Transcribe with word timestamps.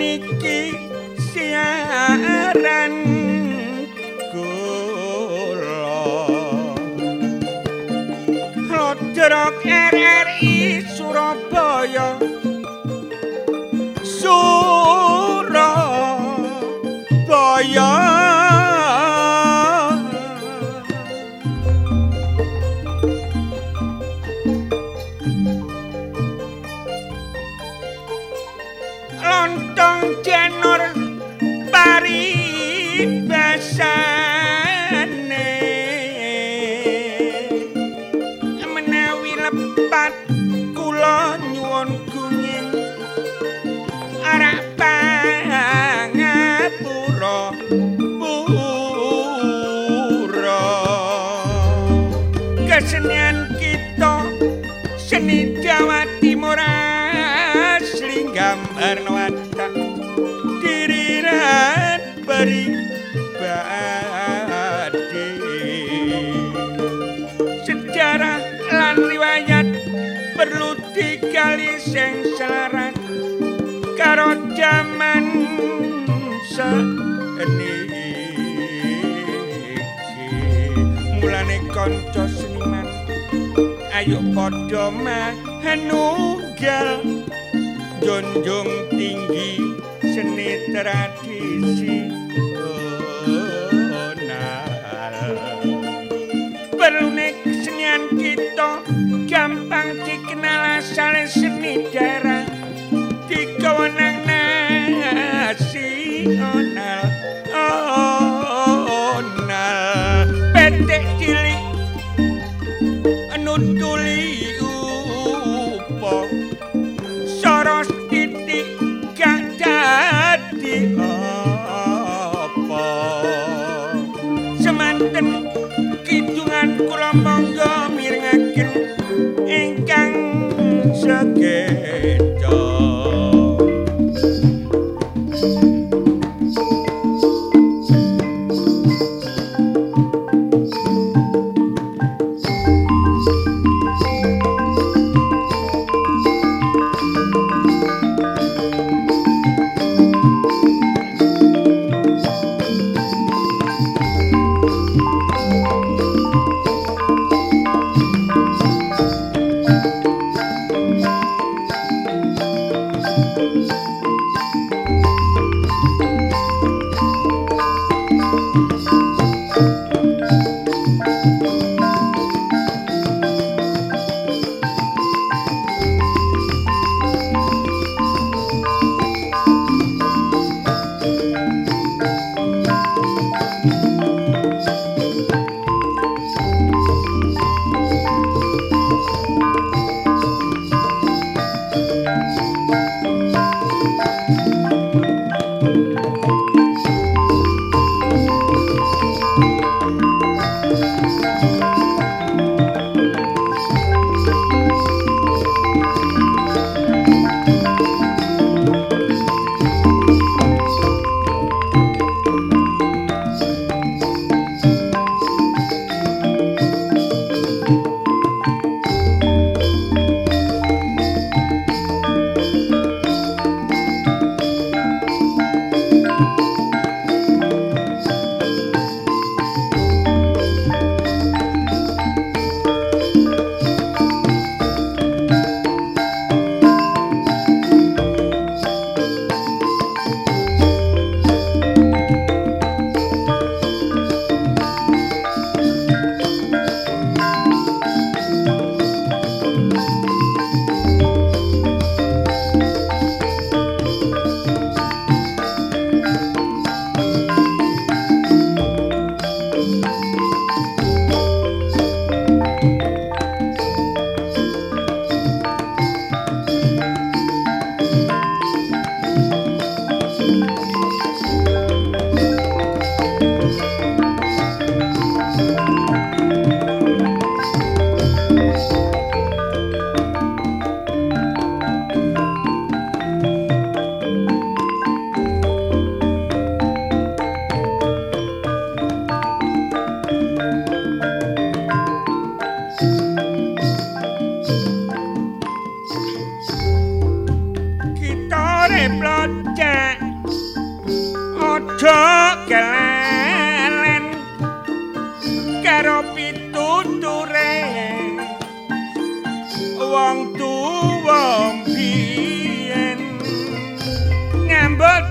niki 0.00 0.58
siaran 1.28 2.89
kanca 81.80 82.28
seniman. 82.28 82.84
Ayo 83.88 84.20
padha 84.36 84.92
menunggal 84.92 87.00
junjung 88.04 88.68
tinggi 88.92 89.56
seni 90.12 90.60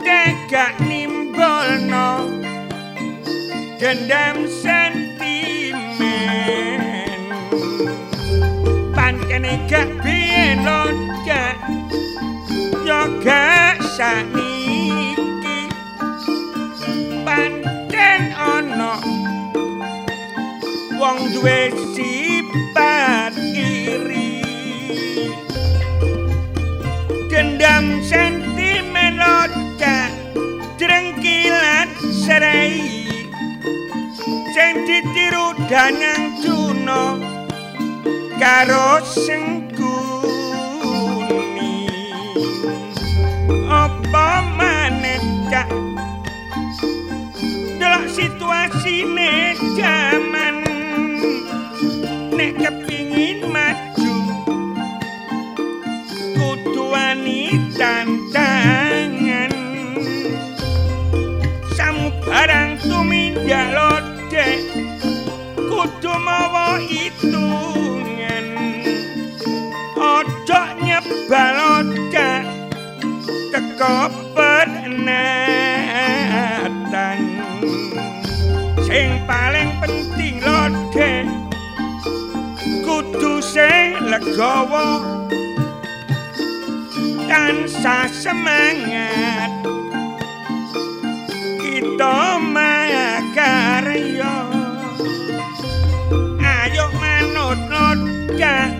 tega 0.00 0.72
nimbolno 0.88 2.32
gendam 3.76 4.48
sentimen. 4.48 5.76
Pancene 8.96 9.54
gak 9.68 9.88
biyen 10.00 10.64
lodek 10.64 11.56
yo 12.88 13.00
gak 13.20 13.76
sani. 13.96 14.57
wong 20.98 21.30
duwe 21.30 21.70
sifat 21.94 23.38
iri. 23.54 24.42
Dendam 27.30 28.02
sentimen 28.02 29.22
oca 29.22 30.10
jrengkilat 30.74 31.86
serai 32.26 32.82
sing 34.50 34.74
ditiru 34.82 35.54
danang 35.70 36.34
juno 36.42 37.22
karo 38.42 38.98
sing 39.06 39.70
kuni. 39.78 40.02
Apa 43.70 44.42
maneh 44.58 45.22
cak 45.46 45.70
situasi 48.18 49.04
ne 49.04 49.54
jaman 49.76 50.47
lodek 63.48 64.60
kudu 65.56 66.12
mawa 66.20 66.76
itungan 66.84 68.46
ojo 69.96 70.62
nyebal 70.84 71.56
odak 71.80 72.44
kekopet 73.48 74.68
natan 75.00 75.80
sing 78.84 79.24
paling 79.24 79.72
penting 79.80 80.44
lodek 80.44 81.24
kudu 82.84 83.40
sing 83.40 83.88
Gawa 84.38 85.02
tansah 87.28 88.06
semangat. 88.10 89.50
Kita 91.58 92.37
again. 98.38 98.77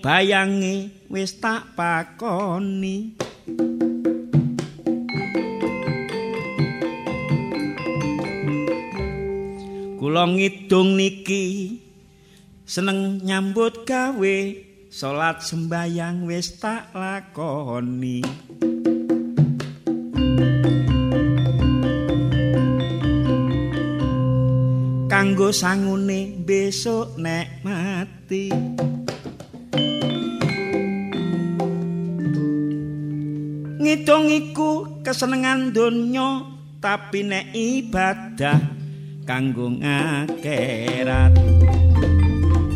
bayange 0.00 0.90
wis 1.10 1.38
tak 1.38 1.74
pakoni 1.76 3.18
Kula 9.98 10.24
ngidung 10.30 10.94
niki 10.94 11.74
seneng 12.62 13.18
nyambut 13.20 13.82
gawe 13.82 14.38
salat 14.88 15.44
sembayang 15.44 16.24
wis 16.24 16.56
tak 16.56 16.88
lakoni. 16.96 18.24
Kanggo 25.10 25.50
sangune 25.52 26.40
besok 26.46 27.20
nek 27.20 27.60
mati. 27.66 28.48
Ngitung 33.88 34.28
iku 34.28 35.00
kesenengan 35.00 35.72
donya 35.72 36.44
tapi 36.76 37.24
nek 37.24 37.56
ibadah 37.56 38.60
kanggo 39.24 39.72
ngakhirat 39.80 41.32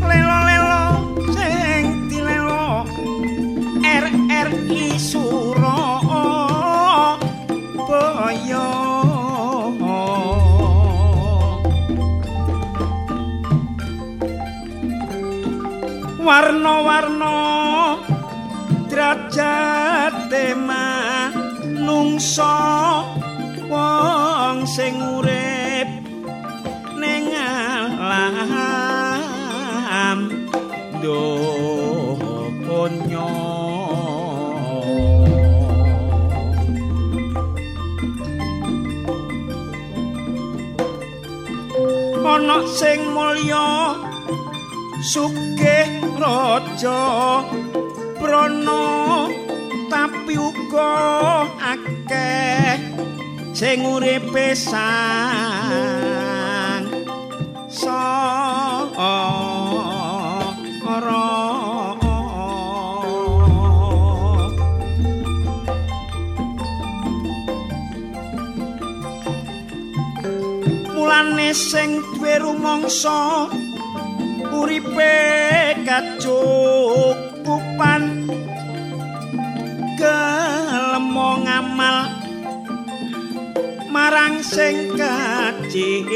lelo-lelo 0.00 1.12
sing 1.36 2.08
dilelo 2.08 2.88
RRI 3.84 4.96
Suro 4.96 6.00
Boyo 7.76 8.72
warna-warna 16.24 17.36
derajat 18.92 20.28
tema 20.28 21.32
wong 23.72 24.68
sing 24.68 25.00
urip 25.16 25.88
ning 27.00 27.32
alam. 27.32 28.68
Donya 31.00 31.82
ana 42.22 42.58
sing 42.68 43.00
mulya 43.16 43.96
sugih 45.00 45.88
raja 46.20 47.02
akeh 51.72 52.76
sing 53.56 53.80
uripe 53.80 54.52
sang 54.52 54.84
ora 60.92 61.28
mulane 70.92 71.56
sing 71.56 71.90
duwe 72.12 72.34
rumangsa 72.44 73.48
uripe 74.60 75.16
kacukupan 75.88 77.21
sing 84.52 84.92
kacing 85.00 86.12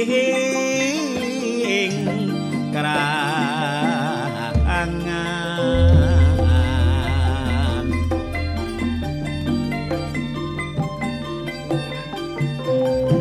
kerangan. 2.69 3.40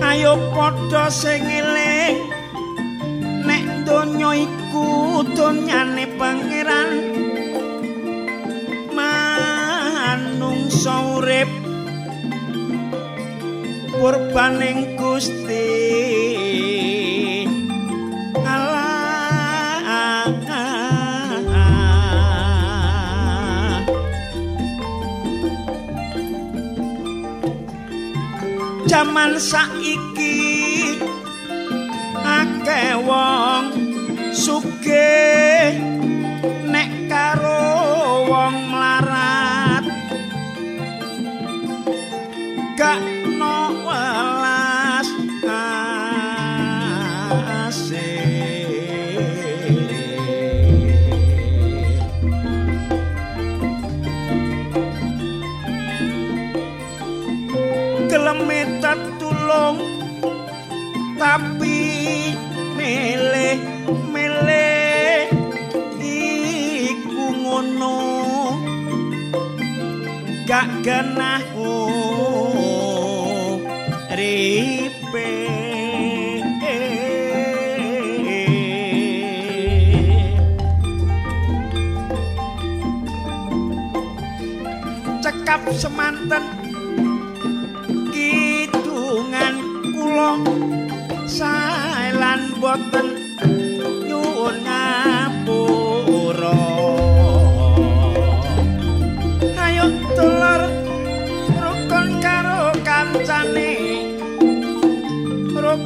Ayo 0.04 0.36
padha 0.52 1.08
sing 1.08 1.48
eling 1.48 2.20
nek 3.48 3.88
donya 3.88 4.36
iku 4.36 5.24
donyane 5.32 6.12
pangeran 6.20 7.15
purbaning 14.00 14.98
Gusti. 15.00 15.68
Jaman 28.86 29.36
saiki 29.36 30.96
akeh 32.24 32.96
wong 33.04 33.66
sugih 34.32 35.85
genah 70.86 71.42
ripe. 74.13 75.34
Cekap 85.25 85.65
semanten 85.74 86.46
kidungan 88.13 89.58
kula 89.89 90.38
saelan 91.25 92.54
boten 92.62 93.15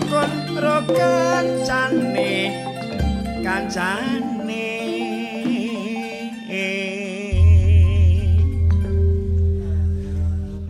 rukun 0.09 0.57
rukun 0.57 1.45
kancane 1.69 2.33
kancane 3.45 4.65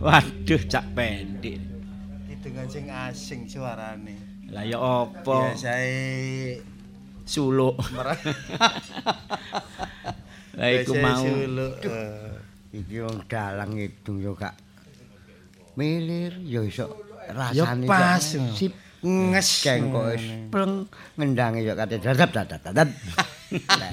Waduh 0.00 0.64
cak 0.64 0.96
pendek. 0.96 1.60
Hitungan 2.24 2.64
sing 2.72 2.88
asing 2.88 3.44
suarane. 3.44 4.16
Lah 4.48 4.64
ya 4.64 4.80
apa? 4.80 5.52
Biasae 5.52 6.56
Suluk. 7.28 7.76
Lah 10.56 10.68
iku 10.72 10.92
mau. 10.96 11.20
Suluk. 11.20 11.84
eh. 11.84 12.80
iki 12.80 12.96
wong 13.04 13.28
dalang 13.28 13.76
ngidung 13.76 14.24
yo 14.24 14.32
gak 14.32 14.54
milir 15.74 16.38
yo 16.46 16.62
iso 16.62 16.86
rasane 17.26 17.90
pas. 17.90 18.22
kok 18.22 18.54
sip 18.54 18.89
Nges 19.00 19.48
kok 19.64 20.04
wis 20.12 20.24
pleng 20.52 20.84
ngendange 21.16 21.64
yo 21.64 21.72
kate 21.72 21.96
dadap 21.96 22.30
dadap 22.32 22.60
dadap 22.60 22.88
Lah, 23.50 23.92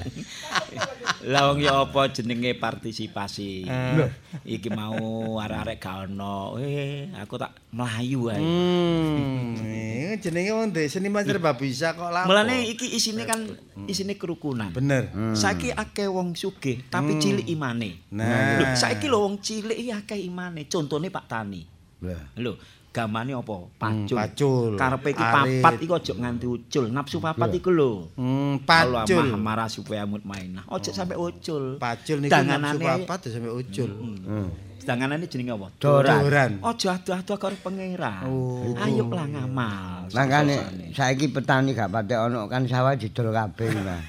Lah 1.34 1.50
wong 1.50 1.58
ya 1.58 1.82
apa 1.82 2.14
jenenge 2.14 2.54
partisipasi. 2.54 3.66
Eh. 3.66 4.10
Iki 4.46 4.70
mau 4.70 5.34
arek-arek 5.42 5.78
gak 5.82 5.96
ono. 6.06 6.54
Eh, 6.62 7.10
aku 7.18 7.34
tak 7.34 7.58
melayu 7.74 8.30
ae. 8.30 8.38
Hmm, 8.38 9.58
ini 9.58 10.14
jenenge 10.22 10.54
wong 10.54 10.70
duwe 10.70 10.86
seniman 10.86 11.26
serba 11.26 11.58
bisa 11.58 11.98
kok 11.98 12.06
lapo. 12.06 12.30
Mulane 12.30 12.70
iki 12.70 12.94
isine 12.94 13.26
kan 13.26 13.42
isine 13.90 14.14
kerukunan. 14.14 14.70
bener. 14.70 15.10
Saiki 15.34 15.74
akeh 15.74 16.06
wong 16.06 16.38
sugih 16.38 16.86
tapi 16.86 17.18
cilik 17.18 17.50
imane. 17.50 18.06
Nah. 18.14 18.78
Saiki 18.78 19.10
lho 19.10 19.26
wong 19.26 19.42
cilik 19.42 19.74
iki 19.74 19.90
akeh 19.90 20.22
imane. 20.22 20.70
Contone 20.70 21.10
Pak 21.10 21.26
Tani. 21.26 21.62
lah 21.98 22.22
Lho, 22.38 22.54
agamane 22.98 23.32
apa? 23.38 23.56
Pacul. 23.78 24.16
pacul. 24.18 24.72
Karepe 24.74 25.08
iki 25.14 25.22
papat 25.22 25.74
iku 25.78 25.94
aja 25.94 26.12
nganti 26.18 26.46
ucul. 26.50 26.84
Nafsu 26.90 27.22
papat 27.22 27.50
iku 27.54 27.70
lho. 27.70 28.10
Hmm, 28.18 28.58
pacul. 28.66 29.22
maha 29.22 29.38
marah 29.38 29.68
supaya 29.70 30.02
mutmainah. 30.02 30.66
Ojo 30.66 30.90
sampe 30.90 31.14
ucul. 31.14 31.78
Pacul 31.78 32.18
niku 32.26 32.34
nafsu 32.34 32.78
papat 32.82 33.18
ya 33.22 33.28
sampe 33.38 33.50
ucul. 33.54 33.90
Hmm. 33.94 34.50
Danganane 34.88 35.28
jenenge 35.28 35.52
apa? 35.52 35.68
Doran. 35.76 36.20
Doran. 36.24 36.50
Ojo 36.64 36.86
adu-adu 36.88 37.36
karo 37.36 37.52
pangeran. 37.60 38.24
Oh. 38.24 38.72
Ayo 38.72 39.04
lah 39.12 39.28
ngamal. 39.28 40.08
Makane 40.16 40.56
saiki 40.96 41.28
petani 41.28 41.76
gak 41.76 41.92
patek 41.92 42.16
ono 42.16 42.48
kan 42.48 42.64
sawah 42.64 42.96
didol 42.96 43.28
kabeh 43.28 43.68
Mas. 43.84 44.00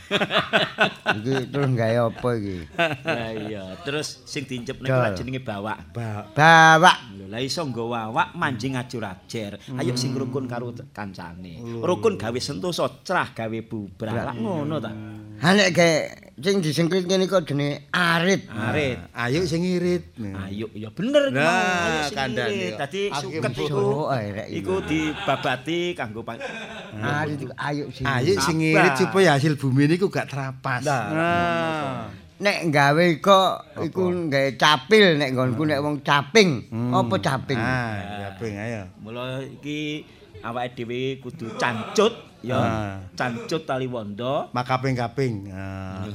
iki 1.19 1.51
terus 1.51 1.67
gawe 1.75 1.97
apa 2.07 2.29
iki? 2.39 2.57
Lah 3.03 3.31
iya, 3.35 3.63
terus 3.83 4.23
sing 4.23 4.47
diinjep 4.47 4.79
Dol. 4.79 4.95
lak 4.95 5.19
jenenge 5.19 5.43
bawak. 5.43 5.83
Ba 5.91 6.31
Bawak. 6.31 6.97
Lah 7.29 7.37
iso 7.37 7.61
nggawa 7.61 8.09
awak 8.09 8.33
manjing 8.33 8.73
ajur-ajer. 8.73 9.61
Ayo 9.77 9.93
sing 9.93 10.17
rukun 10.17 10.49
karo 10.49 10.73
kancane. 10.89 11.61
Rukun 11.61 12.17
gawe 12.17 12.39
sentosa, 12.41 12.89
cerah 13.05 13.29
gawe 13.37 13.59
bubrak. 13.69 14.33
Lah 14.33 14.33
ngono 14.33 14.81
ta. 14.81 14.89
Ha 15.39 15.53
nek 15.53 15.69
gawe 15.71 15.93
sing 16.41 16.57
disengkrit 16.59 17.05
kene 17.05 17.29
kok 17.29 17.45
jenenge 17.45 17.85
arit. 17.93 18.49
Arit. 18.49 18.97
ayo 19.13 19.45
sing 19.45 19.61
irit. 19.61 20.09
Ayo 20.17 20.73
ya 20.73 20.89
bener 20.89 21.29
Nah, 21.29 22.09
kandhane 22.09 22.73
kok. 22.73 22.79
Dadi 22.81 23.01
suket 23.13 23.53
iku 23.53 24.09
iku 24.49 24.75
dibabati 24.83 25.93
kanggo 25.93 26.25
pan 26.25 26.41
Arit 26.97 27.45
ayo 27.55 27.93
sing. 27.93 28.09
Ayo 28.09 28.33
sing 28.41 28.57
irit 28.57 28.97
supaya 28.97 29.37
hasil 29.37 29.53
bumi 29.53 29.85
niku 29.85 30.09
gak 30.09 30.33
terapas. 30.33 30.81
Nah, 30.81 31.07
Nah. 31.13 32.28
Nek 32.39 32.71
gawe 32.71 33.05
kok 33.19 33.51
iku 33.83 34.31
gawe 34.31 34.49
capil 34.55 35.19
nek 35.19 35.35
nggonku 35.35 35.67
nek 35.67 35.79
wong 35.83 35.99
caping. 35.99 36.71
Apa 36.71 37.15
caping? 37.19 37.59
Ah, 37.59 37.95
ya 37.99 38.29
ping 38.39 38.55
ayo. 38.55 38.81
Mula 39.03 39.43
iki 39.43 40.07
awake 40.39 40.71
dhewe 40.79 41.19
kudu 41.19 41.51
cancut 41.59 42.15
ya. 42.39 42.55
Ah. 42.55 42.95
Cancut 43.11 43.67
tali 43.67 43.91
wondo. 43.91 44.47
Makaping-kaping. 44.55 45.51
Ah. 45.51 46.07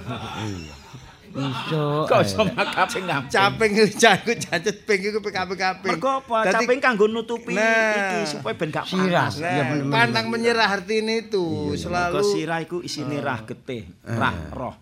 Iso. 1.35 2.09
Kok 2.09 2.21
iso 2.25 2.41
makaping 2.49 3.05
ngamping. 3.05 3.29
Caping 3.29 3.71
jago 3.93 4.33
jancet 4.33 4.77
ping 4.89 5.01
iku 5.05 5.21
kaping-kaping. 5.21 5.93
Mergo 5.93 6.25
apa? 6.25 6.49
Caping 6.49 6.81
kanggo 6.81 7.05
nutupi 7.05 7.53
Nah. 7.53 8.17
iki 8.17 8.33
supaya 8.33 8.57
ben 8.57 8.73
gak 8.73 8.89
Sirah. 8.89 9.29
panas. 9.29 9.45
Nah, 9.45 9.51
Iya, 9.51 9.63
bener-bener. 9.69 9.93
pantang 9.93 10.27
menyerah 10.33 10.69
artine 10.73 11.29
itu 11.29 11.45
selalu 11.77 12.23
sirah 12.23 12.65
iku 12.65 12.81
isine 12.81 13.21
rah 13.21 13.45
getih, 13.45 13.85
rah 14.01 14.33
roh. 14.57 14.75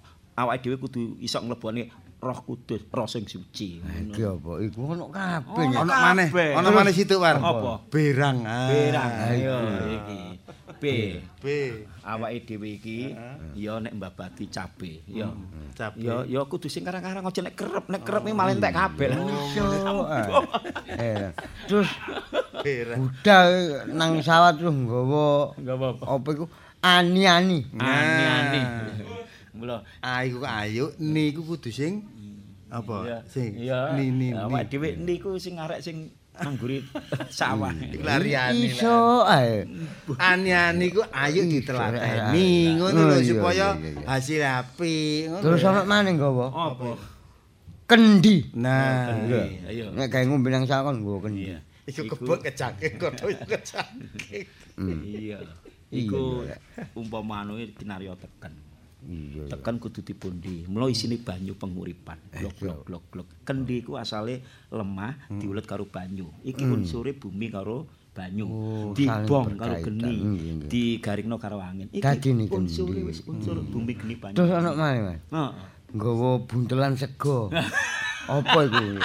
Awake 0.43 0.63
dhewe 0.65 0.77
kudu 0.77 1.01
iso 1.19 1.39
nglebone 1.39 1.87
roh 2.19 2.39
kudus, 2.39 2.87
roh 2.89 3.07
sing 3.07 3.27
suci. 3.27 3.83
Iki 3.83 4.23
apa? 4.23 4.53
Iku 4.61 4.79
ono 4.89 5.07
kabeh. 5.07 5.67
Ono 5.73 5.83
maneh, 5.85 6.29
ono 6.55 6.69
maneh 6.71 6.91
situ 6.91 7.19
war. 7.19 7.35
Apa? 7.35 7.83
Berang. 7.87 8.43
Ah. 8.43 8.67
Berang 8.69 9.11
ayo 9.29 9.57
Iya. 9.59 9.59
iki. 9.93 10.21
B. 10.79 10.85
B. 11.39 11.47
Awake 12.01 12.43
dhewe 12.45 12.69
iki 12.73 13.15
ya 13.55 13.79
nek 13.79 13.91
mbabati 13.93 14.47
cabe, 14.47 15.03
ya. 15.05 15.31
Cabe. 15.73 15.99
Ya 15.99 16.23
ya 16.25 16.43
kudu 16.43 16.67
sing 16.67 16.83
karang-karang 16.83 17.23
aja 17.23 17.41
nek 17.41 17.55
kerep, 17.55 17.87
nek 17.87 18.03
kerep 18.03 18.23
iki 18.23 18.35
malah 18.35 18.51
entek 18.51 18.71
kabeh. 18.71 19.15
Ae. 19.15 20.23
Eh, 20.95 21.27
Terus 21.67 21.91
Berang. 22.63 22.99
budal 23.01 23.47
nang 23.91 24.19
sawah 24.21 24.51
terus 24.53 24.71
nggawa 24.71 25.55
apa-apa. 25.59 26.05
apa 26.05 26.29
iku 26.33 26.47
ani-ani. 26.81 27.67
Ani-ani. 27.75 28.61
Mula 29.63 29.79
Ayo 30.03 30.43
ayo 30.43 30.91
niku 30.99 31.47
kudu 31.47 31.71
sing 31.71 32.03
apa? 32.67 33.23
Sing 33.31 33.55
ni 33.95 34.05
ni. 34.11 34.29
Awake 34.35 34.75
dhewe 34.75 34.99
niku 34.99 35.39
sing 35.39 35.55
arek 35.55 35.79
sing 35.79 36.11
angguri 36.35 36.83
sawah. 37.39 37.71
lariane. 38.03 38.59
Iso 38.67 39.23
ae. 39.23 39.63
Ani-ani 40.19 40.91
ku 40.91 41.07
ayo 41.07 41.47
Ih, 41.47 41.63
ditelateni 41.63 42.75
ngono 42.75 42.99
Oh, 42.99 43.07
lho 43.07 43.17
iya, 43.21 43.29
supaya 43.31 43.67
hasil 44.03 44.43
apik 44.43 45.31
ngono. 45.31 45.45
Terus 45.47 45.63
ana 45.63 45.87
maneh 45.87 46.19
nggawa 46.19 46.47
Apa? 46.51 46.91
kendi. 47.87 48.51
Nah, 48.59 49.15
Ayo. 49.69 49.93
Nek 49.95 50.11
gawe 50.11 50.25
ngombe 50.27 50.51
nang 50.51 50.67
sawah 50.67 50.91
kan 50.91 50.99
nggawa 50.99 51.19
kendi. 51.23 51.55
Iya. 51.55 51.59
iku 51.83 52.03
kebek 52.19 52.51
kecake 52.51 52.87
kono 52.99 53.31
kecake. 53.47 54.39
Iya. 55.07 55.39
Iku 55.93 56.49
umpama 56.99 57.45
anu 57.45 57.61
kinarya 57.79 58.17
teken. 58.19 58.72
Iya. 59.03 59.51
Teken 59.51 59.83
kudu 59.83 60.07
dipundi. 60.07 60.63
Mula 60.71 60.87
isine 60.87 61.19
banyu 61.19 61.59
penguripan. 61.59 62.19
Glok 62.31 62.55
glok 62.59 62.81
glok 62.87 63.05
glok. 63.11 63.29
Kendi 63.43 63.83
iku 63.83 63.99
asale 63.99 64.43
lemah 64.71 65.31
diulet 65.43 65.67
karo 65.67 65.91
banyu. 65.91 66.31
Iki 66.47 66.63
unsure 66.63 67.13
bumi 67.19 67.51
karo 67.51 67.87
banyu. 68.15 68.47
Oh, 68.47 68.93
Dibong 68.95 69.57
karo 69.57 69.75
geni, 69.83 70.15
Iya, 70.23 70.53
digaringno 70.69 71.37
karo 71.41 71.59
angin. 71.59 71.89
Iki 71.91 72.53
unsure 72.53 73.01
wis 73.09 73.25
unsur 73.27 73.59
bumi 73.65 73.99
geni 73.99 74.15
banyu. 74.21 74.37
Terus 74.39 74.53
ana 74.55 74.71
maneh, 74.77 75.01
Mas. 75.03 75.21
Heeh. 75.33 75.51
Nggawa 75.93 76.31
buntelan 76.47 76.95
sego. 76.95 77.51
Apa 78.31 78.59
iku? 78.71 79.03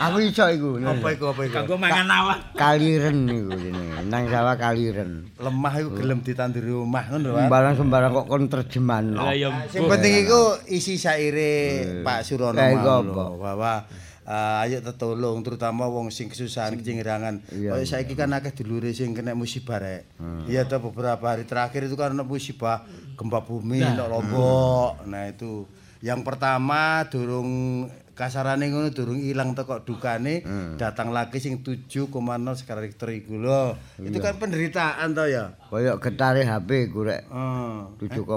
Aku 0.00 0.16
iso 0.24 0.44
iku. 0.48 0.80
Apa 0.80 1.08
iku 1.12 1.24
apa 1.36 1.40
iku? 1.44 1.54
Kanggo 1.60 1.76
mangan 1.76 2.08
awak. 2.08 2.38
Kaliren 2.56 3.28
iku 3.28 3.52
jenenge. 3.52 4.00
Nang 4.08 4.24
sawah 4.32 4.56
kaliren. 4.56 5.28
Lemah 5.36 5.72
iku 5.76 5.90
gelem 5.92 6.24
ditanduri 6.24 6.72
omah 6.72 7.04
ngono 7.12 7.28
lho. 7.28 7.32
Pak. 7.36 7.44
Sembarang-sembarang 7.44 8.10
kok 8.16 8.26
kon 8.32 8.44
terjemahan. 8.48 9.06
Lah 9.12 9.36
ya 9.36 9.48
Sing 9.68 9.84
penting 9.84 10.24
iku 10.24 10.56
isi 10.72 10.96
saire 10.96 11.52
Pak 12.00 12.24
Surono 12.24 12.56
lho, 12.56 13.36
bahwa 13.36 13.84
eh, 14.24 14.62
ayo 14.64 14.80
tetolong 14.80 15.44
terutama 15.44 15.84
wong 15.92 16.08
sing 16.08 16.32
kesusahan 16.32 16.80
kecingirangan. 16.80 17.44
Iya, 17.52 17.76
Kaya 17.76 17.84
saiki 17.84 18.16
kan 18.16 18.32
akeh 18.32 18.56
dulure 18.56 18.96
sing 18.96 19.12
kena 19.12 19.36
musibah 19.36 19.84
rek. 19.84 20.16
Iya 20.48 20.64
toh 20.64 20.80
beberapa 20.80 21.20
hari 21.28 21.44
terakhir 21.44 21.84
itu 21.84 22.00
kan 22.00 22.16
ada 22.16 22.24
musibah 22.24 22.88
gempa 23.20 23.44
bumi 23.44 23.84
nek 23.84 24.08
Lombok. 24.08 25.04
Nah 25.04 25.28
itu 25.28 25.68
yang 26.00 26.24
pertama 26.24 27.04
durung 27.12 27.84
kasarane 28.12 28.68
ngono 28.68 28.90
durung 28.90 29.16
ilang 29.16 29.52
teko 29.52 29.80
dukane 29.80 30.44
datang 30.76 31.10
lagi 31.10 31.38
sing 31.38 31.60
7,0 31.60 32.10
skala 32.54 32.84
Richter 32.84 33.08
iku 33.10 33.36
lho. 33.36 33.74
Itu 33.96 34.18
kan 34.18 34.36
penderitaan 34.36 35.12
toh 35.12 35.24
ya. 35.24 35.56
Kayak 35.68 35.96
getare 36.02 36.42
HP 36.44 36.90
ku 36.90 37.02
rek. 37.02 37.26
Oh. 37.28 37.96
7,5 37.96 38.28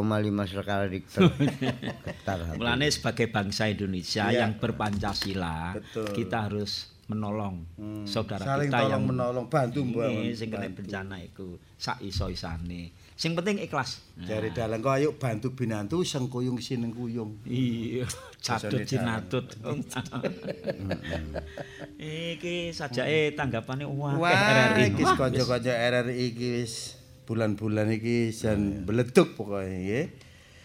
skala 0.48 0.86
Richter. 0.88 1.28
Getar 2.04 2.40
HP. 2.48 2.56
Mulane 2.60 2.88
sebagai 2.88 3.28
bangsa 3.28 3.68
Indonesia 3.68 4.30
Iya. 4.30 4.46
yang 4.46 4.56
berpancasila, 4.58 5.76
Betul. 5.76 6.08
kita 6.16 6.48
harus 6.48 6.94
menolong 7.04 7.68
saudara 8.08 8.42
Saling 8.42 8.72
kita 8.72 8.88
yang 8.88 9.04
menolong 9.04 9.52
bantu. 9.52 9.84
Ini 9.84 10.32
sing 10.32 10.48
kena 10.48 10.72
bencana 10.72 11.20
iku 11.20 11.60
sak 11.76 12.00
iso-isane. 12.00 12.96
Sing 13.14 13.36
penting 13.36 13.60
ikhlas. 13.60 14.00
Jari 14.18 14.56
dalan 14.56 14.80
kok 14.80 14.96
ayo 14.96 15.10
bantu 15.20 15.52
binantu 15.52 16.02
sengkuyung 16.02 16.58
sineng 16.58 16.96
kuyung. 16.96 17.44
Iya, 17.44 18.08
catut 18.44 18.84
jinatut. 18.84 19.48
Iki 22.04 22.76
sajake 22.76 23.32
tanggapane 23.40 23.88
wah 23.88 24.20
Wah, 24.20 24.76
RRI. 24.76 24.92
iki 24.92 25.04
kanca-kanca 25.08 25.72
RRI 25.72 26.14
iki 26.28 26.48
wis 26.60 27.00
bulan-bulan 27.24 27.88
iki 27.96 28.36
jan 28.36 28.84
beleduk 28.84 29.40
pokoke 29.40 29.64
nggih. 29.64 30.12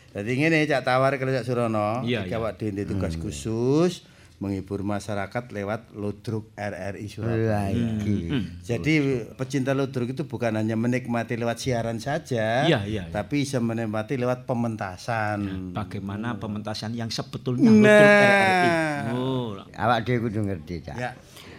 Dadi 0.09 0.33
ngene 0.35 0.67
Cak 0.67 0.83
Tawar 0.83 1.15
kalau 1.15 1.31
Cak 1.31 1.47
Surono, 1.47 2.03
iki 2.03 2.35
awak 2.35 2.59
dhewe 2.59 2.75
ndek 2.75 2.91
tugas 2.91 3.15
khusus 3.15 4.03
menghibur 4.39 4.87
masyarakat 4.87 5.51
lewat 5.51 5.91
Ludruk 5.93 6.55
RRI 6.55 7.07
Surabaya. 7.07 7.43
Lah 7.51 7.69
iki. 7.75 8.31
Jadi 8.63 8.95
pecinta 9.35 9.75
ludruk 9.75 10.15
itu 10.15 10.25
bukan 10.25 10.55
hanya 10.55 10.79
menikmati 10.79 11.35
lewat 11.35 11.59
siaran 11.59 11.99
saja, 11.99 12.63
Iya, 12.63 12.87
iya, 12.87 13.03
iya. 13.07 13.11
tapi 13.11 13.43
bisa 13.43 13.59
menikmati 13.59 14.15
lewat 14.15 14.47
pementasan. 14.47 15.71
Bagaimana 15.75 16.39
pementasan 16.39 16.95
yang 16.95 17.11
sebetulnya 17.11 17.67
Nah. 17.67 17.83
Ludruk 17.83 18.15
RRI. 18.23 18.69
Oh, 19.13 19.49
Awak 19.75 19.99
dhewe 20.03 20.19
kudu 20.25 20.41
ngerti, 20.43 20.75
Cak. 20.83 20.97
Ya. 20.97 21.11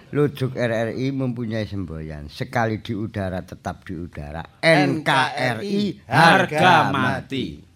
Ludruk 0.10 0.58
RRI 0.58 1.14
mempunyai 1.14 1.70
semboyan. 1.70 2.28
Sekali 2.28 2.82
di 2.82 2.98
udara 2.98 3.46
tetap 3.46 3.86
di 3.86 3.94
udara. 3.94 4.42
NKRI 4.60 6.02
harga 6.08 6.90
mati. 6.90 7.62
Nah, 7.62 7.69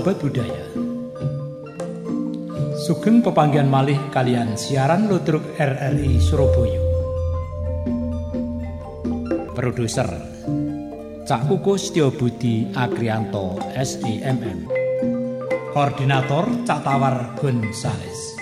Sahabat 0.00 0.16
budaya. 0.16 0.64
Sugeng 2.88 3.20
pepanggian 3.20 3.68
malih 3.68 4.00
kalian 4.08 4.56
siaran 4.56 5.12
Ludruk 5.12 5.44
RRI 5.60 6.16
Surabaya. 6.16 6.80
Produser 9.52 10.08
Cak 11.28 11.44
Kukus 11.44 11.92
Tio 11.92 12.08
Budi 12.16 12.72
Agrianto 12.72 13.60
SIMM 13.76 14.72
Koordinator 15.76 16.48
Cak 16.64 16.80
Tawar 16.80 17.36
Gonzales. 17.36 18.40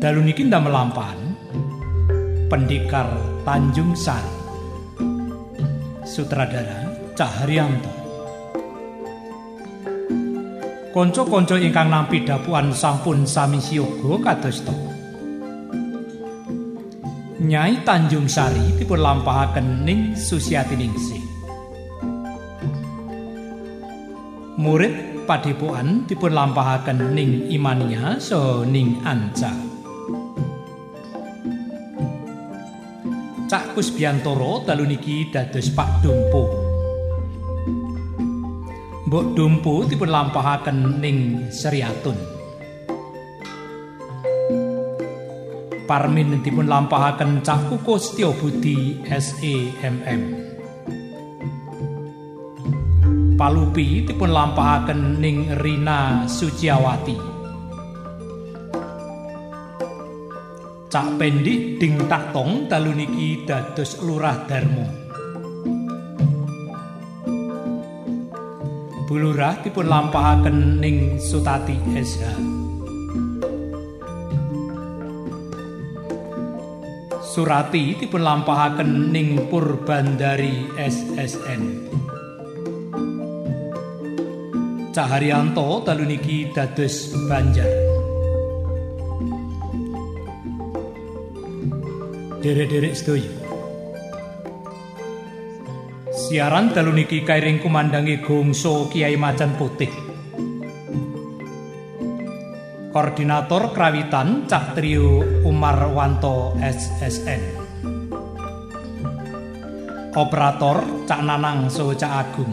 Dalu 0.00 0.32
niki 0.32 0.48
melampahan 0.48 1.20
Pendikar 2.48 3.20
Tanjung 3.44 3.92
Sari. 3.92 4.32
Sutradara 6.08 6.88
Caharianto 7.12 7.91
Konco-konco 10.92 11.56
ingkang 11.56 11.88
nampi 11.88 12.20
dapuan 12.20 12.68
sampun 12.68 13.24
sami 13.24 13.56
siyoga 13.56 14.36
kados 14.36 14.60
to. 14.60 14.76
Nyai 17.40 17.80
Tanjung 17.80 18.28
Sari 18.28 18.76
dipun 18.76 19.00
lampahaken 19.00 19.88
ning 19.88 20.12
Susiati 20.12 20.76
Ningsih. 20.76 21.24
Murid 24.60 25.24
padepokan 25.24 26.04
dipun 26.04 26.36
lampahaken 26.36 27.16
ning 27.16 27.48
Imania 27.48 28.20
so 28.20 28.60
ning 28.68 29.00
Anca. 29.00 29.48
Cak 33.48 33.72
Kusbiantoro 33.72 34.68
dalu 34.68 34.92
niki 34.92 35.32
dados 35.32 35.72
Pak 35.72 36.04
Dumpo. 36.04 36.61
Mbok 39.12 39.36
Dumpu 39.36 39.84
dipun 39.84 40.08
lampahaken 40.08 40.96
ning 40.96 41.44
Seriatun. 41.52 42.16
Parmin 45.84 46.40
dipun 46.40 46.64
lampahaken 46.64 47.44
Cak 47.44 47.68
Kukus 47.68 48.16
Tio 48.16 48.32
Budi 48.32 49.04
SEMM. 49.04 50.22
Palupi 53.36 54.08
dipun 54.08 54.32
lampahaken 54.32 55.20
ning 55.20 55.60
Rina 55.60 56.24
Suciawati. 56.24 57.16
Cak 60.88 61.20
Pendik 61.20 61.76
Ding 61.76 62.00
Taktong 62.08 62.64
dalu 62.64 62.96
niki 62.96 63.44
dados 63.44 64.00
Lurah 64.00 64.48
Darmo. 64.48 65.01
Bulurah 69.12 69.60
dipun 69.60 69.92
lampahaken 69.92 70.80
ning 70.80 71.20
Sutati 71.20 71.76
SH. 72.00 72.32
Surati 77.20 78.00
dipun 78.00 78.24
lampahaken 78.24 79.12
ning 79.12 79.36
Purbandari 79.52 80.64
SSN. 80.80 81.92
Caharyanto 84.96 85.84
dalu 85.84 86.08
niki 86.08 86.48
dados 86.48 87.12
Banjar. 87.28 87.68
Derek-derek 92.40 92.96
sedoyo. 92.96 93.41
Siaran 96.32 96.72
dalu 96.72 96.96
niki 96.96 97.28
kairing 97.28 97.60
kumandangi 97.60 98.24
gongso 98.24 98.88
Kiai 98.88 99.20
Macan 99.20 99.52
Putih. 99.52 99.92
Koordinator 102.88 103.68
Krawitan 103.76 104.48
Cak 104.48 104.72
Trio 104.72 105.20
Umar 105.44 105.92
Wanto 105.92 106.56
SSN. 106.56 107.42
Operator 110.16 111.04
Cak 111.04 111.20
Nanang 111.20 111.68
So 111.68 111.92
Cak 111.92 112.12
Agung. 112.24 112.52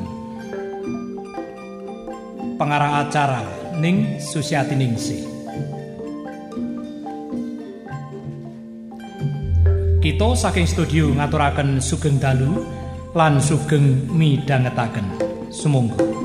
Pengarah 2.59 3.07
acara 3.07 3.47
Ning 3.79 4.19
Susiati 4.19 4.75
Ningsih. 4.75 5.23
Kita 10.03 10.35
saking 10.35 10.67
studio 10.67 11.15
ngaturaken 11.15 11.79
sugeng 11.79 12.19
dalu 12.19 12.78
lan 13.17 13.41
sugeng 13.41 14.05
midhangetaken. 14.13 15.05
Sumangga 15.49 16.18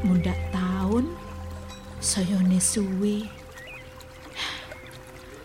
mundak-mundak 0.00 0.40
taun 0.48 1.12
sayane 2.00 2.56
suwe 2.56 3.28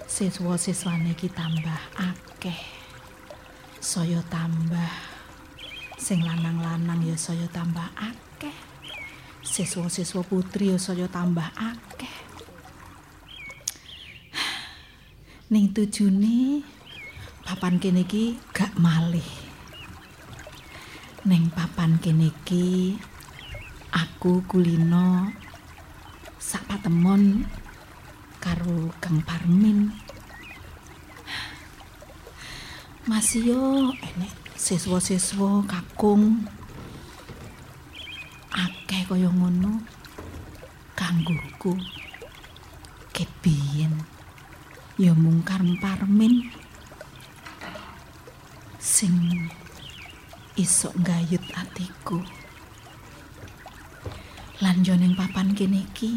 siswa-siswane 0.07 1.11
iki 1.11 1.27
tambah 1.27 1.81
akeh. 1.99 2.55
Saya 3.83 4.23
tambah 4.31 4.95
sing 5.99 6.23
lanang-lanang 6.23 7.03
ya 7.03 7.19
saya 7.19 7.51
tambah 7.51 7.83
akeh. 7.99 8.55
Siswa-siswa 9.43 10.23
putri 10.23 10.71
ya 10.71 10.79
saya 10.79 11.11
tambah 11.11 11.51
akeh. 11.59 12.15
Ning 15.51 15.75
tujune 15.75 16.63
papan 17.43 17.75
kene 17.75 18.07
iki 18.07 18.39
gak 18.55 18.71
malih. 18.79 19.27
Neng 21.27 21.51
papan 21.51 21.99
kene 21.99 22.31
iki 22.31 22.95
aku 23.95 24.43
kulino 24.43 25.31
sak 26.35 26.67
patemon 26.67 27.47
karo 28.43 28.91
Kang 28.99 29.23
Parmin. 29.23 29.95
Masih 33.07 33.55
yo 33.55 33.63
enek 33.95 34.35
siswa-siswa 34.59 35.63
kakung. 35.63 36.43
Akeh 38.51 39.07
kaya 39.07 39.31
ngono 39.31 39.79
kanggoku 40.99 41.79
kebiyen 43.15 44.03
ya 44.99 45.15
mung 45.15 45.39
Parmin. 45.79 46.51
Sing 48.75 49.47
iso 50.59 50.91
gayut 50.99 51.43
atiku 51.55 52.19
lan 54.63 54.87
yo 54.87 54.95
ning 54.95 55.17
papan 55.19 55.51
kene 55.51 55.83
iki. 55.83 56.15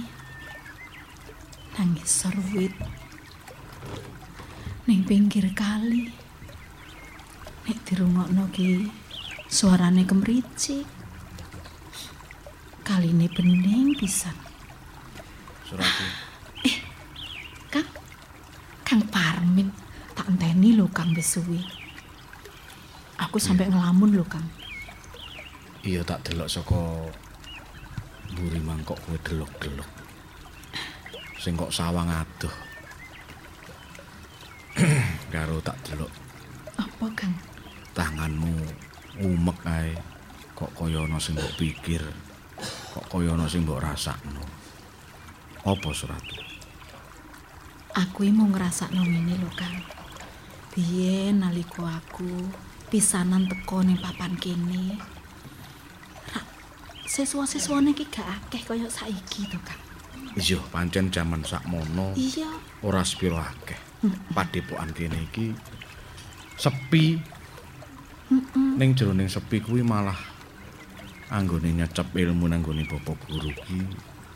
Nangis 1.75 2.07
serwit. 2.07 2.75
Ning 4.87 5.03
pinggir 5.03 5.51
kali. 5.59 6.07
Nek 7.67 7.79
dirungokno 7.83 8.47
ki 8.55 8.87
suarane 9.51 10.07
kemricik. 10.07 10.87
Kaline 12.87 13.27
bening 13.27 13.99
pisan. 13.99 14.35
Surati. 15.67 16.07
Kang. 17.75 17.89
Kang 18.87 19.03
Parmin. 19.11 19.69
Tak 20.15 20.31
enteni 20.31 20.79
lho 20.79 20.87
Kang 20.95 21.11
wis 21.11 21.35
suwi. 21.35 21.59
Aku 23.19 23.43
sampai 23.43 23.67
ngelamun 23.67 24.15
lho 24.15 24.25
Kang. 24.25 24.47
Iya 25.83 26.07
tak 26.07 26.27
delok 26.27 26.51
saka 26.51 26.81
mburi 28.33 28.61
mangkok 28.61 28.99
kowe 29.05 29.17
delok-delok. 29.21 29.91
Sing 31.39 31.55
kok 31.55 31.73
sawang 31.73 32.11
adoh. 32.11 32.55
Karo 35.33 35.59
tak 35.61 35.79
delok 35.87 36.29
apa 36.99 37.07
Kang 37.15 37.35
tanganmu 37.95 38.59
umek 39.23 39.59
ae. 39.71 39.95
Kok 40.59 40.75
kaya 40.75 41.07
ana 41.07 41.23
sing 41.23 41.39
mbok 41.39 41.55
pikir. 41.55 42.03
Kok 42.91 43.07
kaya 43.07 43.39
ana 43.39 43.47
sing 43.47 43.63
mbok 43.63 43.79
rasakno. 43.79 44.43
Apa 45.63 45.91
surat? 45.95 46.19
Aku 47.95 48.27
iki 48.27 48.35
mau 48.35 48.51
ngrasakno 48.51 49.03
ngene 49.07 49.39
lho, 49.39 49.51
Kang. 49.55 49.79
Biyen 50.75 51.39
nalika 51.39 52.03
aku 52.03 52.51
pisanan 52.91 53.47
teko 53.47 53.87
ning 53.87 54.03
papan 54.03 54.35
kene. 54.35 54.99
Siswa-siswane 57.09 57.97
iki 57.97 58.05
gak 58.13 58.29
akeh 58.29 58.61
kaya 58.69 58.85
saiki 58.85 59.49
to, 59.49 59.57
Kang. 59.65 59.81
Iya, 60.37 60.61
pancen 60.69 61.09
jaman 61.09 61.41
sakmono 61.41 62.13
Iya, 62.15 62.47
ora 62.85 63.01
sepiro 63.01 63.41
akeh. 63.41 63.81
Padepokan 64.37 64.93
kene 64.93 65.25
iki 65.25 65.57
sepi. 66.61 67.17
Ning 68.77 68.93
jroning 68.93 69.27
sepi 69.27 69.65
kuwi 69.65 69.81
malah 69.81 70.21
anggone 71.33 71.73
nyecep 71.73 72.13
ilmu 72.13 72.45
nang 72.47 72.61
gone 72.61 72.85
bapak 72.85 73.17
guru 73.25 73.51
ki 73.57 73.81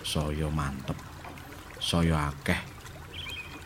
saya 0.02 0.48
mantep. 0.48 0.96
Saya 1.76 2.32
akeh. 2.32 2.56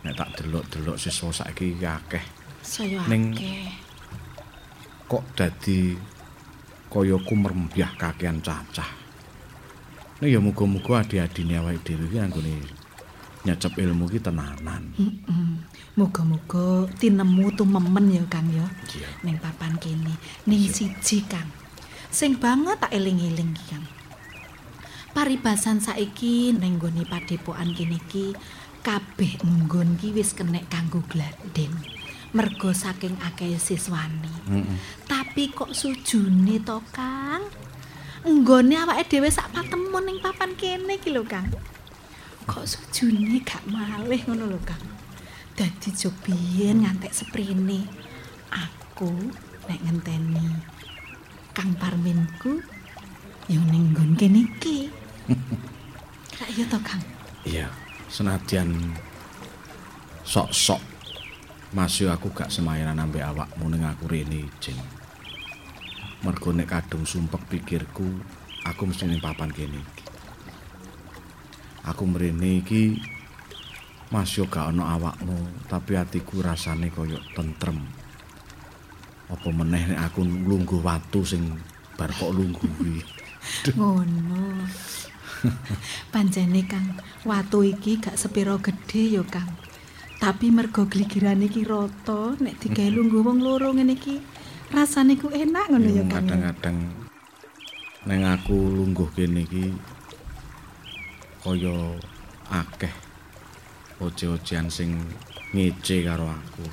Nek 0.02 0.18
tak 0.18 0.28
delok-delok 0.42 0.98
siswa 0.98 1.30
saiki 1.30 1.78
iki 1.78 1.86
akeh. 1.86 2.24
saya 2.60 2.98
Ning- 3.06 3.38
akeh. 3.38 3.70
Kok 5.06 5.24
dadi 5.38 5.94
kaya 6.92 7.16
kumermbyah 7.18 7.92
kakean 7.98 8.38
cacah. 8.40 8.88
Nek 10.16 10.32
ya 10.32 10.40
muga-muga 10.40 11.04
adi-adine 11.04 11.60
awake 11.60 11.84
dhewe 11.84 12.08
iki 12.08 12.16
anggone 12.16 12.54
nyecep 13.44 13.78
ilmu 13.78 14.08
ki 14.08 14.18
tenanan. 14.24 14.96
Mm. 14.98 15.60
Muga-muga 15.94 16.88
tinemu 16.98 17.52
tumemen 17.52 18.10
ya, 18.10 18.22
Kang 18.26 18.48
ya. 18.50 18.66
Ning 19.22 19.36
papan 19.38 19.76
kene, 19.78 20.16
ning 20.48 20.66
siji, 20.66 21.22
Kang. 21.28 21.46
Sing 22.10 22.40
banget 22.40 22.80
tak 22.80 22.96
eling-eling 22.96 23.54
Kang. 23.68 23.84
Paribasan 25.12 25.80
saiki 25.80 26.52
ning 26.52 26.76
nggone 26.76 27.04
padepokan 27.08 27.72
kene 27.72 27.96
iki 27.96 28.36
kabeh 28.84 29.40
nggon 29.40 29.96
ki 29.96 30.12
wis 30.12 30.36
kenek 30.36 30.68
kanggo 30.68 31.00
gladhen. 31.08 31.95
Mergo 32.36 32.76
saking 32.76 33.16
akeh 33.24 33.56
siswane. 33.56 34.28
Tapi 35.08 35.48
kok 35.56 35.72
sujune 35.72 36.60
to, 36.60 36.84
Kang? 36.92 37.48
Nggone 38.28 38.76
awake 38.76 39.08
dhewe 39.08 39.32
sak 39.32 39.56
patemon 39.56 40.04
ning 40.04 40.20
papan 40.20 40.52
kene 40.52 41.00
iki 41.00 41.16
lho, 41.16 41.24
Kang. 41.24 41.48
Kok 42.44 42.68
sujune 42.68 43.40
gak 43.40 43.64
malih 43.72 44.20
ngono 44.28 44.52
lho, 44.52 44.60
Kang. 44.68 44.84
Dadi 45.56 45.88
jog 45.96 46.12
biyen 46.20 46.84
ngantek 46.84 47.16
seprene. 47.16 47.88
Aku 48.52 49.08
nek 49.64 49.80
ngenteni 49.80 50.60
Kang 51.56 51.72
Parminku 51.80 52.60
ya 53.48 53.64
ning 53.64 53.96
nggon 53.96 54.12
kene 54.12 54.44
iki. 54.44 54.92
Lah 56.36 56.48
iya 56.52 56.64
to, 56.68 56.76
Kang. 56.84 57.00
Iya, 57.48 57.72
senadyan 58.12 58.92
sok-sok 60.28 60.95
masih 61.76 62.08
aku 62.08 62.32
gak 62.32 62.48
semayanan 62.48 62.96
ambek 63.04 63.20
awakmu 63.20 63.68
ning 63.68 63.84
aku 63.84 64.08
rene 64.08 64.48
jeng. 64.64 64.80
Mergo 66.24 66.48
nek 66.56 66.72
kadung 66.72 67.04
sumpek 67.04 67.44
pikirku, 67.52 68.16
aku 68.64 68.82
mesti 68.88 69.04
ning 69.04 69.20
papan 69.20 69.52
kene 69.52 69.84
iki. 69.84 70.04
Aku 71.84 72.08
mrene 72.08 72.64
iki 72.64 72.96
masih 74.08 74.48
gak 74.48 74.72
ana 74.72 74.96
awakmu, 74.96 75.36
tapi 75.68 76.00
atiku 76.00 76.40
rasane 76.40 76.88
koyo 76.88 77.20
tentrem. 77.36 77.84
Apa 79.28 79.52
meneh 79.52 79.92
nek 79.92 80.00
aku 80.00 80.24
lungguh 80.24 80.80
watu 80.80 81.28
sing 81.28 81.60
bar 82.00 82.08
kok 82.08 82.32
lungguh 82.32 82.72
kuwi. 82.80 83.04
Ngono. 83.76 84.64
Panjene 86.08 86.64
Kang, 86.64 86.96
watu 87.28 87.60
iki 87.60 88.00
gak 88.00 88.16
sepiro 88.16 88.56
gedhe 88.64 89.20
ya 89.20 89.22
Kang. 89.28 89.65
Tapi 90.16 90.48
mergo 90.48 90.88
gligiran 90.88 91.44
iki 91.44 91.68
rata, 91.68 92.32
nek 92.40 92.56
digawe 92.56 92.88
lungguh 92.88 93.20
wong 93.20 93.38
loro 93.44 93.68
ngene 93.76 93.92
iki 94.00 94.16
rasane 94.72 95.14
ku 95.14 95.30
enak 95.30 95.70
ngono 95.70 95.86
ya 95.86 96.02
ya? 96.02 96.10
kadang-kadang 96.10 96.78
neng 98.06 98.22
aku 98.26 98.54
lungguh 98.54 99.06
kene 99.14 99.46
iki 99.46 99.70
kaya 101.46 101.94
akeh 102.50 102.90
oce-ocean 104.02 104.66
sing 104.66 104.98
ngece 105.54 106.02
karo 106.02 106.26
aku. 106.26 106.66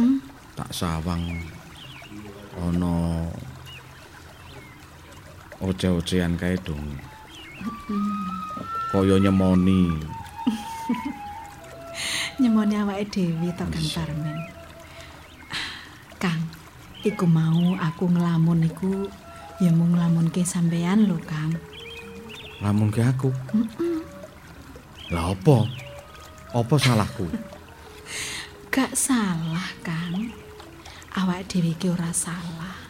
Hmm? 0.00 0.16
Tak 0.56 0.70
sawang 0.72 1.22
ana 2.56 3.26
oce-ocean 5.60 6.38
kae 6.40 6.56
dong. 6.64 6.84
Kaya 8.94 9.18
nyemoni. 9.20 9.92
Nyemoni 12.36 12.76
awake 12.76 13.08
dhewe 13.08 13.48
to 13.56 13.64
Kang 13.64 13.88
Parmen. 13.96 14.38
Kang, 16.20 16.40
iku 17.00 17.24
mau 17.24 17.72
aku 17.80 18.12
ngelamun 18.12 18.60
iku 18.68 19.08
ya 19.56 19.72
mung 19.72 19.96
nglamunke 19.96 20.44
sampean 20.44 21.08
lho 21.08 21.16
Kang. 21.24 21.56
Lamun 22.60 22.92
ke 22.92 23.00
aku. 23.00 23.32
Lah 25.08 25.32
apa? 25.32 25.64
Apa 26.52 26.74
salahku? 26.76 27.24
Gak 28.74 28.92
salah, 28.92 29.72
Kang. 29.80 30.28
Awak 31.16 31.48
dhewe 31.48 31.72
iki 31.72 31.88
ora 31.88 32.12
salah. 32.12 32.84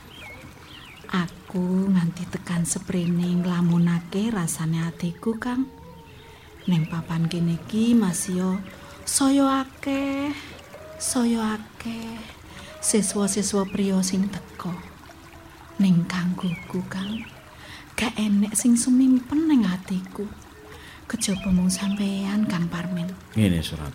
Aku 1.06 1.86
nganti 1.94 2.26
tekan 2.34 2.66
seprene 2.66 3.46
nglamunake 3.46 4.26
rasane 4.34 4.82
atiku, 4.90 5.38
Kang. 5.38 5.70
Neng 6.66 6.90
papan 6.90 7.30
kene 7.30 7.62
iki 7.62 7.94
masih 7.94 8.34
yo 8.42 8.52
saya 9.06 9.62
akeh, 9.62 10.34
saya 10.98 11.54
akeh 11.54 12.18
siswa-siswa 12.82 13.62
priya 13.70 14.02
sing 14.02 14.26
teko. 14.26 14.74
Ning 15.78 16.02
kanggoku, 16.10 16.82
Kang. 16.90 17.22
Gak 17.94 18.18
enek 18.18 18.52
sing 18.58 18.74
sumimpen 18.74 19.46
ning 19.46 19.62
atiku. 19.62 20.26
Kejaba 21.06 21.54
mung 21.54 21.70
sampean, 21.70 22.50
Kang 22.50 22.66
Parmen. 22.66 23.06
Ngene 23.38 23.62
surat. 23.62 23.94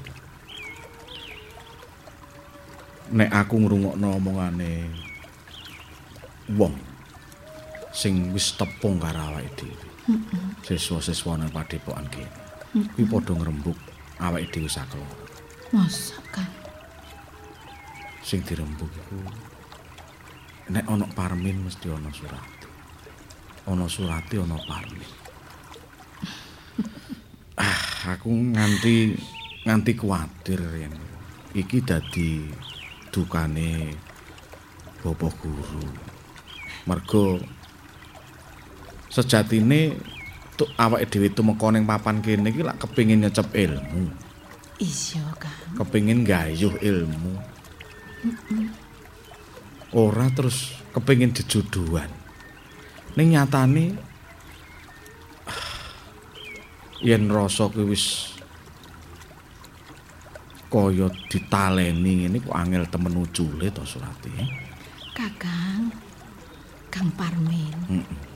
Nek 3.12 3.30
aku 3.36 3.68
ngrungokno 3.68 4.08
omongane 4.16 4.88
wong 6.56 6.72
sing 7.92 8.32
wis 8.32 8.56
tepung 8.56 8.96
karo 9.04 9.36
awake 9.36 9.52
dhewe. 9.60 9.88
Siswa-siswa 10.64 11.36
nang 11.36 11.52
padepokan 11.52 12.08
kene. 12.08 12.32
Kuwi 12.96 13.04
padha 13.04 13.36
ngrembug 13.36 13.91
awake 14.22 14.54
dhewe 14.54 14.70
sakloro. 14.70 15.18
Masa, 15.74 16.22
Kang? 16.30 16.48
Sing 18.22 18.46
dirembug 18.46 18.92
iku 18.94 19.18
nek 20.70 20.86
ana 20.86 21.10
Parmin 21.10 21.66
mesti 21.66 21.90
ana 21.90 22.14
Surati. 22.14 22.70
Ana 23.66 23.90
Surati 23.90 24.36
ana 24.38 24.56
Parmin. 24.62 25.12
ah, 27.66 27.82
aku 28.14 28.30
nganti 28.30 29.18
nganti 29.66 29.92
kuwatir 29.98 30.62
yen 30.78 30.94
iki 31.58 31.82
dadi 31.82 32.46
dukane 33.10 33.98
bapak 35.02 35.34
guru. 35.42 35.84
Mergo 36.86 37.42
sejatine 39.10 39.98
tuk 40.62 40.70
awake 40.78 41.10
dhewe 41.10 41.34
tumeka 41.34 41.74
ning 41.74 41.90
papan 41.90 42.22
kene 42.22 42.54
iki 42.54 42.62
lak 42.62 42.78
kepengin 42.78 43.26
nyecep 43.26 43.50
ilmu. 43.50 44.14
Iya, 44.78 45.26
Kang. 45.42 45.74
kepengin 45.82 46.22
gayuh 46.22 46.78
ilmu. 46.78 47.34
Ora 49.98 50.30
terus 50.30 50.78
kepengin 50.94 51.34
jejodohan. 51.34 52.10
Ning 53.18 53.34
nyatane 53.34 53.98
yen 57.10 57.26
rasa 57.34 57.66
kuwi 57.74 57.98
wis 57.98 58.38
kaya 60.70 61.10
ditaleni 61.28 62.24
ngene 62.24 62.38
kok 62.38 62.54
angel 62.54 62.86
temen 62.86 63.18
ucule 63.18 63.66
to 63.74 63.82
Surati. 63.82 64.30
Kakang. 65.18 65.90
Kang 66.94 67.10
Parmin. 67.18 67.74
Heeh. 67.90 68.31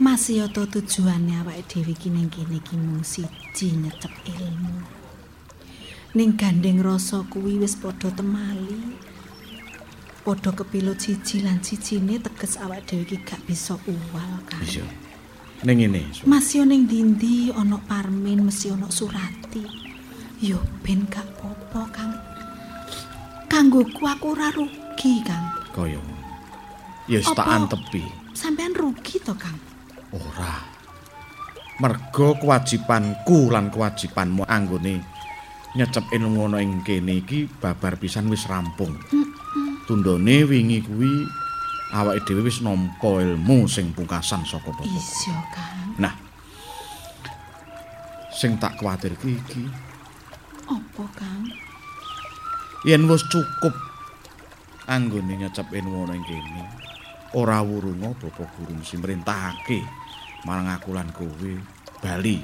Yoto 0.00 0.66
tujuannya 0.66 1.40
awake 1.40 1.62
dhewe 1.68 1.92
iki 1.92 2.08
ning 2.10 2.30
kene 2.30 2.56
iki 2.56 2.76
mung 2.76 3.04
siji 3.04 3.76
nyecep 3.76 4.10
ilmu. 4.24 4.82
Ning 6.14 6.36
gandeng 6.36 6.82
rasa 6.82 7.22
kuwi 7.28 7.58
wis 7.60 7.76
padha 7.76 8.10
temali. 8.10 8.96
Padha 10.24 10.52
kepilut 10.52 11.00
siji 11.00 11.42
lan 11.42 11.60
sijine 11.62 12.18
teges 12.18 12.56
awake 12.56 12.86
dhewe 12.88 13.02
iki 13.02 13.16
gak 13.20 13.40
bisa 13.46 13.76
uwal 13.86 14.32
kan. 14.48 14.64
Iya. 14.64 14.84
Ning 15.64 15.78
ngene. 15.78 16.00
Sur. 16.12 16.26
Masih 16.26 16.64
ning 16.64 16.88
dindi 16.88 17.52
ana 17.52 17.76
Parmin 17.76 18.44
mesti 18.44 18.72
ana 18.72 18.88
Surati. 18.88 19.62
Yo 20.40 20.58
ben 20.82 21.06
gak 21.06 21.28
popo 21.36 21.84
Kang. 21.92 22.16
Kanggoku 23.48 24.08
aku 24.08 24.32
ora 24.32 24.48
rugi 24.56 25.20
Kang. 25.20 25.52
Kaya. 25.76 26.00
Ya 27.06 27.20
wis 27.20 27.28
tak 27.28 27.44
antepi. 27.44 28.02
Sampean 28.32 28.72
rugi 28.72 29.20
to 29.20 29.36
Kang. 29.36 29.71
Ora. 30.12 30.54
Merga 31.80 32.28
kewajibanku 32.36 33.48
lan 33.48 33.72
kewajibanmu 33.72 34.44
anggone 34.44 35.00
nyecep 35.72 36.04
ilmu 36.12 36.52
ana 36.52 36.60
ing 36.60 36.84
kene 36.84 37.24
iki 37.24 37.48
babar 37.48 37.96
pisan 37.96 38.28
wis 38.28 38.44
rampung. 38.44 38.92
Tundone 39.88 40.44
wingi 40.44 40.84
kuwi 40.84 41.24
awake 41.96 42.28
dhewe 42.28 42.44
wis 42.44 42.60
nampa 42.60 43.24
ilmu 43.24 43.64
sing 43.64 43.96
pungkasan 43.96 44.44
saka 44.44 44.68
bapak. 44.68 44.84
Iya 44.84 45.36
Kang. 45.48 45.88
Nah. 45.96 46.14
Sing 48.32 48.60
tak 48.60 48.76
kuwatir 48.80 49.16
iki 49.16 49.40
iki 49.40 49.64
Apa 50.68 51.04
Kang? 51.16 51.48
yen 52.82 53.06
wis 53.06 53.22
cukup 53.30 53.72
anggone 54.90 55.40
nyecep 55.40 55.72
ilmu 55.72 56.04
ana 56.04 56.20
ing 56.20 56.24
kene. 56.28 56.62
Ora 57.32 57.64
wurunga 57.64 58.12
bapak 58.12 58.60
guru 58.60 58.76
mesti 58.76 59.00
merintahake 59.00 60.01
marang 60.42 60.68
aku 60.70 60.90
lan 60.94 61.08
kowe 61.14 61.52
bali 62.02 62.42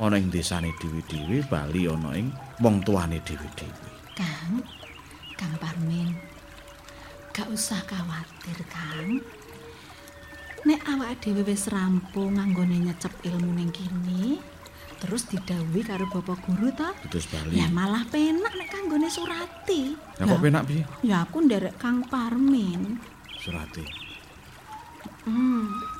ana 0.00 0.16
ing 0.16 0.32
desane 0.32 0.72
dhewe-dhewe, 0.80 1.44
bali 1.48 1.84
ana 1.84 2.16
ing 2.16 2.32
wong 2.64 2.80
tuane 2.80 3.20
dhewe-dhewe. 3.20 3.88
Kang, 4.16 4.64
Kang 5.36 5.54
Parmin, 5.60 6.16
gak 7.36 7.48
usah 7.52 7.80
khawatir, 7.84 8.56
Kang. 8.68 9.20
Nek 10.64 10.80
awake 10.88 11.20
dhewe 11.24 11.44
wis 11.44 11.68
rampung 11.72 12.36
anggone 12.36 12.80
nyecep 12.80 13.12
ilmu 13.24 13.60
ning 13.60 13.72
kene, 13.72 14.40
terus 15.00 15.28
didhawuhi 15.28 15.84
karo 15.84 16.04
bapak 16.08 16.36
guru 16.48 16.68
ta? 16.72 16.92
Terus 17.08 17.28
bali. 17.28 17.60
Ya 17.60 17.68
malah 17.68 18.04
penak 18.08 18.56
nek 18.56 18.68
kanggone 18.68 19.08
Surati. 19.08 19.96
Ya 20.20 20.24
kok 20.28 20.40
penak 20.40 20.64
piye? 20.68 20.84
Ya 21.04 21.24
aku 21.24 21.44
nderek 21.44 21.76
Kang 21.80 22.04
Parmin. 22.08 23.00
Surati. 23.40 23.99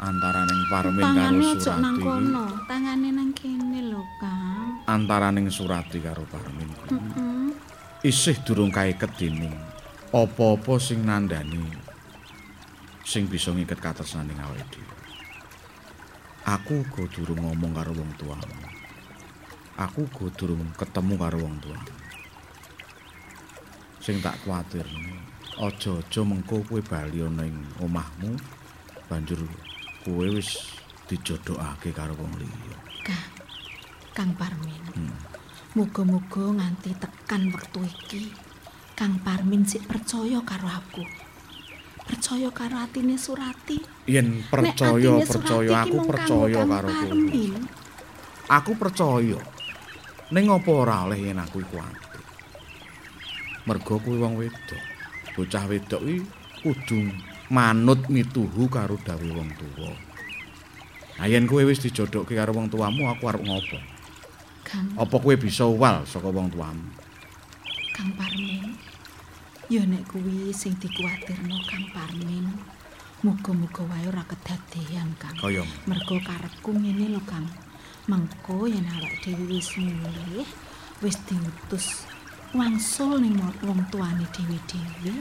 Hmm. 0.01 0.09
Antara 0.09 0.49
ning 0.49 0.63
Parmin 0.67 1.05
karo 1.05 1.13
Tangane 1.13 1.45
Surati. 1.61 1.77
nang 1.77 1.97
iki- 1.97 2.05
kono, 2.09 2.45
tangane 2.65 3.09
nang 3.13 3.31
kene 3.37 3.81
lho, 3.85 4.01
Kang. 4.17 4.81
Antara 4.89 5.29
ning 5.29 5.47
Surati 5.53 6.01
karo 6.01 6.25
Parmin. 6.25 6.69
kuwi 6.73 6.97
Hmm. 6.97 7.53
isih 8.01 8.41
durung 8.41 8.73
kaiket 8.73 9.13
dening 9.15 9.53
apa-apa 10.09 10.81
sing 10.81 11.05
nandani 11.05 11.61
sing 13.05 13.29
bisa 13.29 13.53
ngiket 13.53 13.77
katresnaning 13.77 14.41
awake 14.41 14.65
dhewe. 14.73 14.97
Aku 16.49 16.81
uga 16.81 17.05
durung 17.13 17.45
ngomong 17.45 17.77
karo 17.77 17.93
wong 17.93 18.11
tuamu. 18.17 18.57
Aku 19.77 20.09
uga 20.09 20.27
durung 20.35 20.65
ketemu 20.75 21.15
karo 21.21 21.39
wong 21.45 21.57
tuamu. 21.61 21.93
Sing 24.01 24.17
tak 24.25 24.41
kuwatirne, 24.41 25.13
aja-aja 25.61 26.21
mengko 26.25 26.65
kowe 26.65 26.81
bali 26.81 27.21
ana 27.21 27.45
ing 27.45 27.61
omahmu 27.85 28.33
banjur 29.13 29.45
kowe 30.05 30.27
wis 30.33 30.81
dijodhokake 31.11 31.91
karo 31.93 32.17
wong 32.17 32.33
liya. 32.41 32.77
Kang, 33.05 33.29
Kang 34.17 34.31
Parmin. 34.39 34.85
Hmm. 34.97 35.17
Muga-muga 35.77 36.51
nganti 36.59 36.99
tekan 36.99 37.51
wektu 37.55 37.83
iki 37.87 38.33
Kang 38.97 39.21
Parmin 39.23 39.63
sik 39.67 39.87
percaya 39.87 40.41
karo 40.43 40.69
aku. 40.69 41.05
Percaya 42.05 42.51
karo 42.51 42.77
atine 42.81 43.15
Surati. 43.15 43.79
Yen 44.11 44.43
percaya 44.51 45.21
percaya 45.23 45.87
aku 45.87 45.99
percaya 46.09 46.61
karo 46.67 46.89
kowe. 46.91 47.47
Aku 48.51 48.73
percaya. 48.75 49.41
Ning 50.31 50.47
apa 50.51 50.71
ora 50.71 51.07
oleh 51.07 51.19
yen 51.31 51.39
aku 51.39 51.63
iku 51.63 51.79
ati. 51.79 52.21
Mergo 53.67 53.99
kuwi 54.03 54.19
wong 54.19 54.35
wedok. 54.39 54.85
Bocah 55.35 55.65
wedok 55.71 56.03
iki 56.03 56.23
kudu 56.61 57.30
manut 57.51 58.07
mituhu 58.07 58.71
karo 58.71 58.95
dawuh 59.03 59.35
wong 59.35 59.51
tuwa. 59.59 59.91
Nah 61.19 61.27
yen 61.27 61.45
kowe 61.51 61.67
wis 61.67 61.83
dijodhokke 61.83 62.39
karo 62.39 62.55
wong 62.55 62.71
tuamu, 62.71 63.11
aku 63.11 63.27
arep 63.27 63.43
ngopo? 63.43 63.79
Kang, 64.63 64.87
Apa 64.95 65.19
kowe 65.19 65.35
bisa 65.35 65.67
uwal 65.67 66.07
saka 66.07 66.31
wong 66.31 66.49
tuamu? 66.49 66.87
Kang 67.91 68.15
Parmin. 68.15 68.79
Ya 69.67 69.83
nek 69.87 70.07
kuwi 70.09 70.55
sing 70.55 70.79
dikuwatirno 70.79 71.59
Kang 71.67 71.87
Parmin. 71.91 72.47
Muga-muga 73.21 73.85
wae 73.85 74.09
ora 74.09 74.25
kedadean, 74.25 75.13
Kang. 75.21 75.37
Kaya 75.37 75.67
Mergo 75.85 76.17
karepku 76.25 76.73
ngene 76.73 77.13
lho, 77.13 77.21
Kang. 77.29 77.45
Mengko 78.09 78.65
yen 78.65 78.89
awak 78.89 79.21
dhewe 79.21 79.45
wis 79.45 79.77
mulih, 79.77 80.49
wis 81.05 81.21
diutus 81.29 82.09
wangsul 82.57 83.21
ning 83.23 83.37
wong 83.63 83.85
tuane 83.93 84.25
dhewe-dhewe, 84.35 85.21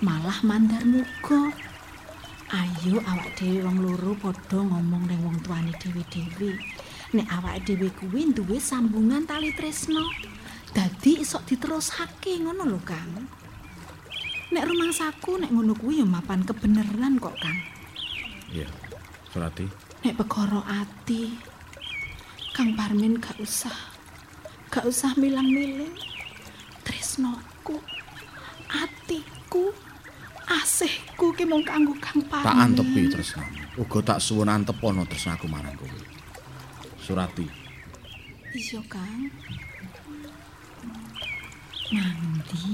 malah 0.00 0.40
mandar 0.44 0.82
muga. 0.88 1.52
Ayo 2.50 2.98
awak 3.06 3.38
dhewe 3.38 3.62
wong 3.62 3.78
loro 3.84 4.10
padha 4.18 4.58
ngomong 4.58 5.06
ning 5.06 5.22
wong 5.22 5.38
tuane 5.44 5.70
dhewe-dhewe. 5.78 6.58
Nek 7.14 7.28
awak 7.30 7.62
dhewe 7.62 7.88
kuwi 7.94 8.34
duwe 8.34 8.58
sambungan 8.58 9.22
tali 9.22 9.54
tresno, 9.54 10.02
dadi 10.74 11.22
iso 11.22 11.38
diterusake 11.46 12.42
ngono 12.42 12.66
lho, 12.66 12.80
Kang. 12.82 13.14
Nek 14.50 14.66
rumangsaku 14.66 15.38
nek 15.46 15.50
ngono 15.54 15.78
kuwi 15.78 16.02
ya 16.02 16.06
mapan 16.06 16.42
kebeneran 16.42 17.22
kok, 17.22 17.36
Kang. 17.38 17.58
iya. 18.50 18.66
Surati, 19.30 19.62
Nek 20.02 20.18
perkara 20.18 20.58
ati, 20.66 21.30
Kang 22.50 22.74
Parmin 22.74 23.14
gak 23.22 23.38
usah. 23.38 23.94
Gak 24.74 24.90
usah 24.90 25.14
milang-miling. 25.14 25.94
Tresnoku, 26.82 27.78
atiku, 28.74 29.70
asihku 30.50 31.30
ki 31.38 31.44
mung 31.46 31.62
kanggo 31.62 31.94
Kang 32.02 32.18
Parmin. 32.26 32.46
tak 32.46 32.56
antepi 32.58 33.00
tresnamu. 33.06 33.54
Uga 33.78 33.98
tak 34.02 34.18
suwun 34.18 34.50
antep 34.50 34.82
ana 34.82 35.06
tresnaku 35.06 35.46
marang 35.46 35.74
kowe. 35.78 35.88
Surati, 37.00 37.46
Iya, 38.50 38.82
Kang. 38.90 39.30
Nandi 41.90 42.66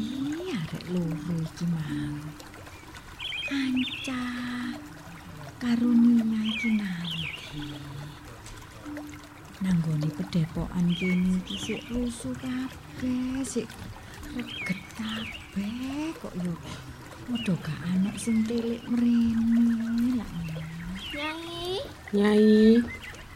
arek 0.56 0.84
loro 0.92 1.34
iki 1.40 1.64
mang. 1.68 2.16
Anca 3.52 4.22
karo 5.60 5.90
Nina 5.92 6.40
iki 6.48 6.70
nanti. 6.80 7.60
Nanggone 9.60 10.08
pedepokan 10.16 10.86
kene 10.96 11.40
iki 11.44 11.56
sik 11.56 11.80
rusuh 11.92 12.32
kabeh, 12.40 13.40
sik 13.44 13.68
reget 14.36 14.80
kabeh 14.96 16.12
kok 16.20 16.34
yo 16.44 16.52
padha 17.26 17.54
gak 17.58 17.80
anak 17.90 18.14
sing 18.14 18.46
telik 18.46 18.86
mrene 18.86 20.22
lak. 20.22 20.30
Nyai, 21.10 21.74
Nyai, 22.14 22.54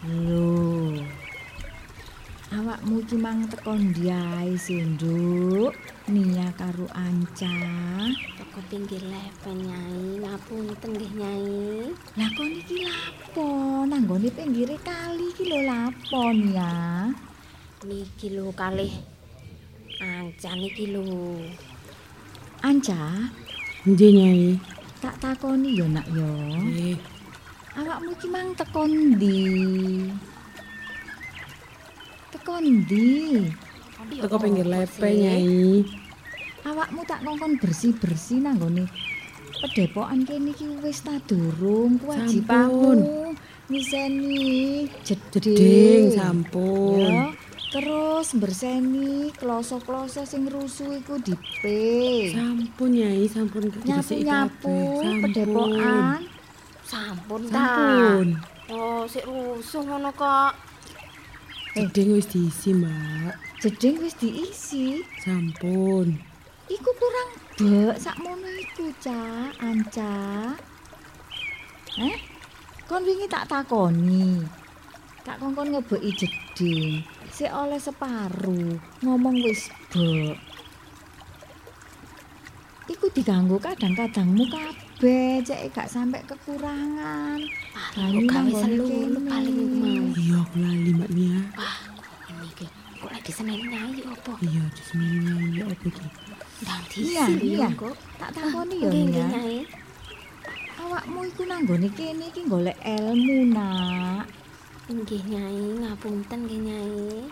Lho. 0.07 0.95
Awakmu 2.55 3.03
iki 3.03 3.19
mang 3.19 3.47
teko 3.51 3.75
ndi 3.75 4.11
ae 4.11 4.55
sih, 4.55 4.83
Nduk? 4.95 5.75
Nia 6.07 6.55
karo 6.55 6.87
Anca. 6.95 7.51
Teko 8.39 8.59
pinggir 8.71 9.03
lepen 9.11 9.59
Nyai, 9.59 10.23
ngapunten 10.23 10.91
nggih 10.95 11.13
Nyai. 11.19 11.51
Lah 12.15 12.31
kon 12.39 12.51
iki 12.51 12.87
lapo? 12.87 13.47
Nanggone 13.91 14.31
pinggire 14.31 14.79
kali 14.87 15.35
iki 15.35 15.51
lho 15.51 15.67
lapo 15.67 16.31
Nia? 16.31 17.11
Niki 17.87 18.39
lho 18.39 18.55
kalih 18.55 18.95
Ancan 19.99 20.63
iki 20.63 20.95
lho. 20.95 21.43
Anca, 22.63 23.31
Nggih 23.89 24.11
Nyai. 24.13 24.45
tak 25.01 25.17
takoni 25.17 25.73
ya 25.81 25.89
nak 25.89 26.05
ya. 26.13 26.29
Nggih. 26.61 26.97
Awakmu 27.81 28.13
iki 28.13 28.29
mang 28.29 28.53
teko 28.53 28.85
ndi? 28.85 29.41
Teko 32.29 32.55
ndi? 32.61 33.09
Teko 34.21 34.37
pinggir 34.37 34.69
lepe 34.69 35.09
Nyai. 35.09 35.81
Awakmu 36.69 37.01
tak 37.09 37.25
kongkon 37.25 37.57
bersih-bersih 37.57 38.45
nanggone 38.45 38.85
pedepokan 39.61 40.25
kene 40.25 40.53
iki 40.53 40.69
wis 40.85 41.01
ta 41.05 41.17
durung 41.25 41.97
kewajibanmu 42.01 43.33
ngiseni 43.73 44.89
jeding. 45.05 45.57
Jeding 45.57 46.05
sampun. 46.17 47.01
Ya, 47.01 47.25
terus 47.71 48.35
berseni 48.35 49.31
kloso-kloso 49.39 50.27
sing 50.27 50.51
rusuh 50.51 50.91
iku 50.99 51.23
dipe. 51.23 52.35
Sampun 52.35 52.91
Nyai, 52.91 53.31
sampun 53.31 53.71
Nyapu-nyapu 53.87 54.75
kabeh. 54.75 54.99
Sampun. 54.99 55.23
pedepokan. 55.23 56.19
Sampun 56.83 57.41
ta. 57.47 57.63
Sampun. 57.63 58.29
Oh, 58.71 59.03
sik 59.07 59.23
rusuh 59.23 59.83
ngono 59.87 60.11
kok. 60.11 60.53
Jeding 61.79 62.19
wis 62.19 62.27
diisi, 62.27 62.75
Mbak. 62.75 63.35
Jeding 63.63 64.03
wis 64.03 64.15
diisi. 64.19 65.07
Sampun. 65.23 66.19
Iku 66.67 66.91
kurang 66.99 67.31
bek 67.59 67.99
sakmono 67.99 68.51
iku, 68.59 68.91
Cak, 68.99 69.55
Anca. 69.63 70.15
Eh? 71.99 72.19
Kon 72.91 73.07
wingi 73.07 73.31
tak 73.31 73.47
takoni. 73.47 74.43
Tak 75.23 75.39
kongkon 75.39 75.71
ngebeki 75.71 76.11
jeding. 76.19 77.07
Sik 77.31 77.53
oleh 77.55 77.81
separuh, 77.81 78.77
ngomong 79.01 79.37
wis 79.41 79.71
bek. 79.89 80.37
Iku 82.91 83.07
diganggu 83.15 83.57
kadang-kadangmu 83.63 84.51
kabeh, 84.51 85.39
cek 85.47 85.71
gak 85.71 85.87
sampe 85.87 86.19
kekurangan. 86.27 87.39
Banyu 87.95 88.27
gawe 88.27 88.51
selu 88.51 88.85
kene. 88.85 89.21
paling 89.31 89.57
mau. 89.79 90.05
Iya, 90.19 90.37
aku 90.43 90.57
lali 90.59 90.91
Mbak 90.99 91.11
Nia. 91.15 91.39
Wah, 91.55 91.77
ini 92.35 92.47
iki 92.51 92.67
kok 92.99 93.11
lagi 93.15 93.31
seneni 93.33 93.65
Nyai 93.71 94.03
opo? 94.11 94.33
Iya, 94.43 94.63
di 94.75 94.83
sini 94.83 95.07
Nyai 95.23 95.47
ya 95.55 95.65
apa 95.71 95.87
iki? 95.87 96.07
Ndang 96.61 96.83
Iya, 96.99 97.25
diisi 97.31 97.47
iya. 97.47 97.67
lho 97.71 97.79
kok. 97.79 97.95
Tak 98.19 98.31
takoni 98.35 98.77
ya, 98.83 98.91
Nggih, 98.91 99.05
nggih, 99.07 99.27
Nia. 99.31 99.63
Awakmu 100.83 101.21
iku 101.31 101.43
nanggone 101.47 101.89
kene 101.95 102.25
iki 102.27 102.43
golek 102.51 102.77
ilmu, 102.83 103.55
Nak. 103.55 104.27
Nggih, 104.91 105.23
Nyai, 105.23 105.87
ngapunten 105.87 106.51
nggih, 106.51 106.61
Nyai. 106.67 107.23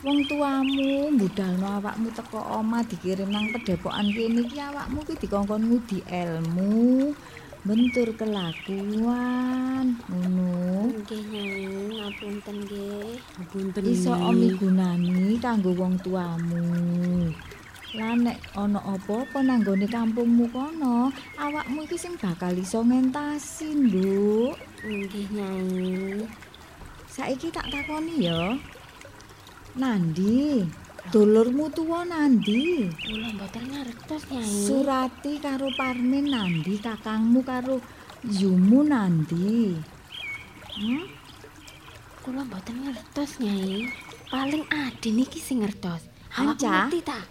Wong 0.00 0.24
tuamu 0.24 1.12
budalno 1.20 1.76
awakmu 1.76 2.08
teko 2.16 2.40
oma 2.56 2.80
dikirim 2.80 3.28
nang 3.28 3.52
pedepokan 3.52 4.08
kene 4.08 4.48
iki 4.48 4.56
awakmu 4.56 5.04
ki 5.04 5.12
dikongkon 5.20 5.68
ngudi 5.68 6.00
ilmu, 6.08 7.12
bentur 7.60 8.08
kelakuan, 8.16 10.00
ngono. 10.08 10.56
Nggih, 10.96 11.24
Nyai, 11.28 11.68
ngapunten 11.92 12.56
nggih. 12.64 13.20
Ngapunten 13.20 13.82
Iso 13.84 14.16
Nyai. 14.16 14.24
omi 14.24 14.48
gunani 14.56 15.36
kanggo 15.44 15.76
wong 15.76 16.00
tuamu. 16.00 16.64
Lah 18.00 18.16
nek 18.16 18.40
ana 18.56 18.80
apa-apa 18.80 19.44
nang 19.44 19.60
nggone 19.60 19.84
kampungmu 19.92 20.48
kono, 20.48 21.12
awakmu 21.36 21.84
iki 21.84 22.00
sing 22.00 22.16
bakal 22.16 22.56
iso 22.56 22.80
ngentasi, 22.80 23.76
Nduk. 23.76 24.56
Nggih, 24.88 25.28
Nyai. 25.36 26.24
Saiki 27.14 27.46
tak 27.54 27.70
takoni 27.70 28.26
ya. 28.26 28.58
Nandi, 29.78 30.66
dulurmu 31.14 31.70
tuwa 31.70 32.02
Nandi. 32.02 32.90
Kula 32.90 33.30
mboten 33.38 33.70
ngertos, 33.70 34.26
Nyai. 34.34 34.50
Surati 34.66 35.38
karo 35.38 35.70
Parmin 35.78 36.26
Nandi, 36.26 36.74
kakangmu 36.82 37.46
karo 37.46 37.78
Yumu 38.26 38.82
Nandi. 38.82 39.78
Hmm? 40.74 41.06
Kula 42.18 42.42
mboten 42.50 42.82
ngertos, 42.82 43.38
Nyai. 43.38 43.86
Paling 44.26 44.66
Adin 44.74 45.22
iki 45.22 45.38
sing 45.38 45.62
ngertos. 45.62 46.02
Anca? 46.34 46.90
ngerti 46.90 46.98
ta? 47.06 47.22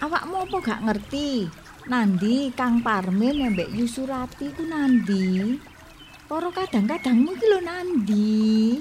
Awakmu 0.00 0.48
apa 0.48 0.56
gak 0.64 0.80
ngerti? 0.80 1.44
Nandi, 1.92 2.48
Kang 2.56 2.80
Parmin 2.80 3.52
mbek 3.52 3.68
Yu 3.68 3.84
Surati 3.84 4.48
ku 4.56 4.64
Nandi. 4.64 5.60
Para 6.24 6.48
kadang-kadangmu 6.48 7.36
iki 7.36 7.46
lho 7.52 7.60
Nandi. 7.60 8.80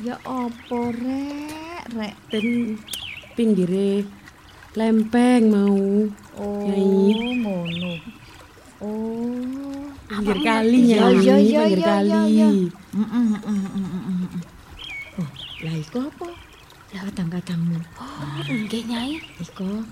Ya 0.00 0.16
apa 0.24 0.80
rek, 0.96 1.82
rek. 1.92 2.14
ten 2.32 2.80
pinggire 3.36 4.08
lempeng 4.72 5.52
mau. 5.52 6.08
Oh, 6.40 6.64
ngono. 6.64 7.92
Oh. 8.80 9.84
Pinggir 10.08 10.38
kali 10.40 10.96
ya, 10.96 11.12
ya, 11.12 11.36
pinggir 11.36 11.80
ya, 11.84 11.88
kali. 11.92 12.08
ya, 12.08 12.20
ya. 12.24 12.48
Mm, 12.96 13.04
mm, 13.04 13.36
mm, 13.44 13.88
mm. 14.08 14.42
Oh, 15.20 15.28
lah 15.60 15.74
iku 15.76 16.08
apa? 16.08 16.28
Lah 16.96 17.02
kadang-kadangmu. 17.12 17.76
Oh, 18.00 18.40
nggih, 18.48 18.82
Nyai. 18.88 19.20
Iko, 19.36 19.84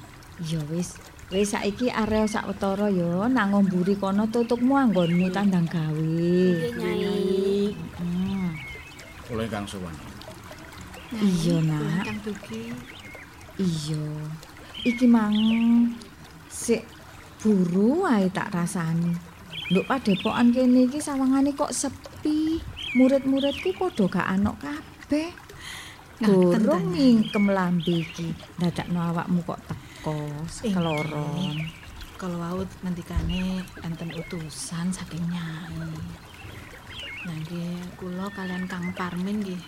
ya 0.48 0.64
wis. 0.72 0.96
Wis 1.28 1.52
saiki 1.52 1.92
area 1.92 2.24
sawetara 2.24 2.88
ya 2.88 3.28
nang 3.28 3.52
ngomburi 3.52 4.00
kono 4.00 4.24
tutupmu 4.32 4.72
anggonmu 4.80 5.28
tandang 5.28 5.68
gawe. 5.68 5.92
Nggih, 5.92 6.72
Nyai. 6.80 7.68
Oleh 9.28 9.44
Kang 9.52 9.68
Sowan. 9.68 9.92
Iya, 11.12 11.60
Nak. 11.68 12.08
Kang 12.08 12.20
Dugi. 12.24 12.72
Iya. 13.60 14.08
Iki 14.88 15.04
mang 15.04 15.36
sik 16.48 16.88
buru 17.44 18.08
ae 18.08 18.32
tak 18.32 18.48
rasani. 18.48 19.12
Nduk 19.68 19.84
padepokan 19.84 20.48
kene 20.48 20.88
iki 20.88 20.96
sawangane 20.96 21.52
kok 21.52 21.76
sepi. 21.76 22.56
Murid-muridku 22.96 23.76
padha 23.76 24.08
gak 24.08 24.28
ana 24.32 24.56
kabeh. 24.56 25.28
Ngaten, 26.24 26.56
Durung 26.64 26.88
Tanya. 26.88 26.88
mingkem 26.88 27.46
lambe 27.52 28.00
iki. 28.00 28.32
Dadakno 28.56 29.12
awakmu 29.12 29.44
kok 29.44 29.60
teko 29.68 29.87
keloron. 30.62 31.56
Kalau 32.18 32.38
wau 32.42 32.60
ngendikane 32.82 33.62
enten 33.86 34.10
utusan 34.10 34.90
saking 34.90 35.22
Nyai. 35.30 35.94
Nah 37.26 37.36
nggih 37.46 37.78
kula 37.94 38.26
kalian 38.34 38.66
Kang 38.66 38.90
Parmin 38.98 39.38
nggih 39.38 39.62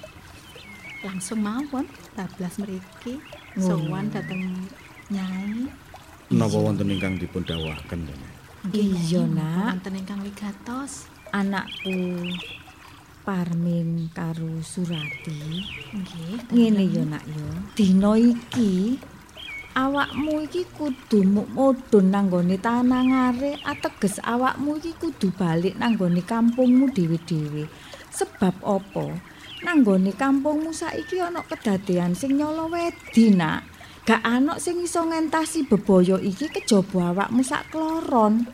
langsung 1.06 1.40
mawon 1.40 1.86
tablas 2.18 2.58
mriki 2.58 3.22
sowan 3.54 4.10
dhateng 4.10 4.66
Nyai. 5.14 5.70
Napa 6.30 6.58
wonten 6.58 6.90
ingkang 6.90 7.18
dipun 7.18 7.42
dawuhaken? 7.42 8.06
Iya, 8.70 9.26
Nak. 9.26 9.82
Wonten 9.82 9.98
ingkang 9.98 10.20
wigatos. 10.22 11.10
Anakku 11.34 12.22
Parmin 13.26 14.10
karo 14.14 14.62
Surati. 14.62 15.62
Nggih. 15.94 16.50
Ngene 16.50 16.84
ya 16.86 17.02
nak 17.06 17.24
ya. 17.26 17.46
Dina 17.78 18.14
iki 18.18 18.98
awakmu 19.74 20.46
iki 20.46 20.66
kudu 20.74 21.22
mu- 21.22 21.50
mudhun 21.50 22.10
nang 22.10 22.26
nggone 22.30 22.56
tanangare 22.58 23.58
ateges 23.62 24.18
awakmu 24.22 24.78
iki 24.82 24.92
kudu 24.98 25.30
balik 25.34 25.78
nang 25.78 25.94
nggone 25.94 26.22
kampungmu 26.22 26.90
dhewe-dhewe. 26.90 27.70
Sebab 28.10 28.58
apa? 28.66 29.06
Nang 29.62 29.84
nggone 29.84 30.10
kampungmu 30.16 30.74
saiki 30.74 31.22
ana 31.22 31.44
kedadean 31.46 32.16
sing 32.16 32.34
nyala 32.38 32.66
wedi 32.66 33.30
nak. 33.30 33.66
Gak 34.08 34.24
ana 34.24 34.56
sing 34.56 34.82
iso 34.82 35.06
ngentasi 35.06 35.68
bebaya 35.70 36.16
iki 36.18 36.50
kejaba 36.50 37.14
awakmu 37.14 37.44
sak 37.44 37.70
kloron. 37.70 38.48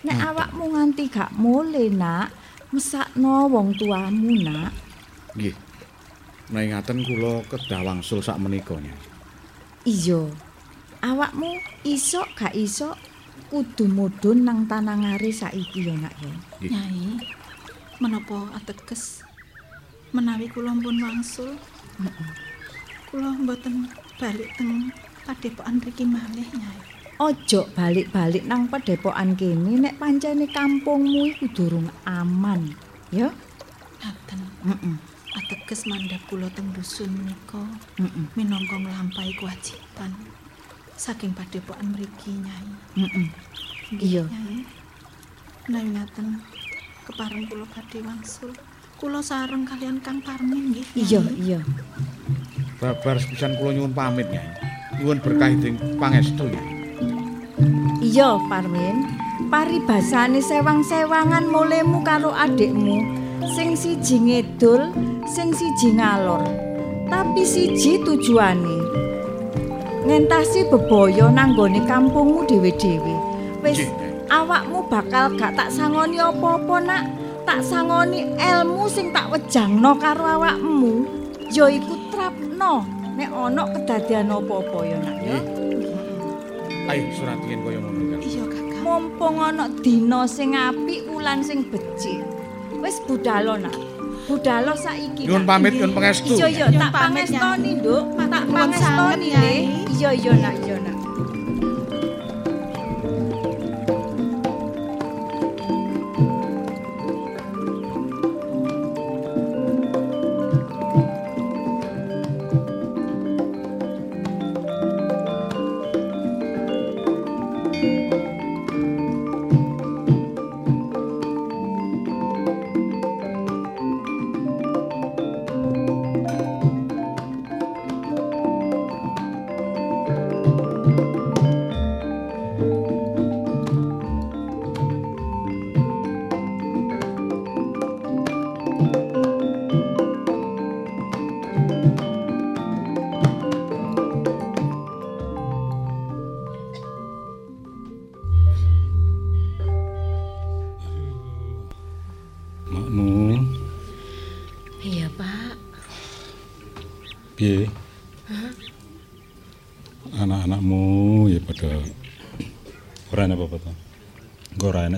Nek 0.00 0.18
awakmu 0.20 0.72
nganti 0.72 1.12
gak 1.12 1.36
mule 1.36 1.92
nak, 1.92 2.32
mesakno 2.72 3.48
wong 3.52 3.76
tuamu 3.76 4.32
nak. 4.44 4.72
Nggih. 5.36 5.56
Menawi 6.50 6.66
ngaten 6.74 6.98
kula 7.06 7.46
kedah 7.46 7.80
wangsul 7.86 8.18
sak 8.18 8.40
menika 8.42 8.74
Nyai. 8.74 9.09
Iya. 9.88 10.28
Awakmu 11.00 11.56
iso 11.88 12.20
gak 12.36 12.52
iso 12.52 12.92
kudu 13.48 13.88
mudhun 13.88 14.44
nang 14.44 14.68
tanangare 14.68 15.32
saiki 15.32 15.88
ya 15.88 15.96
nak 15.96 16.12
ya. 16.20 16.32
Nyai. 16.68 17.16
Menapa 17.96 18.52
ateges 18.52 19.24
menawi 20.12 20.52
kula 20.52 20.76
pun 20.76 20.96
wangsul? 21.00 21.56
Kula 23.08 23.32
mboten 23.40 23.88
balik 24.20 24.52
teng 24.60 24.92
padepokan 25.24 25.80
mriki 25.80 26.04
malih, 26.04 26.48
Nyai. 26.52 26.80
Ojo 27.20 27.68
balik-balik 27.76 28.44
nang 28.48 28.68
padepokan 28.68 29.36
kene 29.36 29.76
nek 29.76 29.96
pancene 30.00 30.48
kampungmu 30.48 31.36
iku 31.36 31.46
durung 31.52 31.88
aman, 32.08 32.72
ya. 33.12 33.28
Ngaten. 34.00 34.40
Heeh. 34.64 34.96
Ateges 35.30 35.86
mandhap 35.86 36.22
kula 36.26 36.50
teng 36.50 36.74
dusun 36.74 37.10
menika 37.14 37.62
minangka 38.34 38.76
nglampahi 38.78 39.32
kewajiban 39.38 40.10
saking 41.00 41.32
padepokan 41.32 41.96
mriki 41.96 42.36
Nyai. 42.44 42.68
Heeh. 43.00 43.26
Nggih, 43.96 44.04
Iya. 44.04 44.24
Nyai. 45.70 45.86
Ngaten 45.96 46.26
kepareng 47.08 47.48
kula 47.48 47.64
badhe 47.72 47.98
wangsul. 48.04 48.52
Kula 49.00 49.24
sareng 49.24 49.64
kalian 49.64 50.04
Kang 50.04 50.20
Parmin 50.20 50.76
nggih. 50.76 50.84
Nyai. 50.92 51.00
Iya, 51.08 51.20
iya. 51.40 51.60
Babar 52.76 53.16
sepisan 53.16 53.56
kula 53.56 53.72
nyuwun 53.72 53.96
pamit 53.96 54.28
ya. 54.28 54.44
Nyuwun 55.00 55.24
berkah 55.24 55.48
ing 55.48 55.80
pangestu 55.96 56.44
ya. 56.52 56.62
Iya, 58.04 58.36
Parmin. 58.52 59.08
Paribasane 59.48 60.44
sewang-sewangan 60.44 61.48
mulemu 61.48 62.04
karo 62.04 62.28
adikmu. 62.36 63.00
Sing 63.56 63.72
siji 63.72 64.20
ngedul, 64.20 64.92
sing 65.30 65.54
siji 65.54 65.94
ngalor. 65.94 66.42
Tapi 67.06 67.46
siji 67.46 68.02
tujuane. 68.02 68.78
Ngentasi 70.02 70.66
bebaya 70.66 71.30
nanggone 71.30 71.86
kampungmu 71.86 72.42
dhewe-dhewe. 72.50 73.14
Wis 73.62 73.86
awakmu 74.26 74.82
bakal 74.90 75.30
gak 75.38 75.54
tak 75.54 75.70
sangoni 75.70 76.18
apa-apa, 76.18 76.76
Nak. 76.82 77.04
Tak 77.46 77.62
sangoni 77.62 78.34
ilmu 78.34 78.90
sing 78.90 79.14
tak 79.14 79.30
wejangno 79.30 79.94
karo 80.02 80.26
awakmu. 80.26 81.06
Ya 81.54 81.70
iku 81.70 81.94
trapno 82.10 82.82
nek 83.14 83.30
ana 83.30 83.62
kedadian 83.70 84.34
apa-apa 84.34 84.78
ya, 84.82 84.98
Nak 84.98 85.16
ya. 85.22 85.38
Ayo 86.90 87.06
surat 87.14 87.38
yen 87.46 87.62
kaya 87.62 87.78
ngono. 87.78 88.18
Iya, 88.18 88.44
Kakang. 88.50 88.70
mumpung 88.82 89.38
ana 89.38 89.68
dina 89.84 90.26
sing 90.26 90.56
apik 90.56 91.06
ulan 91.06 91.44
sing 91.44 91.62
becik 91.68 92.24
wis 92.80 92.96
budalo 93.04 93.60
nak 93.60 93.76
budalo 94.30 94.72
saiki 94.78 95.22
Nyuwun 95.26 95.42
pamit 95.50 95.74
nyuwun 95.74 95.92
pangestu. 95.96 96.32
iya 96.38 96.46
iya 96.46 96.66
tak 96.70 96.90
pamit, 96.94 97.26
pangestoni 97.26 97.70
nduk 97.82 98.04
tak 98.30 98.44
pangestoni 98.54 99.28
le 99.34 99.38
Nyai. 99.42 99.58
iya 99.98 100.10
iya 100.14 100.32
nak 100.38 100.54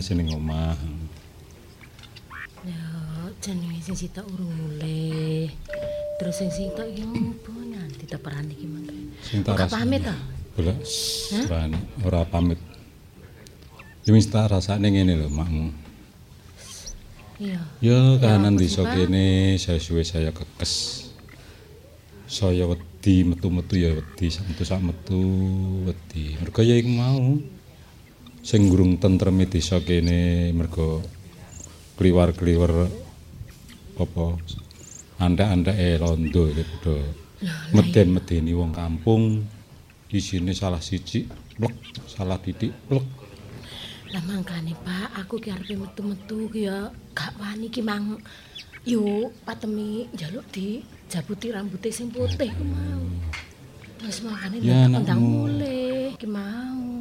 Engko 0.03 0.19
ora 0.19 0.19
enak 0.19 0.19
sing 0.19 0.19
ning 0.19 0.31
omah. 0.35 0.79
Ya, 2.67 2.83
jenenge 3.39 3.81
sing 3.87 3.95
sitok 3.95 4.27
urung 4.35 4.51
mulih. 4.51 5.47
Terus 6.19 6.35
sing 6.43 6.51
sitok 6.51 6.87
iki 6.91 7.07
ngopo 7.07 7.55
nanti 7.71 8.05
teperan 8.11 8.51
iki 8.51 8.67
mangke. 8.67 8.99
Sing 9.23 9.47
tak 9.47 9.71
pamit 9.71 10.03
to? 10.03 10.15
Bola 10.59 10.75
ora 11.47 11.59
enak, 11.71 11.83
ora 12.03 12.21
pamit. 12.27 12.59
Ya 14.03 14.11
wis 14.11 14.27
tak 14.27 14.51
rasane 14.51 14.91
ngene 14.91 15.15
lho, 15.23 15.31
makmu. 15.31 15.71
Iya. 17.39 17.63
Ya 17.79 17.99
kahanan 18.19 18.59
desa 18.59 18.83
Pak? 18.83 19.07
kene 19.07 19.55
saya 19.63 19.79
suwe 19.79 20.03
saya 20.03 20.35
kekes. 20.35 21.07
Saya 22.27 22.67
wedi 22.67 23.23
metu-metu 23.23 23.79
ya 23.79 23.95
wedi 23.95 24.35
sak 24.35 24.51
metu 24.51 24.63
sak 24.67 24.83
metu 24.83 25.23
wedi. 25.87 26.39
Mergo 26.43 26.61
ya 26.63 26.75
iku 26.75 26.91
mau 26.91 27.39
sing 28.43 28.67
gurung 28.67 28.99
tentreme 28.99 29.47
desa 29.47 29.79
kene 29.79 30.51
mergo 30.51 30.99
kliwar-kliwar 31.95 32.73
apa 34.03 34.25
antek-anteke 35.23 36.03
londo 36.03 36.51
iki 36.51 36.65
padha 36.67 36.97
meden-medeni 37.75 38.53
wong 38.55 38.75
kampung. 38.75 39.23
Isine 40.13 40.53
salah 40.53 40.83
siji 40.83 41.25
plek 41.57 41.73
salah 42.05 42.37
titik 42.37 42.69
plek. 42.85 43.07
Lah 44.13 44.21
mangkane 44.29 44.77
Pak, 44.77 45.25
aku 45.25 45.41
ki 45.41 45.49
arepe 45.49 45.73
metu-metu 45.73 46.53
ki 46.53 46.69
ya 46.69 46.93
gak 47.17 47.33
wani 47.41 47.73
ki 47.73 47.81
mang. 47.81 48.21
Yo 48.85 49.33
patemi 49.47 50.05
njaluk 50.13 50.45
di 50.53 50.85
jabuti 51.09 51.49
rambuté 51.49 51.89
sing 51.89 52.13
putih 52.13 52.53
ku 52.53 52.65
mau. 52.67 53.09
Terus 53.97 54.21
mangkane 54.21 54.61
Ya, 54.61 54.85
ndang 54.85 55.23
mulih 55.23 56.13
ki 56.21 56.29
mau. 56.29 56.92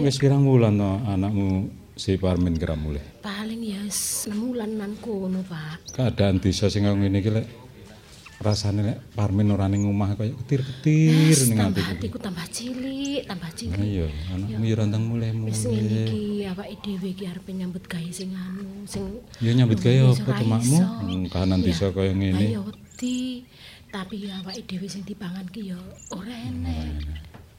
Wis 0.00 0.16
pirang 0.16 0.42
wulan 0.42 0.76
to 0.76 0.90
anakmu 1.06 1.48
si 1.94 2.14
Parmin 2.16 2.54
kira 2.54 2.74
mulih 2.74 3.02
Paling 3.18 3.60
ya 3.60 3.82
6 3.82 4.30
wulan 4.34 4.70
nan 4.72 4.94
kono, 4.96 5.42
Pak. 5.42 5.92
keadaan 5.92 6.38
desa 6.38 6.66
sing 6.66 6.82
kaya 6.82 6.94
ngene 6.94 7.18
iki 7.18 7.30
lek 7.30 7.46
rasane 8.38 8.80
lek 8.84 8.98
Parmin 9.12 9.50
ora 9.50 9.66
ning 9.66 9.82
omah 9.82 10.14
kaya 10.14 10.30
ketir-ketir 10.36 11.10
Wes, 11.26 11.42
ning 11.44 11.58
tambah 11.58 11.82
atiku. 11.82 11.90
hatiku 11.90 12.18
tambah 12.20 12.46
cilik, 12.48 13.20
tambah 13.24 13.50
Nah 13.50 13.58
cilik. 13.58 13.82
iya, 13.82 14.06
anakmu 14.30 14.62
ya 14.62 14.74
rantang 14.76 15.04
mulai 15.04 15.30
Wis 15.42 15.62
ngene 15.64 15.98
iki 16.04 16.22
awake 16.46 16.76
dhewe 16.78 17.08
ki 17.12 17.24
arepe 17.26 17.50
nyambut 17.52 17.84
gawe 17.84 18.10
sing 18.10 18.30
anu, 18.30 18.66
sing 18.84 19.04
Ya 19.38 19.50
nyambut 19.52 19.78
gawe 19.78 19.96
apa 19.98 20.22
ora 20.24 20.38
to 20.38 20.46
makmu? 20.46 20.78
iso. 20.78 20.86
Hmm, 21.02 21.22
kahanan 21.26 21.60
desa 21.60 21.90
kaya 21.90 22.12
ngene. 22.12 22.46
Ayo 22.48 22.62
wedi, 22.62 23.42
tapi 23.88 24.16
ya 24.24 24.38
awake 24.38 24.62
dhewe 24.64 24.86
sing 24.86 25.02
dipangan 25.02 25.46
ki 25.48 25.74
ya 25.74 25.78
ora 26.08 26.30
enek. 26.30 27.10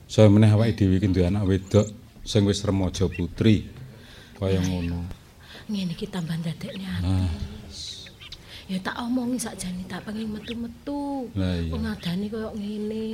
Saya 0.05 0.25
meneh 0.25 0.47
awake 0.47 0.73
dhewe 0.73 0.95
iki 0.95 1.07
duwe 1.07 1.27
anak 1.27 1.43
wedok 1.43 1.85
sing 2.29 2.45
wis 2.45 2.61
remaja 2.61 3.09
putri. 3.09 3.65
Kaya 4.37 4.61
ngono. 4.61 5.01
Ngene 5.65 5.97
iki 5.97 6.05
tambah 6.05 6.37
ndadekne 6.37 6.85
ati. 6.85 7.09
Nah, 7.09 7.33
Ya 8.69 8.77
tak 8.85 9.01
omongi 9.01 9.41
sakjane 9.41 9.81
tak 9.89 10.05
pengen 10.05 10.29
metu-metu. 10.29 11.25
Lah 11.33 11.57
iya. 11.57 11.73
Wong 11.73 11.89
adane 11.89 12.29
koyo 12.29 12.53
ngene. 12.53 13.05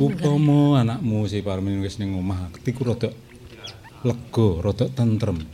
Upama 0.00 0.80
anakmu 0.80 1.28
si 1.28 1.44
Parmin 1.44 1.84
wis 1.84 2.00
ning 2.00 2.16
omah, 2.16 2.48
ketiku 2.56 2.88
rada 2.88 3.12
lega, 4.02 4.48
rada 4.64 4.88
tentrem. 4.88 5.44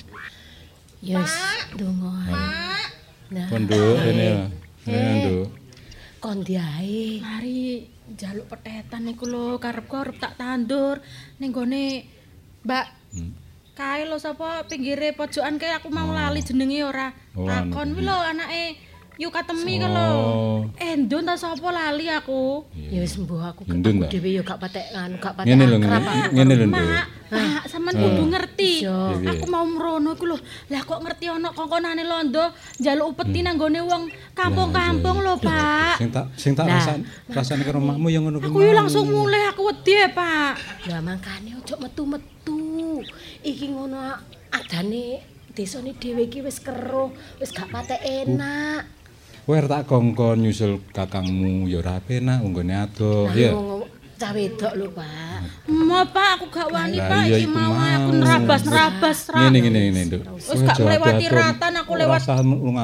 Ya 1.02 1.18
wis 1.20 1.34
donga 1.74 2.14
ae. 2.30 2.38
Nah, 3.34 3.46
Pondok 3.50 3.98
ini 4.06 4.24
ya. 4.30 4.46
Ini 4.86 4.94
Eh. 4.94 5.14
nduk. 5.18 5.48
Kon 6.24 6.40
diae. 6.40 7.20
Mari 7.20 7.84
jaluk 8.16 8.48
petetan 8.48 9.04
niku 9.04 9.28
lho 9.28 9.60
karepku 9.60 9.92
arep 10.00 10.16
tak 10.16 10.40
tandur 10.40 10.96
ning 11.36 11.52
gone 11.52 12.08
Mbak 12.64 12.86
Hmm. 13.14 13.30
kae 13.78 14.08
lho 14.10 14.16
sapa 14.18 14.64
pinggire 14.66 15.12
pojokan 15.12 15.60
kae 15.60 15.70
aku 15.76 15.92
mau 15.92 16.08
lali 16.16 16.40
jenenge 16.40 16.80
ora. 16.82 17.12
Oh, 17.36 17.44
Takon 17.44 17.92
anu. 17.92 17.94
kuwi 17.94 18.02
lho 18.08 18.16
anake 18.16 18.62
Yu 19.14 19.30
Katemi 19.30 19.78
ka 19.78 19.86
lho. 19.86 20.06
Oh. 20.10 20.58
Endon 20.74 21.22
ta 21.22 21.38
sapa 21.38 21.70
lali 21.70 22.10
aku. 22.10 22.66
Ya 22.74 22.98
wis 22.98 23.14
mbuh 23.14 23.38
aku 23.38 23.62
Indun 23.70 24.02
aku 24.02 24.04
ta? 24.06 24.08
dhewe 24.10 24.28
ya 24.34 24.42
gak 24.42 24.58
patek 24.58 24.90
anu 24.90 25.14
gak 25.22 25.38
patek 25.38 25.54
Ngene 25.54 25.64
lho, 25.70 25.76
ngene 26.34 26.54
lho. 26.58 26.66
Mak, 26.66 27.06
Mak, 27.30 27.62
sampean 27.70 27.94
kudu 27.94 28.24
ngerti. 28.34 28.72
Iya. 28.82 28.98
Piye? 29.22 29.30
Aku 29.38 29.46
mau 29.46 29.62
mrono 29.62 30.18
iku 30.18 30.34
lho. 30.34 30.36
Lah 30.66 30.82
kok 30.82 30.98
ngerti 30.98 31.30
ana 31.30 31.54
kongkonane 31.54 32.02
londo 32.02 32.44
njaluk 32.82 33.06
upeti 33.14 33.40
nang 33.46 33.54
gone 33.54 33.80
wong 33.86 34.02
kampung-kampung 34.34 35.22
lho, 35.22 35.38
Pak. 35.38 35.94
Sing 36.02 36.10
tak 36.10 36.26
sing 36.34 36.52
tak 36.58 36.66
Nah. 36.66 36.98
rasane 37.30 37.62
karo 37.62 37.78
makmu 37.78 38.10
ya 38.10 38.18
ngono 38.18 38.42
kuwi. 38.42 38.50
Aku 38.50 38.58
yo 38.66 38.72
langsung 38.74 39.06
mulai 39.06 39.46
aku 39.46 39.62
wedi 39.70 39.94
ya, 39.94 40.10
Pak. 40.10 40.52
Lah 40.90 40.98
mangkane 40.98 41.54
ojo 41.54 41.74
metu-metu. 41.78 42.98
Iki 43.46 43.78
ngono 43.78 44.10
adane 44.50 45.22
desane 45.54 45.94
dhewe 45.94 46.26
iki 46.26 46.42
wis 46.42 46.58
keruh, 46.58 47.14
wis 47.38 47.54
gak 47.54 47.70
patek 47.70 48.02
enak. 48.02 48.93
Kowe 49.44 49.60
arep 49.60 49.68
tak 49.68 49.84
kongkon 49.84 50.40
nyusul 50.40 50.80
kakangmu 50.96 51.68
ya 51.68 51.84
ora 51.84 52.00
penak 52.00 52.40
unggone 52.40 52.72
ado. 52.72 53.28
Lah 53.28 53.36
Ya. 53.36 53.52
cah 54.14 54.30
wedok 54.32 54.72
lho, 54.78 54.88
Pak. 54.94 55.68
Mau 55.68 56.00
Pak, 56.06 56.28
aku 56.40 56.46
gak 56.48 56.68
wani 56.72 56.96
Pak, 56.96 57.28
iki 57.28 57.44
mau 57.50 57.76
aku 57.76 58.10
nerabas-nerabas 58.24 59.18
ra. 59.28 59.44
Ngene 59.44 59.58
ngene 59.60 59.78
ngene, 59.90 60.00
Nduk. 60.08 60.22
Wis 60.48 60.60
gak 60.64 60.78
melewati 60.80 61.26
ratan 61.28 61.72
aku 61.76 61.92
lewat 61.92 62.22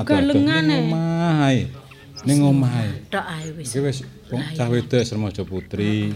galengan 0.05 0.65
e. 0.69 0.77
omah 0.85 1.49
ae. 1.49 1.61
Ning 2.29 2.39
omah 2.45 2.73
ae. 2.85 2.91
Tok 3.09 3.25
ae 3.25 3.47
wis. 3.57 3.73
Iki 3.73 3.79
wis 3.81 3.99
cah 4.53 4.69
wedok 4.69 5.01
Sermaja 5.01 5.43
Putri. 5.49 6.13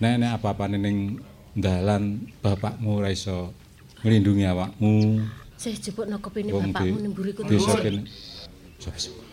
Nek 0.00 0.14
nek 0.24 0.30
apa-apane 0.40 0.80
ning 0.80 1.20
dalan 1.52 2.24
bapakmu 2.40 3.04
ora 3.04 3.12
iso 3.12 3.52
nglindungi 4.00 4.46
awakmu. 4.48 5.20
Sih 5.60 5.76
jebuk 5.76 6.08
nokopene 6.08 6.54
Wong 6.54 6.72
bapakmu 6.72 6.96
nemburi 7.02 7.36
ku 7.36 7.44
desa 7.44 7.76
dhisik. 7.76 7.82
kene. 7.84 8.00
Sop 8.80 8.96
sop 8.96 8.96
sop. 8.96 9.14
Sop. 9.20 9.25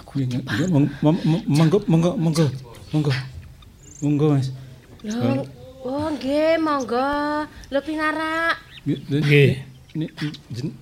Aku 0.00 0.12
monggo 1.48 1.78
monggo 1.86 2.10
monggo 2.18 2.40
monggo. 2.92 3.12
Monggo 4.02 4.26
Mas. 4.34 4.50
Lho, 5.06 5.46
oh 5.86 6.10
nggih, 6.10 6.58
monggo. 6.58 7.08
Lho 7.70 7.78
pinarak. 7.86 8.58
Nggih. 8.86 9.62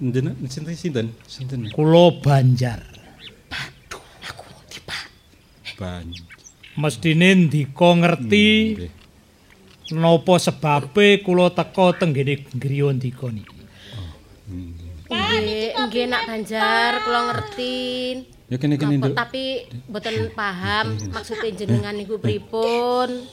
Jenengan 0.01 0.39
sinten 0.47 0.75
sinten? 0.79 1.07
Sinten? 1.27 1.67
Kula 1.75 2.15
Banjar. 2.23 2.81
Ban. 5.81 6.13
Mestine 6.77 7.35
ndika 7.35 7.97
ngerti 7.97 8.77
napa 9.97 10.37
sebabe 10.37 11.25
kula 11.25 11.49
teka 11.51 11.97
tenggene 11.97 12.45
griya 12.53 12.93
ndika 12.93 13.33
niki. 13.33 13.57
Nggih, 15.11 15.75
nggih 15.75 16.05
nak 16.07 16.23
Banjar, 16.31 17.03
kula 17.03 17.21
ngerti. 17.35 17.79
Ya 18.51 18.57
kene 18.59 18.75
kene 18.79 18.99
Nduk. 18.99 19.15
tapi 19.15 19.67
mboten 19.87 20.31
paham 20.35 20.99
maksudnya 21.11 21.51
jenengan 21.55 21.95
niku 21.95 22.19
pripun. 22.19 23.27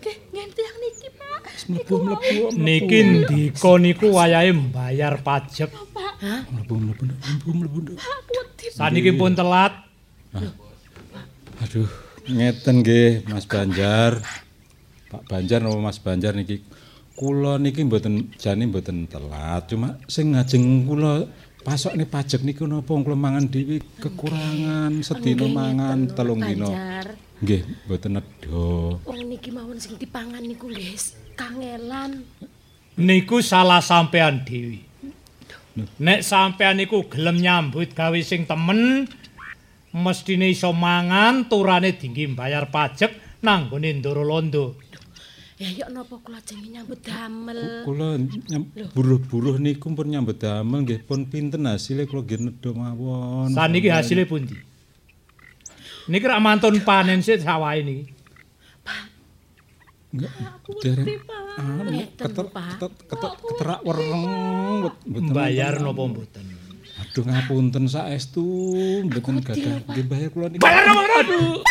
Nggih, 0.00 0.46
tiyang 0.54 0.76
niki, 0.78 1.08
Pak. 1.18 1.42
Mlebu-mlebu. 1.72 2.56
Niki 2.56 2.98
ndika 3.02 3.72
niku 3.80 4.06
wayahe 4.12 4.52
mbayar 4.54 5.18
pajak. 5.24 5.72
Mlebu-mlebu 6.52 7.02
mlebu-mlebu. 7.04 7.96
Saniki 8.70 9.12
pun 9.16 9.32
telat. 9.32 9.72
Aduh, 11.64 11.88
ngeten 12.28 12.84
nggih 12.84 13.24
Mas 13.32 13.48
Banjar. 13.48 14.20
Pak 15.08 15.22
Banjar 15.26 15.64
napa 15.64 15.80
Mas 15.80 15.98
Banjar 15.98 16.36
niki 16.36 16.60
kula 17.16 17.56
niki 17.56 17.80
mboten 17.88 18.36
jane 18.36 18.68
mboten 18.68 19.08
telat, 19.08 19.72
cuma 19.72 19.96
sing 20.04 20.36
ngajeng 20.36 20.84
kula 20.84 21.24
pasokne 21.64 22.04
pajak 22.04 22.44
niku 22.44 22.68
napa 22.68 22.92
kula 22.92 23.16
mangan 23.16 23.48
dhewe 23.48 23.80
kekurangan 23.98 25.00
sedina 25.00 25.48
mangan 25.48 26.12
telung 26.12 26.44
dina. 26.44 26.68
Nggih, 27.40 27.62
mboten 27.88 28.20
nedha. 28.20 28.68
Wong 29.00 29.20
niki 29.32 29.48
mawon 29.48 29.80
sing 29.80 29.96
dipangan 29.96 30.44
niku 30.44 30.68
nggih 30.68 30.94
kangelan. 31.34 32.20
Niku 33.00 33.40
salah 33.40 33.80
sampean 33.80 34.44
dhewe. 34.44 34.84
Nek 36.00 36.24
sampean 36.24 36.80
niku 36.80 37.04
gelem 37.08 37.36
nyambut 37.40 37.92
gawe 37.92 38.16
sing 38.24 38.48
temen, 38.48 39.04
mestine 39.92 40.48
iso 40.48 40.72
mangan 40.72 41.48
turane 41.48 41.92
dinggi 41.92 42.32
mbayar 42.32 42.72
pajak 42.72 43.40
nanggone 43.44 43.92
Ndoro 44.00 44.24
Londo. 44.24 44.80
Ya 45.56 45.72
yok 45.72 45.88
napa 45.88 46.20
kula 46.20 46.36
jenenge 46.44 46.68
nyambut 46.68 47.00
damel. 47.00 47.60
Kula 47.88 48.20
buruh-buruh 48.92 49.56
niku 49.56 49.88
pun 49.96 50.04
nyambut 50.04 50.36
damel 50.36 50.84
nggih 50.84 51.00
pun 51.08 51.24
pinten 51.24 51.64
hasilnya 51.64 52.04
kula 52.04 52.28
nggih 52.28 52.40
nedha 52.44 52.70
mawon. 52.76 53.48
Saniki 53.56 53.88
hasilnya 53.88 54.28
pundi? 54.28 54.52
Niki 56.12 56.28
rak 56.28 56.44
mantun 56.44 56.76
panen 56.84 57.24
sih 57.24 57.40
sawahe 57.40 57.80
niki. 57.80 58.04
Enggak, 60.12 60.32
dereng. 60.84 61.08
Keter, 62.16 62.46
Pak. 62.52 62.76
keter, 62.76 62.92
keter, 63.08 63.32
keterak 63.40 63.80
wereng. 63.80 64.22
mboten 65.08 65.32
Bayar 65.32 65.80
wonten. 65.80 65.88
napa 65.88 66.02
mboten? 66.04 66.44
Aduh 67.16 67.32
ngapunten 67.32 67.88
saestu, 67.88 68.44
mboten 69.08 69.40
gadah 69.40 69.80
nggih 69.88 70.04
bayar 70.04 70.28
kula 70.36 70.52
niki. 70.52 70.60
Bayar 70.60 70.84
napa? 70.84 71.00
Aduh. 71.24 71.64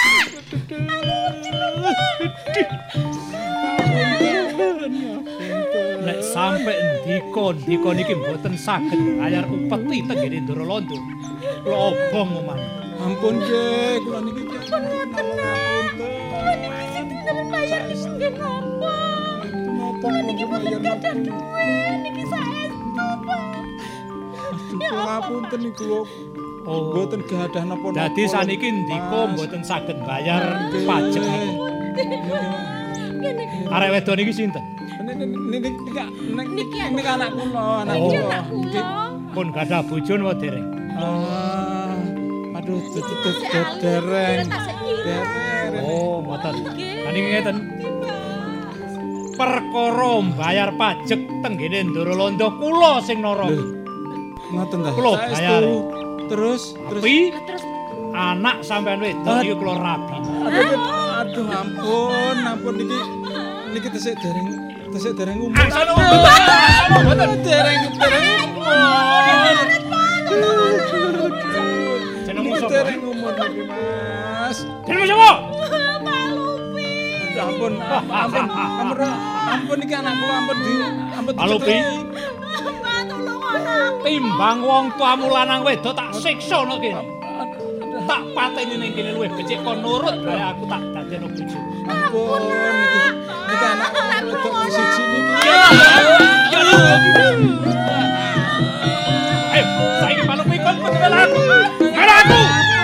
Nek 6.02 6.20
sampe 6.34 6.74
ndika 6.74 7.46
ndika 7.62 7.90
niki 7.94 8.14
mboten 8.18 8.58
saged 8.58 8.98
bayar 9.22 9.46
upeti 9.46 10.02
tenggene 10.10 10.42
Ndoro 10.42 10.66
Londo. 10.66 10.98
Kula 11.62 11.78
obong 11.94 12.32
oman. 12.42 12.60
Ampun 13.06 13.38
nggih, 13.38 14.02
kula 14.02 14.26
niki 14.26 14.42
bayar 17.54 17.82
niki 17.86 18.10
nggih 18.18 18.34
napa? 18.34 18.94
napa 19.78 20.08
Niki 20.26 20.44
mboten 20.50 20.74
gadah 20.82 21.16
duwe, 21.22 21.70
niki 22.02 22.24
saestu, 22.34 23.06
Pak. 23.30 23.46
Aduh, 24.56 24.80
kula 24.80 25.04
ngapunten 25.04 25.60
niku 25.60 25.84
lho. 25.84 26.02
Oh. 26.66 26.90
Mboten 26.90 27.22
gadah 27.30 27.64
napa-napa. 27.68 28.10
Dadi 28.10 28.24
saniki 28.26 28.68
ndika 28.74 29.20
mboten 29.30 29.62
saged 29.62 29.98
bayar 30.08 30.42
pajak 30.74 31.24
niki. 31.24 31.52
Arek 33.70 33.90
wedok 33.94 34.16
niki 34.18 34.34
sinten? 34.34 34.64
Niki 35.06 35.70
niki 36.58 36.80
niki 36.90 37.10
anak 37.10 37.30
kula, 37.38 37.86
anak 37.86 37.96
Oh. 38.02 38.10
kula. 38.10 38.40
Niki 38.50 38.82
Pun 39.36 39.48
gadah 39.52 39.84
bojo 39.84 40.14
napa 40.16 40.34
dereng? 40.40 40.68
Ah, 40.96 41.92
aduh, 42.56 42.80
tetep 42.96 43.36
dereng. 43.84 44.48
Dereng. 44.48 45.84
Oh, 45.86 46.24
ngoten. 46.24 46.54
Saniki 47.04 47.30
ngeten. 47.30 47.58
Perkara 49.36 50.24
bayar 50.40 50.72
pajak 50.80 51.20
tenggene 51.44 51.84
Ndoro 51.92 52.16
Londo 52.16 52.48
kula 52.58 53.04
sing 53.04 53.20
nara. 53.20 53.52
Ngoten 54.54 54.78
ta. 54.86 54.90
Kula 54.94 55.12
bayar. 55.18 55.64
Terus, 56.26 56.74
terus. 56.90 57.02
Tapi 57.02 57.16
anak 58.16 58.56
sampean 58.66 59.00
wedok 59.02 59.36
iki 59.46 59.54
kula 59.58 59.74
rabi. 59.78 60.18
Aduh, 61.16 61.46
ampun, 61.50 62.38
ampun 62.44 62.74
niki 62.80 63.00
niki 63.74 63.90
tesik 63.92 64.16
dereng 64.22 64.48
tesik 64.94 65.14
dereng 65.18 65.38
umur. 65.42 65.66
Mboten 67.02 67.30
dereng 67.44 67.82
dereng 67.98 68.50
umur. 68.56 69.58
Jenengmu 72.26 72.56
sapa? 72.58 72.70
dereng 72.74 73.00
umur 73.06 73.34
niki, 73.38 73.62
Mas. 73.70 74.58
Jenengmu 74.86 75.08
sapa? 75.10 75.32
Ampun, 77.36 77.74
ampun, 77.84 78.46
ampun, 78.48 78.98
ampun 79.46 79.78
anak 79.92 80.14
kula 80.18 80.34
ampun 80.40 80.58
di 80.64 80.74
ampun 81.20 81.34
Pak 81.36 81.46
Lupi. 81.52 81.68
dicekel. 81.68 82.25
Timbang 84.06 84.60
wong 84.62 84.86
tuamu 85.00 85.28
lanang 85.34 85.66
wedok 85.66 85.98
tak 85.98 86.14
siksa 86.14 86.62
nek 86.68 86.78
kene. 86.84 87.04
Tak 88.06 88.22
pateni 88.38 88.76
ning 88.78 88.92
kene 88.94 89.18
luwih 89.18 89.34
becik 89.34 89.60
kon 89.66 89.82
nurut 89.82 90.22
bae 90.22 90.38
aku 90.38 90.64
tak 90.70 90.82
dadekno 90.94 91.28
bojo. 91.34 91.60
Ampun 91.90 92.42
niki 93.50 93.66
anak 93.66 93.92
wedok 94.30 94.56
siji 94.70 95.04
niki. 95.10 95.34
Ayo, 99.56 99.66
saiki 100.04 100.22
Pak 100.28 100.36
Lupi 100.38 100.58
kon 100.62 100.76
kudu 100.84 101.00
aku. 101.02 101.44
Melu 101.96 102.75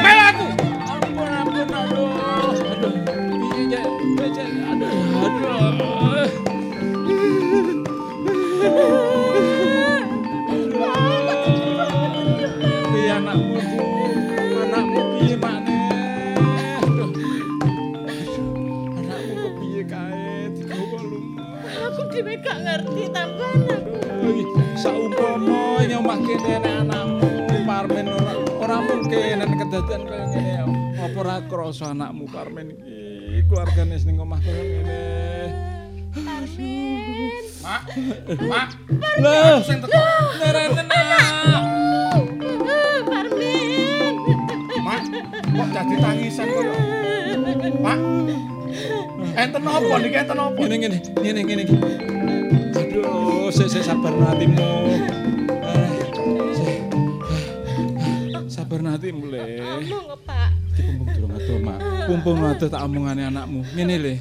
nek 29.39 29.47
kedadian 29.55 30.01
kaya 30.07 30.25
ngene. 30.31 30.53
Apa 30.99 31.17
ora 31.19 31.35
krasa 31.47 31.91
anakmu 31.95 32.25
Parmen 32.27 32.75
iki 32.75 33.41
keluargane 33.47 33.95
ning 34.03 34.15
omah 34.19 34.39
kaya 34.43 34.63
ngene. 34.63 34.99
Mak, 37.61 37.81
Mak, 38.41 38.69
lho 39.21 39.61
sing 39.63 39.79
teko 39.79 40.01
nerenten 40.41 40.85
Parmin. 43.07 44.13
Mak, 44.81 45.03
kok 45.45 45.67
jadi 45.71 45.95
tangisan 46.01 46.47
koyo? 46.51 46.73
Mak. 47.79 47.99
Enten 49.31 49.63
apa 49.63 49.95
niki 50.01 50.17
enten 50.19 50.37
apa? 50.41 50.59
Ngene 50.59 50.75
ngene 50.81 50.97
ngene 51.21 51.39
ngene 51.45 51.61
iki. 51.63 51.77
Aduh, 52.75 53.47
sik 53.53 53.69
sik 53.71 53.83
sabar 53.85 54.11
hatimu. 54.19 55.20
Sabar 58.71 59.03
le. 59.03 59.43
Ngomong, 59.83 60.23
Pak. 60.23 60.49
Iki 60.71 60.81
pembung 60.87 61.09
durung 61.11 61.33
ado, 61.35 61.53
Mak. 61.59 61.79
Pumpung 62.07 62.39
adoh 62.39 62.69
tak 62.71 62.81
omongane 62.87 63.27
anakmu. 63.27 63.67
Ngene 63.75 63.95
le. 63.99 64.13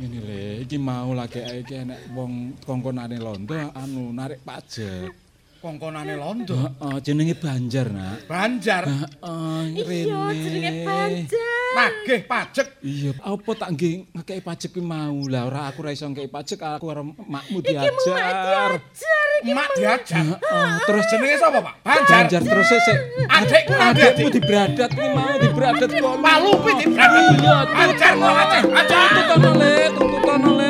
Ngene 0.00 0.18
le, 0.24 0.40
iki 0.64 0.80
mau 0.80 1.12
lagi 1.12 1.44
iki 1.44 1.84
enek 1.84 2.00
wong 2.16 2.56
kongkonane 2.64 3.20
londo 3.20 3.52
anu 3.76 4.08
narik 4.08 4.40
pajak. 4.40 5.27
Kongkonane 5.58 6.14
londo. 6.14 6.54
Heeh, 6.54 6.96
jenenge 7.02 7.34
Banjar, 7.34 7.90
Nak. 7.90 8.30
Banjar. 8.30 8.86
Heeh, 8.86 9.62
rene. 9.82 10.06
Iya, 10.06 10.38
jenenge 10.38 10.70
Banjar. 10.86 11.56
Nagih 11.68 12.20
pajak. 12.24 12.66
Iya, 12.80 13.10
apa 13.18 13.50
tak 13.52 13.68
nggih 13.74 13.94
ngekeki 14.14 14.40
pajak 14.40 14.70
ki 14.70 14.80
mau. 14.80 15.18
Lah 15.26 15.50
ora 15.50 15.60
aku 15.66 15.82
ora 15.82 15.90
iso 15.90 16.06
ngekeki 16.06 16.30
pajak, 16.30 16.58
aku 16.62 16.84
karo 16.86 17.02
makmu 17.10 17.58
Iki 17.58 17.74
diajar. 17.74 17.90
mau 17.90 18.70
diajar 18.78 19.26
iki. 19.42 19.50
Mak 19.52 19.68
diajar. 19.74 20.24
Heeh, 20.30 20.70
terus 20.86 21.04
Jenenge 21.10 21.36
sapa, 21.36 21.58
Pak? 21.58 21.74
Banjar. 21.82 22.16
Banjar 22.22 22.40
terus 22.46 22.66
sik. 22.70 22.98
Adikku 23.28 23.72
nanti 23.74 24.00
Adikmu 24.06 24.28
dibradat 24.30 24.90
ki 24.94 25.06
mau 25.10 25.34
dibradat 25.36 25.90
kok. 25.90 26.14
Palupi 26.22 26.70
dibradat. 26.80 27.24
Iya, 27.34 27.56
Banjar 27.66 28.12
kok 28.14 28.30
Aceh. 28.32 28.62
Banjar. 28.62 29.06
tuntutan 29.10 29.54
le, 29.58 29.72
tuntutan 29.92 30.42
le. 30.54 30.67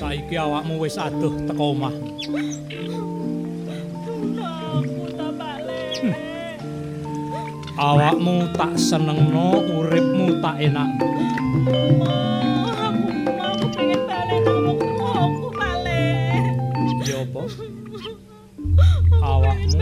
Saiki 0.00 0.32
awakmu 0.40 0.80
wis 0.80 0.96
adoh 0.96 1.36
teko 1.44 1.76
omah. 1.76 1.92
Awakmu 7.76 8.48
tak 8.56 8.80
senengno, 8.80 9.60
uripmu 9.76 10.40
tak 10.40 10.56
enak. 10.64 10.88
Apa? 17.12 17.44
Awakmu 19.20 19.76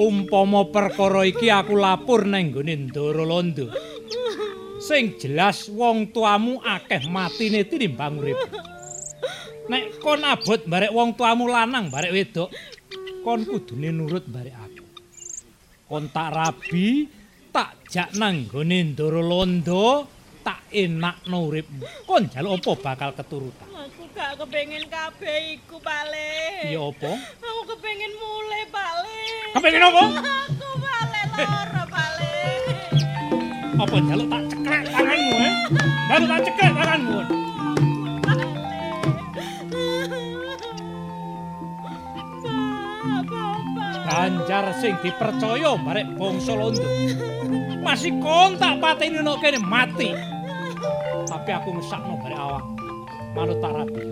umpama 0.00 0.66
perkara 0.68 1.22
iki 1.26 1.50
aku 1.50 1.78
lapor 1.78 2.26
nang 2.26 2.50
nggone 2.50 2.90
Londo. 3.22 3.66
Sing 4.82 5.16
jelas 5.16 5.70
wong 5.72 6.12
tuamu 6.12 6.60
akeh 6.60 7.08
matine 7.08 7.64
tinimbang 7.64 8.20
urip. 8.20 8.40
Nek 9.64 9.96
kon 10.02 10.20
abot 10.20 10.60
barek 10.68 10.92
wong 10.92 11.16
tuamu 11.16 11.48
lanang 11.48 11.88
barek 11.88 12.12
wedok, 12.12 12.50
kon 13.24 13.48
kudune 13.48 13.88
nurut 13.88 14.28
barek 14.28 14.52
aku. 14.52 14.84
Kon 15.88 16.12
tak 16.12 16.36
rabi, 16.36 17.08
tak 17.48 17.88
jak 17.88 18.12
nang 18.20 18.44
nggone 18.44 18.92
Londo, 19.24 20.13
tak 20.44 20.60
enakno 20.68 21.48
uripmu. 21.48 21.88
Kon 22.04 22.28
njaluk 22.28 22.60
apa 22.60 22.72
bakal 22.92 23.10
keturutan. 23.16 23.64
Aku 23.72 24.04
gak 24.12 24.36
kepengin 24.36 24.84
kabeh 24.92 25.56
iku, 25.56 25.80
Pale. 25.80 26.68
Ya 26.68 26.84
apa? 26.84 27.12
Aku 27.40 27.62
kepengin 27.72 28.12
mulai, 28.20 28.62
Pale. 28.68 29.20
Kepengin 29.56 29.82
apa? 29.82 30.04
Aku 30.52 30.70
Pale 30.76 31.20
lara, 31.32 31.84
Pale. 31.88 32.36
Apa 33.74 33.96
njaluk 33.98 34.28
tak 34.28 34.42
ceklek 34.52 34.82
tanganmu, 34.92 35.34
eh? 35.40 35.54
Baru 36.12 36.24
tak 36.28 36.40
ceklek 36.44 36.72
tanganmu. 36.76 37.18
Banjar 44.04 44.66
sing 44.78 44.94
dipercaya 45.02 45.74
barek 45.74 46.06
bangsa 46.14 46.54
Londo. 46.54 46.86
Masih 47.82 48.14
kontak 48.22 48.78
pateni 48.78 49.20
nok 49.20 49.42
kene 49.42 49.58
mati. 49.58 50.33
Tapi 51.28 51.50
aku 51.50 51.68
ngesakno 51.76 52.14
barek 52.22 52.40
awak. 52.40 52.64
Manut 53.34 53.58
tak 53.58 53.72
rabi. 53.74 54.02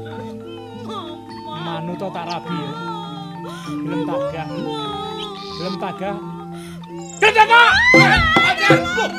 Anu 1.62 1.94
to 1.94 2.08
tak 2.10 2.26
rabi. 2.26 2.58
Gelem 3.86 4.02
tagah. 4.02 4.48
Gelem 5.58 5.76
tagah. 5.78 6.16
Tagah. 7.22 7.70
Ajar! 8.42 8.76
Loh! 8.82 9.10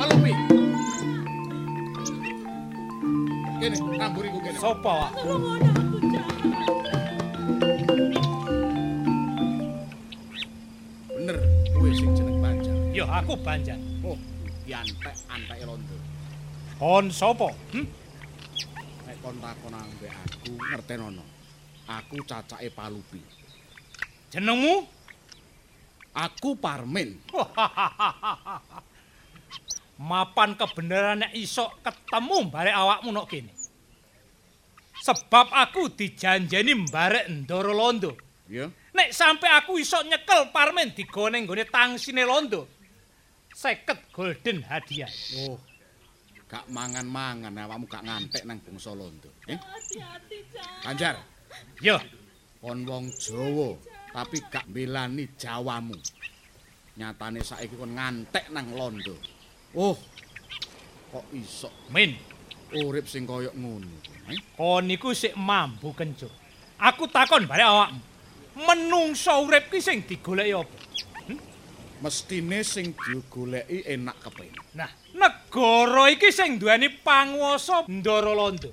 Halo, 0.00 0.14
Pi. 0.24 0.32
Kene, 3.60 3.76
tamburiku 4.00 4.38
kene. 4.40 4.58
Sopo, 4.58 4.92
Wak? 5.04 5.12
Bener, 11.12 11.36
kowe 11.76 11.90
sing 11.92 12.10
jeneng 12.16 12.40
Banjar. 12.40 12.76
Yo 12.96 13.04
aku 13.04 13.36
Banjar. 13.44 13.93
Diantek 14.64 15.16
antek 15.28 15.60
londo. 15.68 15.96
Kon 16.80 17.12
sopo? 17.12 17.52
Hm? 17.76 17.84
Nek 19.04 19.16
kon 19.20 19.36
takon 19.36 19.76
ambek 19.76 20.08
aku 20.08 20.56
ngertenono. 20.56 21.24
Aku 21.84 22.24
cacake 22.24 22.72
Palupi. 22.72 23.20
Jenengmu? 24.32 24.88
Aku 26.16 26.56
Parmin. 26.56 27.12
Mapan 30.10 30.58
kebenaran 30.58 31.22
nek 31.22 31.32
iso 31.36 31.70
ketemu 31.84 32.48
barek 32.48 32.74
awakmu 32.74 33.12
nok 33.12 33.28
kene. 33.28 33.52
Sebab 35.04 35.52
aku 35.52 35.92
dijanjeni 35.92 36.72
mbarek 36.88 37.28
Ndoro 37.28 37.76
Londo. 37.76 38.16
Ya. 38.48 38.72
Nek 38.96 39.12
sampai 39.12 39.52
aku 39.60 39.76
iso 39.76 40.00
nyekel 40.02 40.48
parmen 40.50 40.96
digone 40.96 41.44
nggone 41.44 41.68
tangsine 41.68 42.24
Londo. 42.24 42.73
50 43.64 44.12
golden 44.12 44.60
hadiah. 44.68 45.08
Oh. 45.48 45.56
Gak 46.44 46.68
mangan-mangan 46.68 47.56
awakmu 47.56 47.88
gak 47.88 48.04
ngantek 48.04 48.44
nang 48.44 48.60
bangsa 48.60 48.92
londo. 48.92 49.32
Eh? 49.48 49.56
Banjar, 50.84 51.16
Yo, 51.80 51.96
kon 52.60 52.84
wong 52.84 53.08
Jawa, 53.16 53.72
tapi 54.12 54.44
gak 54.52 54.68
belani 54.68 55.32
Jawamu. 55.40 55.96
Nyatane 57.00 57.40
saiki 57.40 57.72
kon 57.80 57.96
ngantek 57.96 58.52
nang 58.52 58.68
londo. 58.76 59.16
Oh. 59.72 59.96
Kok 61.08 61.26
iso 61.32 61.72
Min, 61.88 62.12
urip 62.76 63.08
sing 63.08 63.24
kaya 63.24 63.48
ngono? 63.56 63.88
Eh? 64.28 64.36
kon 64.60 64.84
niku 64.84 65.16
sik 65.16 65.32
mambu 65.40 65.96
kencur. 65.96 66.28
Aku 66.76 67.08
takon 67.08 67.48
barek 67.48 67.64
awakmu. 67.64 68.02
Menungso 68.60 69.32
urip 69.40 69.72
ki 69.72 69.80
sing 69.80 70.04
digoleki 70.04 70.52
apa? 70.52 70.76
Mestine 72.04 72.60
sing 72.60 72.92
digoleki 72.92 73.80
enak 73.88 74.20
kepengin. 74.20 74.60
Nah, 74.76 74.92
negara 75.16 76.12
iki 76.12 76.28
sing 76.28 76.60
duweni 76.60 76.92
panguwasa 77.00 77.88
Ndara 77.88 78.36
Londo. 78.36 78.68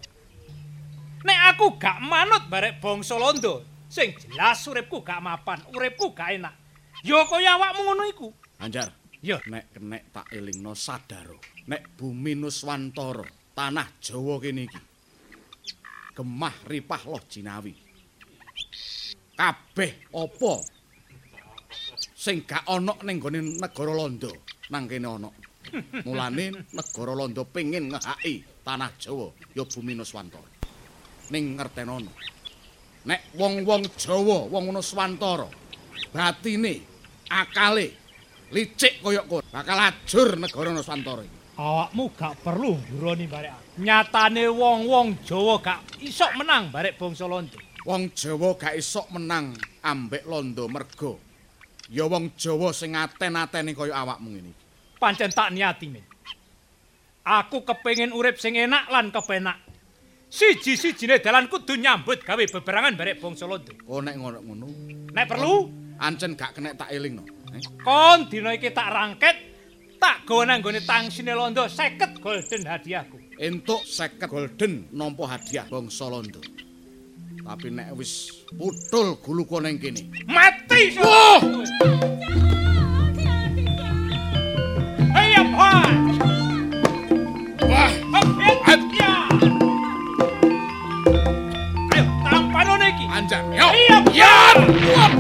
Nek 1.24 1.40
aku 1.56 1.80
gak 1.80 2.04
manut 2.04 2.52
barek 2.52 2.84
bangsa 2.84 3.16
Londo, 3.16 3.88
sing 3.88 4.12
jelas 4.20 4.68
uripku 4.68 5.00
gak 5.00 5.24
mapan, 5.24 5.64
uripku 5.72 6.12
gak 6.12 6.36
enak. 6.36 6.52
Ya 7.08 7.24
kaya 7.24 7.56
awakmu 7.56 7.88
ngono 7.88 8.04
iku. 8.12 8.28
Banjar, 8.60 8.92
Yo, 9.22 9.38
nek 9.48 9.70
kenek 9.72 10.10
tak 10.10 10.28
elingno 10.34 10.74
sadaro. 10.74 11.38
Nek 11.70 11.94
bumi 11.94 12.34
Nuswantara, 12.36 13.24
tanah 13.56 14.02
Jawa 14.02 14.42
kene 14.42 14.66
iki. 14.66 14.82
Gemah 16.18 16.58
ripah 16.68 17.06
loh 17.06 17.22
jinawi. 17.30 17.72
Kabeh 19.38 20.10
apa 20.10 20.54
sing 22.22 22.46
gak 22.46 22.62
ana 22.70 22.94
ning 23.02 23.18
gone 23.18 23.42
negara 23.58 23.94
Londo 23.98 24.30
nang 24.70 24.86
kene 24.86 25.10
ana. 25.10 25.30
Mulane 26.06 26.70
negara 26.70 27.18
Londo 27.18 27.42
pengin 27.50 27.90
ngehaki 27.90 28.62
tanah 28.62 28.94
Jawa 29.02 29.34
ya 29.58 29.66
bumi 29.66 29.98
Nuswantara. 29.98 30.46
Ning 31.34 31.58
ngertenono. 31.58 32.14
Nek 33.10 33.34
wong-wong 33.34 33.90
Jawa, 33.98 34.46
wong 34.54 34.70
Nuswantara 34.70 35.50
batine, 36.14 36.86
akale 37.26 37.98
licik 38.54 39.02
kaya 39.02 39.26
kowe 39.26 39.42
bakal 39.50 39.82
ajur 39.82 40.38
negara 40.38 40.70
Nuswantara 40.70 41.26
iki. 41.26 41.38
awakmu 41.58 42.06
gak 42.14 42.38
perlu 42.46 42.78
nguroni 42.78 43.26
barek. 43.26 43.82
Nyatane 43.82 44.46
wong-wong 44.46 45.26
Jawa 45.26 45.58
gak 45.58 45.82
iso 46.06 46.30
menang 46.38 46.70
barek 46.70 47.02
bangsa 47.02 47.26
Londo. 47.26 47.58
Wong 47.82 48.14
Jawa 48.14 48.54
gak 48.62 48.78
isok 48.78 49.10
menang 49.10 49.58
ambek 49.82 50.22
londo 50.30 50.70
mergo. 50.70 51.31
Ya 51.92 52.08
wong 52.08 52.32
Jawa 52.40 52.72
sing 52.72 52.96
aten-ateni 52.96 53.76
kaya 53.76 53.92
awakmu 54.00 54.32
ngene 54.32 54.56
iki. 54.56 54.64
Pancen 54.96 55.28
tak 55.36 55.52
niati 55.52 55.92
men. 55.92 56.08
Aku 57.28 57.68
kepengin 57.68 58.16
urip 58.16 58.40
sing 58.40 58.56
enak 58.56 58.88
lan 58.88 59.12
kepenak. 59.12 59.60
Siji-sijine 60.32 61.20
dalan 61.20 61.52
kudu 61.52 61.76
nyambut 61.76 62.24
gawe 62.24 62.40
beberangan 62.40 62.96
barek 62.96 63.20
bangsa 63.20 63.44
Londo. 63.44 63.76
Kok 63.76 64.00
nek 64.00 64.16
ngono-ngono, 64.16 64.68
Nek 65.12 65.26
perlu, 65.28 65.68
ancen 66.00 66.40
gak 66.40 66.56
kenek 66.56 66.80
tak 66.80 66.96
elingno. 66.96 67.28
Eh? 67.52 67.60
kon 67.84 68.32
dina 68.32 68.56
iki 68.56 68.72
tak 68.72 68.88
rangket, 68.88 69.36
tak 70.00 70.24
gawa 70.24 70.48
nang 70.48 70.64
gone 70.64 70.80
tangsine 70.88 71.36
Londo 71.36 71.68
50 71.68 72.24
golden 72.24 72.62
hadiahku. 72.64 73.20
Entuk 73.36 73.84
50 73.84 74.32
golden 74.32 74.74
nampa 74.96 75.28
hadiah 75.28 75.68
bangsa 75.68 76.08
londo. 76.08 76.40
Tapi 77.52 77.68
nek 77.68 78.00
wis 78.00 78.32
putul 78.56 79.20
guluku 79.20 79.60
ning 79.60 79.76
kene. 79.76 80.08
Mati! 80.24 80.96
Wah! 81.04 81.44
Ayo, 85.12 85.44
Pak! 85.52 85.92
Wah! 87.68 87.92
Hop, 88.16 88.82
ya! 88.96 89.28
Ayo, 91.92 92.04
tampanono 92.24 92.88
iki. 92.88 93.04
Anjar. 93.12 93.44
Yo. 93.52 93.68
Iya! 94.16 94.40
Wah! 94.96 95.12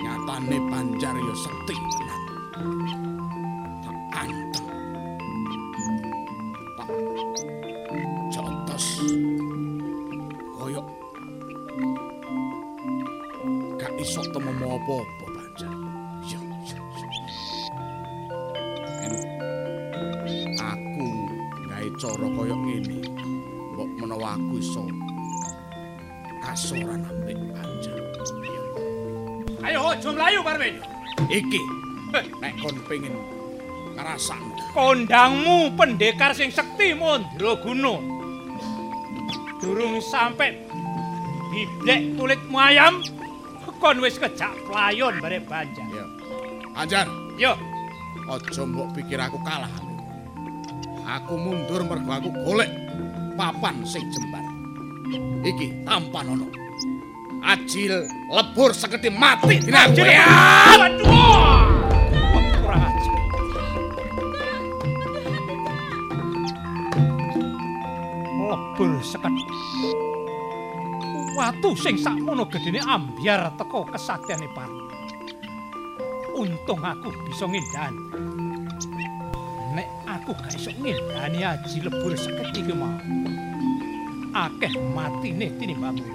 Nyatane 0.00 0.56
panjar 0.72 1.12
ya 1.20 1.34
sekti 1.36 1.83
Yo, 14.84 15.00
yo, 16.28 16.40
yo. 16.68 16.80
En 19.00 19.12
aku 20.60 21.08
gawe 21.72 21.88
cara 21.96 22.26
kaya 22.28 22.52
ngene. 22.52 23.00
Mbok 23.72 23.90
menawa 23.96 24.36
aku 24.36 24.60
iso 24.60 24.84
kasoran 26.44 27.00
ambek 27.00 27.40
panjar. 27.56 27.96
Yo. 28.44 28.62
Ayo, 29.64 29.80
aja 29.88 30.08
mlayu, 30.12 30.44
Parmin. 30.44 30.76
Iki 31.32 31.60
nek 32.44 32.52
kon 32.60 32.76
pengen 32.84 33.16
ngerasan 33.96 34.44
Kondangmu 34.76 35.72
pendekar 35.80 36.36
sing 36.36 36.52
sekti 36.52 36.92
Mandra 36.92 37.56
Guna. 37.56 38.04
Durung 39.64 39.96
sampe 40.04 40.60
biblek 41.48 42.20
kulitmu 42.20 42.58
ayam, 42.60 43.00
kon 43.84 44.00
wis 44.00 44.16
kejak 44.16 44.56
playon 44.64 45.20
bare 45.20 45.44
banjar. 45.44 45.84
ya. 45.92 46.04
Anjar, 46.72 47.04
Yo, 47.36 47.52
aja 48.32 48.64
mbok 48.64 48.96
pikir 48.96 49.20
aku 49.20 49.36
kalah. 49.44 49.68
Aku 51.04 51.36
mundur 51.36 51.84
mergo 51.84 52.08
aku 52.08 52.32
golek 52.32 52.72
papan 53.36 53.84
sing 53.84 54.00
jembar. 54.08 54.40
Iki 55.44 55.84
tampan 55.84 56.32
ono. 56.32 56.48
Ajil 57.44 58.08
lebur 58.32 58.72
seketi 58.72 59.12
mati 59.12 59.60
dina 59.60 59.84
Ajil. 59.84 60.08
Waduh! 60.80 61.44
Lebur 68.48 68.90
seket. 69.04 69.34
Watu 71.34 71.74
sing 71.74 71.98
sakmono 71.98 72.46
gedene 72.46 72.78
ambyar 72.78 73.58
teko 73.58 73.82
kesatyane 73.90 74.46
Parmi. 74.54 74.86
Untung 76.38 76.78
aku 76.78 77.10
bisa 77.26 77.50
ngindani. 77.50 78.02
Nek 79.74 79.88
aku 80.06 80.30
gak 80.38 80.54
iso 80.54 80.70
ngindani 80.78 81.42
aji 81.42 81.82
lebur 81.82 82.14
seket 82.14 82.54
iki 82.54 82.70
mau. 82.70 82.94
Akeh 84.30 84.70
matine 84.94 85.50
tinimbangmu. 85.58 86.06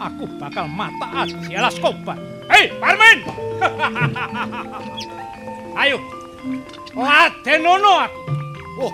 Aku 0.00 0.24
bakal 0.40 0.64
mata 0.64 1.28
aji 1.28 1.52
alas 1.52 1.76
kobar. 1.84 2.16
Hei, 2.48 2.72
Parmen! 2.80 3.28
Ayo, 5.84 6.00
ladenono 6.96 8.08
aku. 8.08 8.20
Oh, 8.80 8.92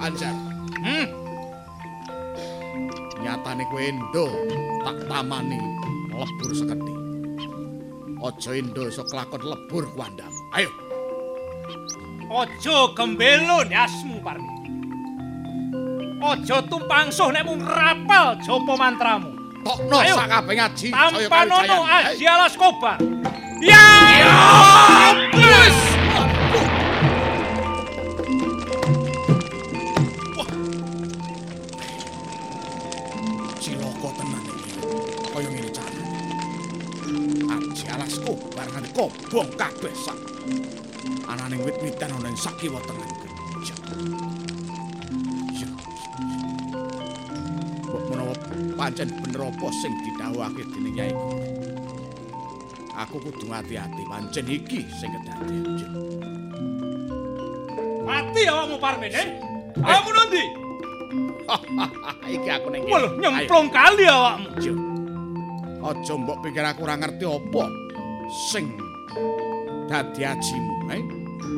Anjar, 0.00 0.32
Hmm, 0.76 1.08
nyatane 3.36 3.68
kowe 3.68 3.84
endo 3.84 4.26
tak 4.80 4.96
tamani 5.12 5.60
lebur 6.16 6.50
seketi. 6.56 6.92
Aja 8.24 8.50
endo 8.56 8.88
iso 8.88 9.04
kelakon 9.04 9.44
lebur 9.44 9.84
kuandam. 9.92 10.32
Ayo. 10.56 10.72
Aja 12.32 12.76
gembelon 12.96 13.68
asmu 13.68 14.24
Parmi. 14.24 14.48
Aja 16.24 16.64
tumpangsuh 16.64 17.28
nek 17.28 17.44
mung 17.44 17.60
rapal 17.60 18.40
japa 18.40 18.72
mantramu. 18.72 19.36
Tokno 19.60 19.96
Ayo. 20.00 20.16
sakabe 20.16 20.52
ngaji. 20.56 20.88
Tampanono 20.96 21.78
Azialas 21.84 22.56
Kobar. 22.56 22.96
Ya! 23.60 23.84
Wis. 25.36 25.76
Ciloko 25.76 25.95
Aji 38.26 38.34
alasku 38.34 38.58
barangane 38.58 38.88
kobong 38.90 39.50
kabeh 39.54 39.94
sak. 39.94 40.18
Ananing 41.30 41.62
wit-witan 41.62 42.10
ana 42.10 42.26
ing 42.26 42.34
sakiwa. 42.34 42.82
Ya. 45.54 45.68
Mbok 47.86 48.02
menawa 48.10 48.34
pancen 48.74 49.14
bener 49.22 49.46
apa 49.46 49.66
sing 49.78 49.92
didhawuhake 50.02 50.62
dening 50.74 50.94
Nyai. 50.98 51.14
Aku 52.98 53.22
kudu 53.22 53.46
hati-hati 53.46 54.02
pancen 54.10 54.46
iki 54.50 54.82
sing 54.98 55.14
kedadean. 55.14 55.78
Ya. 55.78 55.88
Mati 58.02 58.42
awakmu 58.50 58.76
Parmin, 58.82 59.14
eh? 59.14 59.28
Awakmu 59.78 60.10
nanti? 60.10 60.42
iki 62.34 62.48
aku 62.50 62.74
ning 62.74 62.82
nyemplung 63.22 63.70
kali 63.70 64.02
awakmu. 64.10 64.50
Aja 65.86 66.14
mbok 66.18 66.42
pikir 66.42 66.66
aku 66.66 66.82
ora 66.82 66.98
ngerti 66.98 67.22
apa 67.22 67.85
sing 68.30 68.74
dadi 69.86 70.22
ajimu, 70.26 70.74
eh? 70.90 71.02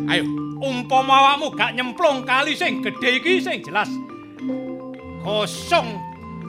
Ayo, 0.09 0.25
Umpama 0.59 1.15
awakmu 1.23 1.55
gak 1.55 1.71
nyemplung 1.79 2.27
kali 2.27 2.59
sing 2.59 2.83
gedhe 2.83 3.23
iki 3.23 3.39
sing 3.39 3.63
jelas. 3.63 3.87
Kosong 5.23 5.95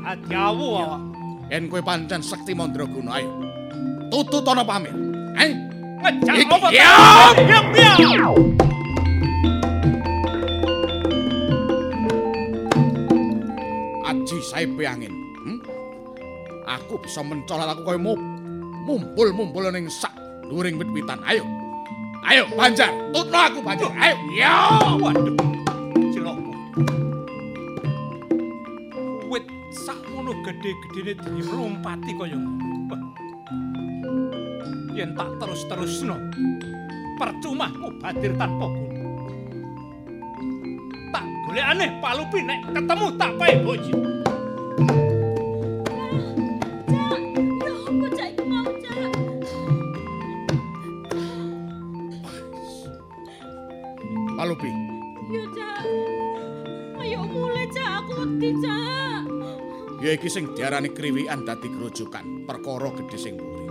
adiawu 0.02 0.68
awak. 0.82 1.02
yen 1.50 1.66
kowe 1.70 1.82
pancen 1.82 2.22
sekti 2.22 2.54
mandraguna, 2.54 3.22
ayo. 3.22 3.30
Tutut 4.10 4.46
ana 4.50 4.66
pamit. 4.66 4.94
Eh? 5.38 5.54
Ngejak 6.00 6.36
Iki- 6.42 6.50
apa? 6.50 6.68
Ya! 6.74 6.94
Diam, 7.38 7.66
diam. 7.76 8.34
Aji 14.06 14.38
saipe 14.42 14.84
angin. 14.86 15.14
Hmm? 15.46 15.60
Aku 16.66 16.98
bisa 17.02 17.22
mencolot 17.22 17.70
aku 17.70 17.82
kaya 17.86 18.00
mup. 18.02 18.20
Mumpul-mumpul 18.90 19.70
ning 19.70 19.86
sak 19.86 20.10
dhuwuring 20.50 20.82
wit-witan. 20.82 21.22
Ayo. 21.22 21.46
Ayo, 22.26 22.50
Banjar. 22.58 22.90
Tutno 23.14 23.38
aku, 23.38 23.62
Banjar. 23.62 23.94
Ayo. 23.94 24.18
Ya! 24.34 24.82
Waduh. 24.98 25.38
Cilokku. 26.10 26.52
Wit 29.30 29.46
sakmono 29.86 30.34
gedhe-gedhene 30.42 31.14
dilompati 31.22 32.18
kaya 32.18 32.34
ngono. 32.34 32.98
Yen 34.98 35.14
tak 35.14 35.38
terus-terusno, 35.38 36.18
percuma 37.22 37.70
mubadir 37.70 38.34
tanpa 38.42 38.66
guna. 38.74 39.06
Tak 41.14 41.24
golekane 41.46 41.88
palupi 42.02 42.42
nek 42.42 42.74
ketemu 42.74 43.08
tak 43.22 43.32
pae 43.38 43.54
boji. 43.62 44.19
Iki 60.30 60.38
sing 60.38 60.54
diarani 60.54 60.94
kriwikan 60.94 61.42
dadi 61.42 61.66
grojokan, 61.74 62.46
perkara 62.46 62.94
gedhe 62.94 63.18
sing 63.18 63.34
mburi. 63.34 63.66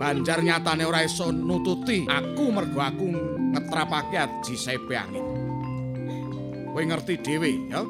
Banjar 0.00 0.40
nyatane 0.40 0.88
ora 0.88 1.04
iso 1.04 1.28
nututi 1.28 2.08
aku 2.08 2.48
mergo 2.48 2.80
aku 2.80 3.04
ngetrapake 3.52 4.16
aji 4.16 4.56
sepe 4.56 4.96
angin. 4.96 5.20
Kowe 6.72 6.80
ngerti 6.80 7.20
dhewe, 7.20 7.52
ya? 7.68 7.84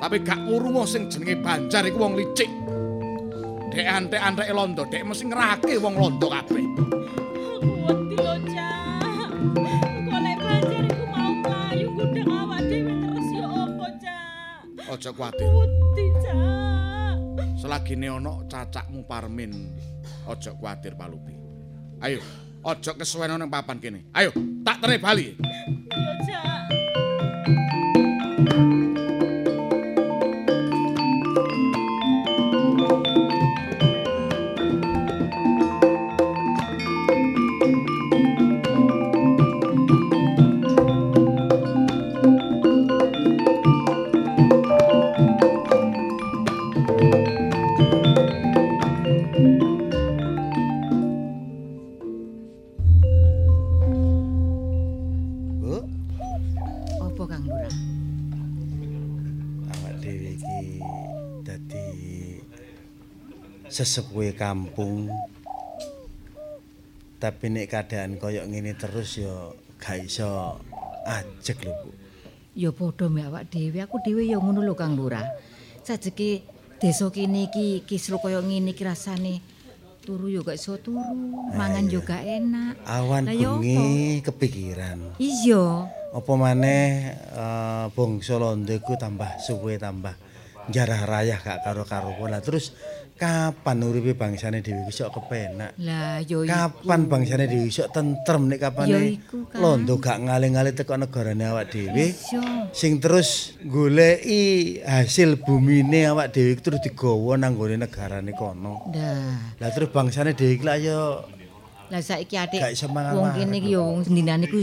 Tapi 0.00 0.16
gak 0.24 0.48
urungo 0.48 0.88
sing 0.88 1.12
jenenge 1.12 1.36
Banjar 1.44 1.84
iku 1.84 2.00
wong 2.00 2.16
licik. 2.16 2.48
Dek 3.68 3.84
antek-antek 3.84 4.48
londo, 4.48 4.88
dek 4.88 5.04
mesti 5.04 5.28
ngerahake 5.28 5.76
wong 5.76 5.92
londo 6.00 6.32
kabeh. 6.32 6.64
Aja 14.94 15.10
kuwatir. 15.10 15.50
Cak. 16.22 17.18
Selagine 17.58 18.14
ana 18.14 18.46
cacakmu 18.46 19.02
Parmin, 19.02 19.74
aja 20.22 20.54
kuwatir 20.54 20.94
Palupi. 20.94 21.34
Ayo, 21.98 22.22
aja 22.62 22.94
kesuwen 22.94 23.34
nang 23.34 23.50
papan 23.50 23.82
kene. 23.82 24.06
Ayo, 24.14 24.30
tak 24.62 24.78
tere 24.78 25.02
bali. 25.02 25.34
Sesepuhe 63.74 64.38
kampung. 64.38 65.10
Tapi 67.18 67.50
nek 67.50 67.66
keadaan 67.66 68.22
kaya 68.22 68.46
ngene 68.46 68.78
terus 68.78 69.18
ya 69.18 69.50
gak 69.82 70.06
iso 70.06 70.62
ajeg 71.02 71.58
lho, 71.66 71.74
Bu. 71.82 71.90
Ya 72.54 72.70
padha 72.70 73.10
mbek 73.10 73.26
awak 73.26 73.44
dhewe, 73.50 73.82
aku 73.82 73.98
dhewe 74.06 74.22
ya 74.30 74.38
ngono 74.38 74.62
lho 74.62 74.78
Kang 74.78 74.94
Lurah. 74.94 75.26
Sajeke 75.82 76.46
desa 76.78 77.10
kene 77.10 77.50
iki 77.50 77.82
kisru 77.82 78.22
kaya 78.22 78.38
ngene 78.38 78.70
iki 78.70 78.86
rasane 78.86 79.42
turu 80.06 80.30
ya 80.30 80.46
gak 80.46 80.54
iso 80.54 80.78
turu, 80.78 81.50
mangan 81.50 81.90
yo 81.90 82.06
gak 82.06 82.22
enak. 82.22 82.78
Awan 82.86 83.26
ya 83.34 83.58
bengi 83.58 84.22
kepikiran. 84.22 85.18
Iya. 85.18 85.90
Apa 86.14 86.32
maneh 86.38 87.10
eh, 87.18 87.86
bangsa 87.90 88.38
Londo 88.38 88.70
iku 88.70 88.94
tambah 88.94 89.42
suwe 89.42 89.82
tambah 89.82 90.14
jarah 90.70 91.02
rayah 91.08 91.40
gak 91.42 91.66
karo-karuan. 91.66 92.30
Lah 92.30 92.44
terus 92.44 92.76
kapan 93.14 93.78
uripe 93.86 94.18
bangsane 94.18 94.58
dhewe 94.58 94.90
iso 94.90 95.06
kepenak? 95.06 95.78
Lah 95.78 96.18
yo 96.26 96.42
Kapan 96.42 97.06
bangsane 97.06 97.46
dhewe 97.46 97.70
iso 97.70 97.86
tentrem 97.88 98.50
nek 98.50 98.58
Ya 98.58 98.70
kapane 98.70 98.98
iku. 99.14 99.46
Londo 99.54 100.02
gak 100.02 100.18
ngalih-ngalih 100.26 100.74
teko 100.74 100.98
negarane 100.98 101.46
awak 101.46 101.70
dhewe. 101.70 102.10
Sing 102.74 102.98
terus 102.98 103.54
goleki 103.62 104.82
hasil 104.82 105.38
bumine 105.38 106.10
awak 106.10 106.34
dhewe 106.34 106.58
iku 106.58 106.70
terus 106.70 106.80
digawa 106.82 107.38
nang 107.38 107.54
gone 107.54 107.78
negarane 107.78 108.34
kono. 108.34 108.90
Nah, 108.90 109.54
Lah 109.62 109.70
terus 109.70 109.94
bangsane 109.94 110.34
dhewe 110.34 110.58
iki 110.58 110.64
lah 110.66 110.76
ya 110.78 111.22
lah 111.92 112.00
saiki 112.00 112.34
adik 112.34 112.58
Gak 112.58 112.90
wong 113.14 113.30
kene 113.38 113.62
iki 113.62 113.78
yo 113.78 113.86
wong 113.86 114.02
sendinane 114.02 114.50
ku 114.50 114.58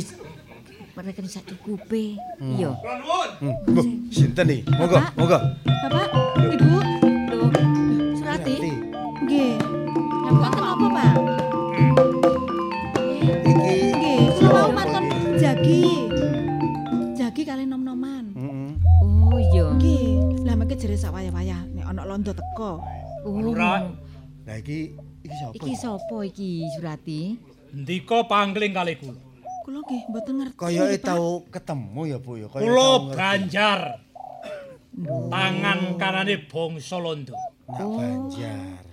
mereka 0.92 1.24
sak 1.24 1.48
cukupe. 1.48 2.20
Iya. 2.38 2.76
Hmm, 3.40 3.56
Bu, 3.64 3.82
sinten 4.12 4.52
iki? 4.52 4.68
Monggo, 4.76 5.00
monggo. 5.16 5.40
Bapak, 5.88 6.08
Ibu. 6.52 6.91
Nggih. 9.32 9.56
Wonten 10.28 10.64
apa, 10.64 10.88
Pak? 10.92 11.16
Iki 13.48 13.78
Nggih, 13.96 14.20
kula 14.36 14.50
mau 14.52 14.72
matur 14.76 15.04
jagi. 15.40 15.84
Jagi 17.16 17.42
kali 17.48 17.64
nom-noman. 17.64 18.36
Heeh. 18.36 18.72
Oh 19.32 19.40
iya. 19.40 19.66
Nggih, 19.72 20.08
lah 20.44 20.56
mengke 20.60 20.76
jere 20.76 21.00
sak 21.00 21.16
wayah-wayah 21.16 21.64
nek 21.72 21.86
ana 21.88 22.04
londo 22.04 22.36
teko. 22.36 22.84
Oh. 23.24 23.40
Lurah. 23.40 23.88
Lah 24.44 24.56
iki 24.60 25.00
iki 25.24 25.36
sapa? 25.40 25.54
Iki 25.56 25.74
sapa 25.80 26.18
iki 26.28 26.68
Surati? 26.76 27.40
Ndika 27.72 28.28
pangling 28.28 28.76
kali 28.76 29.00
kula. 29.00 29.16
Kula 29.64 29.80
nggih 29.88 30.02
mboten 30.12 30.34
ngerti. 30.44 30.60
Kayake 30.60 30.98
tau 31.00 31.48
ketemu 31.48 32.02
ya, 32.10 32.18
Bu 32.20 32.36
ya. 32.36 32.48
Kaya 32.52 32.68
Kula. 32.68 32.92
Banjar. 33.16 33.80
Tangan 35.32 35.80
kanane 35.96 36.36
bangsa 36.52 37.00
Londo. 37.00 37.32
Nak 37.72 37.88
Banjar 37.88 38.91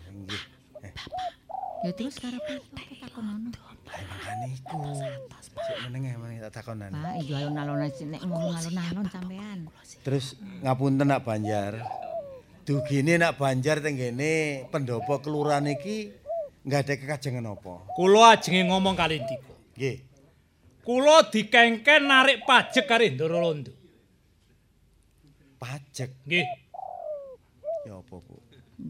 Eh, 0.99 1.39
Ya 1.79 1.95
terus 1.95 2.19
karepe 2.19 2.59
takonono. 2.99 3.55
Makane 3.87 4.47
iku. 4.51 4.83
Sik 5.39 5.77
menenge 5.87 6.19
menenge 6.19 6.43
tak 6.51 6.63
takonan. 6.63 6.91
Pak, 6.91 7.23
iya 7.23 7.47
alon-alon 7.47 7.87
nek 7.87 8.21
ngomong 8.27 8.55
alon-alon 8.59 9.07
sampean. 9.07 9.59
Terus 10.03 10.35
ngapunten 10.67 11.07
nak 11.07 11.23
Banjar. 11.23 11.79
Dugine 12.67 13.15
nak 13.23 13.39
Banjar 13.39 13.79
tenggene 13.79 14.67
pendopo 14.75 15.23
kelurahan 15.23 15.71
iki 15.71 16.11
nggak 16.67 16.81
ada 16.83 16.95
kekajengan 16.99 17.47
apa? 17.47 17.87
Kula 17.95 18.35
ajenge 18.35 18.67
ngomong 18.67 18.99
kali 18.99 19.23
Ndika. 19.23 19.55
Nggih. 19.79 19.97
Kula 20.83 21.31
dikengken 21.31 22.03
narik 22.11 22.43
pajak 22.43 22.91
karo 22.91 23.07
Ndoro 23.07 23.39
Londo. 23.39 23.73
Pajak 25.63 26.27
Nggih. 26.27 26.68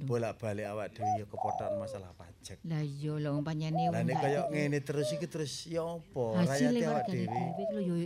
Bolak-balik 0.08 0.66
awak 0.72 0.96
dhewe 0.96 1.20
ya 1.20 1.24
kepotokan 1.28 1.76
masalah 1.76 2.08
pajak. 2.16 2.56
Lah 2.64 2.80
iya 2.80 3.12
lho 3.20 3.44
panjenengan 3.44 3.92
Lah 3.92 4.02
nek 4.08 4.16
kaya 4.16 4.40
ngene 4.48 4.80
terus 4.80 5.12
iki 5.12 5.28
terus 5.28 5.68
ya 5.68 5.84
apa? 5.84 6.24
hasil 6.40 6.72
Rakyate 6.72 6.88
awak 6.88 7.04
dhewe. 7.12 7.44
lho. 7.76 7.96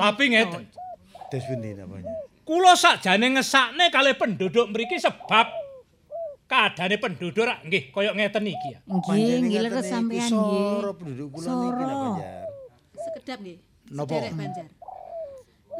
Tapi 0.00 0.24
ngeten. 0.32 0.64
Des 1.28 1.44
pundi 1.44 1.70
namanya? 1.76 2.08
Kula 2.42 2.72
sakjane 2.74 3.36
ngesakne 3.36 3.92
kalih 3.92 4.16
penduduk 4.16 4.66
mriki 4.72 4.96
sebab 4.96 5.46
keadaane 6.50 6.96
penduduk 6.98 7.46
rak 7.46 7.62
nggih 7.68 7.94
kaya 7.94 8.10
ngeten 8.16 8.50
iki 8.50 8.68
ya. 8.74 8.80
Nggih, 8.88 9.46
nggih 9.46 9.60
leres 9.62 9.86
sampean 9.86 10.26
nggih. 10.26 10.64
Soro 10.80 10.90
penduduk 10.98 11.28
kula 11.36 11.46
niki. 11.46 11.84
Banjar. 11.86 12.44
Sekedap 12.96 13.38
nggih. 13.44 13.58
Napa? 13.94 14.10
Sederek 14.10 14.34
Banjar. 14.34 14.66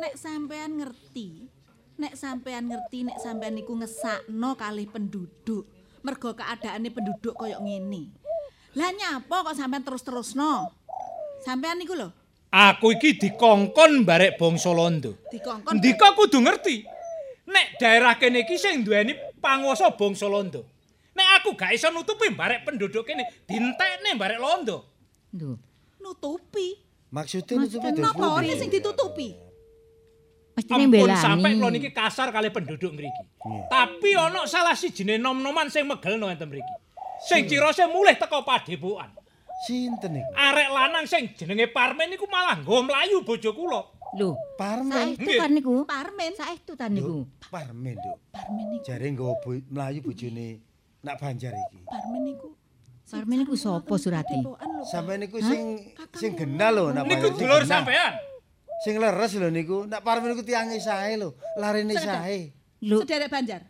Nek 0.00 0.14
sampean 0.16 0.70
ngerti, 0.78 1.49
nek 2.00 2.16
sampean 2.16 2.72
ngerti 2.72 3.04
nek 3.04 3.20
sampean 3.20 3.52
niku 3.52 3.76
ngesakno 3.76 4.56
kalih 4.56 4.88
penduduk. 4.88 5.68
Mergo 6.00 6.32
keadaane 6.32 6.88
penduduk 6.88 7.36
kaya 7.36 7.60
ngene. 7.60 8.08
Lah 8.72 8.88
nyapa 8.88 9.44
kok 9.44 9.56
sampean 9.56 9.84
terus-terusno? 9.84 10.72
Sampean 11.44 11.76
niku 11.76 11.92
lho, 11.92 12.08
Aku 12.50 12.96
iki 12.98 13.14
dikongkon 13.14 14.02
barek 14.02 14.34
bangsa 14.34 14.74
Londo. 14.74 15.14
dikongkon 15.30 15.78
Ndika 15.78 16.18
kudu 16.18 16.42
ngerti. 16.42 16.82
Nek 17.46 17.78
daerah 17.78 18.18
kene 18.18 18.42
iki 18.42 18.58
sing 18.58 18.82
duweni 18.82 19.14
panguwasa 19.38 19.94
bangsa 19.94 20.26
Londo. 20.26 20.66
Nek 21.14 21.28
aku 21.42 21.54
gak 21.54 21.76
iso 21.76 21.92
nutupi 21.94 22.32
barek 22.34 22.66
penduduk 22.66 23.06
kene, 23.06 23.28
dintekne 23.46 24.18
barek 24.18 24.40
Londo. 24.40 24.88
Lho, 25.36 25.60
nutupi. 26.02 26.74
Maksudnya 27.10 27.66
nutupi 27.66 28.02
Napa 28.02 28.42
sing 28.58 28.70
ditutupi? 28.70 29.49
Mestine 30.60 30.84
Ampun 30.84 30.92
mbelani. 31.08 31.24
sampai 31.24 31.50
kula 31.56 31.70
niki 31.72 31.90
kasar 31.90 32.28
kali 32.28 32.52
penduduk 32.52 32.92
mriki. 32.92 33.24
Tapi 33.72 34.10
ana 34.12 34.44
salah 34.44 34.76
sijine 34.76 35.16
nom-noman 35.16 35.72
sing 35.72 35.88
megelno 35.88 36.28
enten 36.28 36.52
mriki. 36.52 36.74
Sing 37.24 37.48
cirose 37.48 37.88
mulih 37.88 38.20
teko 38.20 38.44
padepokan. 38.44 39.08
Sinten 39.64 40.16
niku? 40.16 40.30
Arek 40.36 40.68
lanang 40.72 41.04
sing 41.04 41.32
jenenge 41.36 41.68
Parmen 41.68 42.08
niku 42.08 42.24
malah 42.28 42.60
nggo 42.60 42.84
mlayu 42.84 43.24
bojo 43.24 43.52
kula. 43.52 43.80
Lho, 44.10 44.34
Parmen. 44.58 45.14
saestu 45.14 45.30
kan 45.38 45.50
niku? 45.54 45.74
Parmen. 45.86 46.30
Saestu 46.34 46.72
ta 46.74 46.90
niku? 46.90 47.22
Parmen, 47.46 47.94
Duk. 47.94 48.18
Parmen 48.34 48.64
niku, 48.72 48.82
Jare 48.82 49.06
nggawa 49.06 49.38
bo- 49.38 49.66
mlayu 49.70 50.00
bojone 50.02 50.58
nak 51.04 51.14
Banjar 51.20 51.54
iki. 51.54 51.78
Parmen 51.86 52.20
niku. 52.26 52.48
Parmen 53.06 53.36
niku 53.42 53.54
sapa 53.54 53.94
lho. 53.94 54.52
Sampai 54.86 55.18
niku 55.18 55.38
sing 55.38 55.78
sing 56.16 56.32
genah 56.34 56.70
lho 56.74 56.84
nak 56.90 57.06
Niku 57.06 57.30
dulur 57.36 57.62
sampean. 57.62 58.29
Sing 58.80 58.96
leres 58.96 59.36
lho 59.36 59.52
niku. 59.52 59.84
Nak 59.84 60.00
Parmen 60.00 60.32
niku 60.32 60.44
tiange 60.44 60.80
sae 60.80 61.20
lho. 61.20 61.36
Larene 61.60 61.94
sae. 61.96 62.52
Lho, 62.80 63.04
Sederek 63.04 63.28
Banjar. 63.28 63.62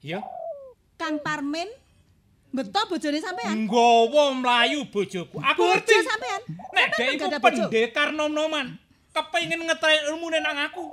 Iya. 0.00 0.24
Kang 0.96 1.20
Parmen 1.20 1.68
beto 2.50 2.80
bojone 2.88 3.20
sampean. 3.20 3.68
Nggawa 3.68 4.34
mlayu 4.34 4.88
bojoku. 4.88 5.36
Aku 5.38 5.62
ngerti. 5.68 5.92
Bojo 5.92 6.08
sampean. 6.08 6.40
Nek 6.72 6.86
dhek 6.96 7.08
iku 7.14 7.26
pendekar 7.38 8.08
nom-noman. 8.16 8.80
Kepengin 9.10 9.66
ngetrek 9.68 10.08
ilmune 10.08 10.40
nang 10.40 10.56
aku. 10.56 10.86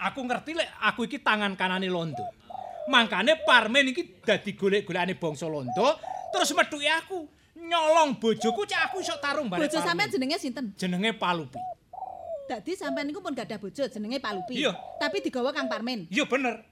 Aku 0.00 0.20
ngerti 0.24 0.56
lek 0.56 0.68
aku 0.80 1.04
iki 1.08 1.20
tangan 1.20 1.56
kanane 1.56 1.92
Londo. 1.92 2.24
Mangkane 2.88 3.40
Parmen 3.44 3.88
iki 3.92 4.20
dadi 4.20 4.52
golek-golekane 4.52 5.16
bangsa 5.16 5.48
Londo, 5.48 5.96
terus 6.28 6.52
methuki 6.52 6.84
aku. 6.84 7.24
Nyolong 7.54 8.18
bojoku 8.18 8.66
cek 8.66 8.90
aku 8.90 8.98
iso 8.98 9.14
tarung 9.22 9.46
bareng. 9.46 9.70
Bojo 9.70 9.78
sampean 9.78 10.10
jenenge 10.10 10.36
sinten? 10.42 10.74
jenenge 10.74 11.14
Palupi. 11.14 11.58
Dadi 12.50 12.74
sampean 12.74 13.06
niku 13.06 13.22
pun 13.22 13.30
gak 13.30 13.46
ada 13.46 13.62
bojo 13.62 13.86
jenenge 13.86 14.18
Palupi. 14.18 14.58
Iya. 14.58 14.74
Tapi 14.98 15.22
digawa 15.22 15.54
Kang 15.54 15.70
Parmen. 15.70 16.10
Iya 16.10 16.26
bener. 16.26 16.66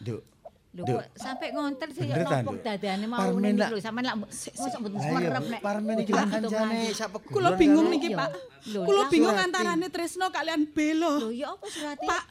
Duk. 0.00 0.24
lho 0.70 0.86
Duk. 0.86 1.02
kok 1.02 1.18
sampai 1.18 1.50
ngonten 1.50 1.88
sih 1.90 2.06
nopo 2.06 2.54
Nduk? 2.54 2.62
dadane 2.62 3.06
mau 3.10 3.18
Parmen 3.18 3.58
lho 3.58 3.78
sampean 3.82 4.04
lak 4.06 4.16
mosok 4.22 4.78
mboten 4.80 4.98
semerep 5.02 5.44
nek. 5.50 5.60
Parmen 5.60 5.96
iki 6.00 6.14
gitu 6.14 6.16
kancane 6.16 6.80
sak 6.96 7.08
pegulan. 7.12 7.34
Kula 7.34 7.50
bingung 7.60 7.86
niki. 7.92 8.08
Pak. 8.16 8.30
Kula 8.70 9.02
bingung 9.12 9.36
antarane 9.36 9.86
Tresno 9.92 10.32
kalian 10.32 10.70
Belo. 10.72 11.28
Lho 11.28 11.30
ya 11.34 11.52
apa 11.52 11.66
Surati? 11.68 12.06
Pak, 12.08 12.22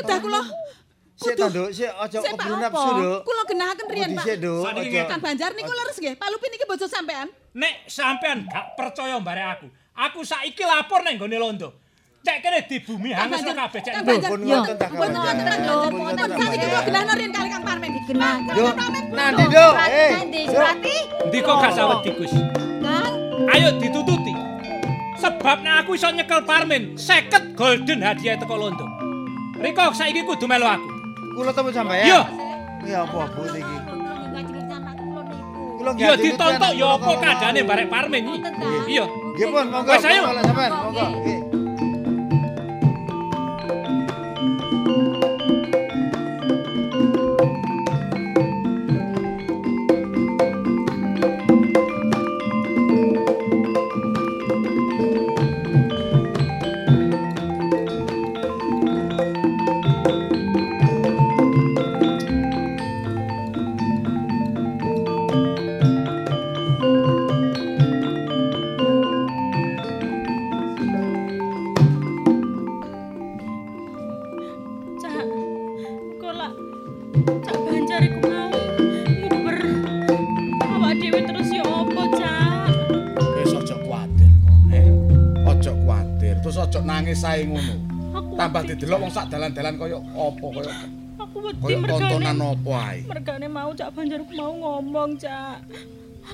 kedah 0.00 0.18
kula 0.18 0.40
Sik 1.22 1.34
ta, 1.34 1.46
Duk, 1.48 1.68
sik 1.70 1.88
aja 1.88 2.18
Pak, 2.18 2.30
keburu 2.34 2.54
nafsu, 2.58 2.90
Duk. 2.96 3.20
Kula 3.22 3.42
genahaken 3.44 3.86
riyen, 3.88 4.10
Pak. 4.12 4.24
sik, 4.24 4.36
Duk. 4.38 4.62
Sakniki 4.62 4.82
Aja- 4.82 4.92
ngeten. 4.92 5.10
Kang 5.10 5.22
Banjar 5.22 5.50
niku 5.52 5.72
leres 5.72 5.96
nggih. 5.96 6.14
Palupi 6.16 6.46
niki 6.48 6.64
bojo 6.64 6.86
sampean. 6.86 7.26
Nek 7.52 7.74
sampean 7.86 8.38
gak 8.44 8.66
percaya 8.74 9.16
bareng 9.18 9.48
aku, 9.50 9.66
aku 9.94 10.20
saiki 10.22 10.62
lapor 10.62 11.00
nang 11.00 11.16
gone 11.16 11.36
Londo. 11.36 11.68
Cek 12.22 12.38
kene 12.38 12.58
di 12.62 12.78
bumi 12.78 13.10
hangus 13.10 13.42
Banjar, 13.42 13.54
kabeh 13.58 13.80
cek. 13.82 13.92
Nduk. 13.92 14.06
Banjar. 14.06 14.30
Pun 14.30 14.40
Yo, 14.42 14.56
ngoten 14.56 14.74
ta, 14.74 14.86
Kang 14.86 14.92
pun 14.92 15.00
Banjar. 15.02 15.22
ngoten, 15.22 15.36
Kang 15.42 15.42
Pun 15.42 15.50
Banjar. 15.50 15.82
ngoten, 15.82 15.90
Pun 15.92 16.30
Kang 16.30 16.38
sakniki 16.38 16.62
kula 16.62 16.70
Banjar. 16.70 16.86
genahno 16.86 17.12
riyen 17.12 17.32
kali 17.32 17.48
Kang 17.50 17.64
Parmen. 17.64 17.90
Genah. 18.06 18.34
Duk, 18.46 18.74
Parmen. 18.74 19.04
nanti, 19.10 19.44
Duk. 19.44 19.72
Surati 20.52 20.96
Eh, 21.32 21.42
gak 21.42 21.72
sawet. 21.72 21.98
Kang, 22.78 23.12
Ayo 23.50 23.68
ditututi. 23.76 24.32
Sebab 25.18 25.58
nek 25.62 25.74
aku 25.82 25.94
iso 25.94 26.10
nyekel 26.10 26.42
Parmen 26.42 26.94
50 26.94 27.54
golden 27.54 28.02
hadiah 28.02 28.38
teko 28.38 28.54
Londo. 28.54 28.86
Riko 29.58 29.90
saiki 29.90 30.22
kudu 30.22 30.46
melu 30.46 30.66
aku. 30.66 30.88
Kula 31.32 31.50
temu 31.56 31.70
sampean. 31.72 32.04
Iya. 32.06 32.20
Ya 32.82 32.98
apa 33.06 33.20
Bu 33.32 33.42
niki? 33.48 33.76
ngajeng 34.32 34.68
anak 34.74 34.94
kula 34.98 35.22
niku. 35.24 35.62
Kula 35.78 35.90
Iya 35.96 36.12
ditontok 36.18 36.72
tutian, 36.72 36.80
ya 36.80 36.86
kula 36.86 36.96
apa 36.98 37.06
mau. 37.62 37.68
barek 37.70 37.86
Parmen 37.88 38.20
iki. 38.22 38.36
Iya. 38.92 39.04
Nggih 39.32 39.46
pun, 39.48 39.66
monggo. 39.72 39.90
Wes, 39.90 40.04
ayo. 40.04 40.22
Monggo. 40.28 41.06
Nggih. 41.24 41.38
Didelok 88.82 88.98
wong 89.06 89.14
sak 89.14 89.30
dalan-dalan 89.30 89.78
kaya 89.78 89.94
apa 89.94 90.46
kaya 90.58 90.72
Aku 91.22 91.38
wedi 91.38 91.70
tontonan 91.86 92.34
mergane. 92.34 92.50
apa 92.50 92.72
ae. 92.82 92.98
Mergane 93.06 93.46
mau 93.46 93.70
Cak 93.78 93.94
Banjar 93.94 94.26
mau 94.34 94.50
ngomong, 94.58 95.14
Cak. 95.22 95.62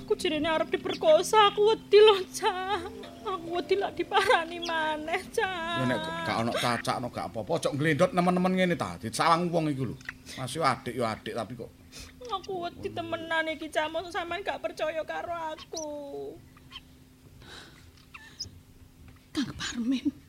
Aku 0.01 0.17
jirene 0.17 0.49
arep 0.49 0.73
diperkosa, 0.73 1.53
aku 1.53 1.77
wedi 1.77 2.01
loh, 2.01 2.25
Cak. 2.33 2.89
Aku 3.21 3.53
wedi 3.53 3.77
lak 3.77 3.93
diparani 4.01 4.65
maneh, 4.65 5.21
Cak. 5.29 5.93
nek 5.93 6.01
gak 6.25 6.37
ono 6.41 6.53
cacakno 6.57 7.13
gak 7.13 7.29
apa-apa, 7.29 7.61
aja 7.61 7.69
nglendot 7.69 8.17
nemen-nemen 8.17 8.53
ngene 8.57 8.81
ta. 8.81 8.97
Disawang 8.97 9.53
wong 9.53 9.69
iku 9.69 9.93
lho. 9.93 9.97
Mas 10.41 10.57
yo 10.57 10.65
adik 10.65 10.97
yo 10.97 11.05
adik 11.05 11.37
tapi 11.37 11.53
kok 11.53 11.69
Aku 12.33 12.65
wedi 12.65 12.89
temenan 12.89 13.45
iki, 13.53 13.69
Cak. 13.69 13.93
Mosok 13.93 14.09
sampean 14.09 14.41
gak 14.41 14.65
percaya 14.65 15.05
karo 15.05 15.37
aku. 15.53 15.89
Kang 19.37 19.53
Parmen. 19.53 20.28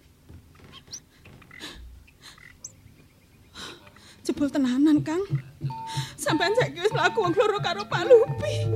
jebul 4.30 4.45
tenanan 4.45 5.01
kang. 5.01 5.26
Sampai 6.14 6.53
saya 6.53 6.69
wis 6.77 6.93
laku 6.93 7.26
wong 7.26 7.34
loro 7.34 7.57
karo 7.65 7.81
palupi 7.89 8.69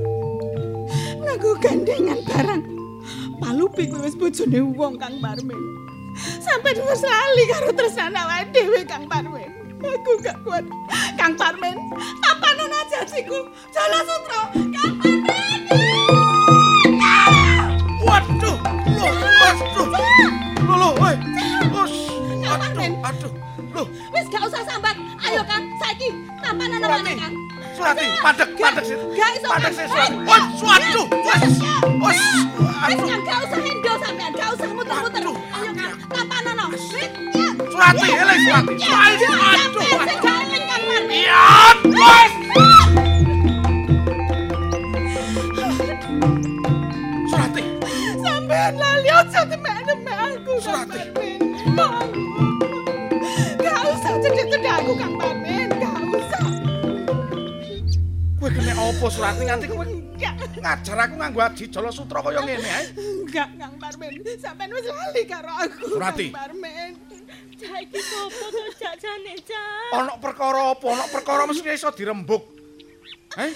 nganggo 1.22 1.54
gandengan 1.62 2.18
barang. 2.26 2.62
Palupi 3.38 3.86
kuwi 3.86 4.02
wis 4.02 4.18
bojone 4.18 4.58
wong 4.74 4.98
kang 4.98 5.22
barmen 5.22 5.54
sampai 6.42 6.74
wis 6.74 7.06
lali 7.06 7.44
karo 7.46 7.70
tresnane 7.70 8.18
awake 8.18 8.50
dhewe 8.50 8.82
kang 8.82 9.06
barmen 9.06 9.46
aku 9.78 10.12
gak 10.26 10.34
kuat. 10.42 10.66
Kang 11.14 11.38
barmen 11.38 11.78
apa 12.26 12.48
aja 12.50 12.80
jajiku 12.90 13.46
jala 13.70 14.02
sutra 14.02 14.40
kang 14.74 14.94
Waduh, 18.04 18.58
lho, 18.94 19.06
eh. 19.08 19.16
waduh, 19.40 19.88
lo, 20.60 20.74
lo, 20.76 20.88
woi, 21.00 21.16
aduh, 22.44 22.92
aduh, 23.00 23.32
Lho, 23.74 23.82
wis 24.14 24.26
gak 24.30 24.44
usah 24.46 24.62
sampai 24.62 24.83
saiki. 25.42 26.08
Tapan 26.42 26.70
ana 26.70 26.86
mana 26.86 27.02
Surati. 27.02 27.14
Kang? 27.18 27.34
Surati, 27.74 28.04
padek, 28.22 28.48
padek 28.60 28.84
sih. 28.86 28.96
Gak 29.18 29.30
iso. 29.36 29.46
Padek 29.50 29.64
Kang. 29.64 29.74
sih, 29.74 29.86
Surati. 29.90 30.14
Eh, 30.14 30.28
Wes, 30.30 30.44
waduh, 30.62 31.06
wes, 31.26 31.42
wes. 32.04 32.20
Wis 32.84 33.00
Kang, 33.08 33.22
gak 33.24 33.38
usah 33.48 33.60
hendo 33.64 33.92
sampean, 33.98 34.32
gak 34.36 34.48
usah 34.54 34.68
muter-muter. 34.76 35.22
Ayo 35.24 35.70
Kang, 35.74 35.94
tapan 36.12 36.44
ana. 36.52 36.64
Wis, 36.70 36.84
ya. 36.94 37.06
Surati, 37.72 38.06
eleh 38.12 38.36
Surati. 38.44 38.72
Ya, 38.78 38.88
Surati, 38.94 39.24
ya, 39.24 39.32
aduh. 39.34 39.82
sampean 39.82 39.98
sing 40.06 40.18
gak 40.22 40.36
eling 40.44 40.64
Kang 40.70 40.82
Parmin. 40.88 41.18
Iya, 41.24 41.42
wes. 41.90 42.32
Surati, 47.30 47.62
Sampean 48.22 48.72
lali 48.78 49.10
aja 49.10 49.40
demek-demek 49.48 50.16
aku. 50.18 50.52
Surati. 50.62 51.00
Gak 51.74 51.90
apa 58.84 59.06
Surati 59.08 59.42
nganti 59.48 59.66
kowe 59.72 59.86
ngajar 60.60 60.96
aku 61.08 61.14
nganggo 61.16 61.40
aji 61.40 61.64
jala 61.72 61.88
sutra 61.88 62.20
kaya 62.20 62.40
ngene 62.44 62.68
ae. 62.68 62.84
Enggak, 62.96 63.48
Kang 63.56 63.74
Parmin. 63.80 64.12
Sampean 64.36 64.68
wis 64.76 64.84
lali 64.84 65.22
karo 65.24 65.52
aku, 65.56 65.96
Surati. 65.96 66.28
Kang 66.28 66.36
Parmin. 66.36 66.92
Cak 67.56 67.80
iki 67.80 68.00
sopo 68.02 68.46
to 68.52 68.62
cak 68.76 68.94
jane? 69.00 69.32
Ana 69.94 70.14
perkara 70.20 70.76
apa? 70.76 70.86
Ana 70.90 71.04
perkara 71.08 71.42
mesti 71.48 71.68
iso 71.72 71.88
dirembuk. 71.96 72.44
Heh? 73.40 73.52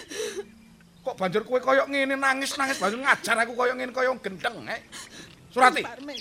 Kok 1.04 1.14
banjur 1.20 1.42
kowe 1.44 1.60
kaya 1.60 1.84
ngene 1.84 2.16
nangis-nangis 2.16 2.80
banjur 2.80 3.04
ngajar 3.04 3.36
aku 3.44 3.52
kaya 3.52 3.72
ngene 3.76 3.92
kaya 3.92 4.08
gendeng, 4.24 4.64
heh? 4.64 4.80
Surati, 5.52 5.84
Kang 5.84 5.92
Parmin. 5.92 6.18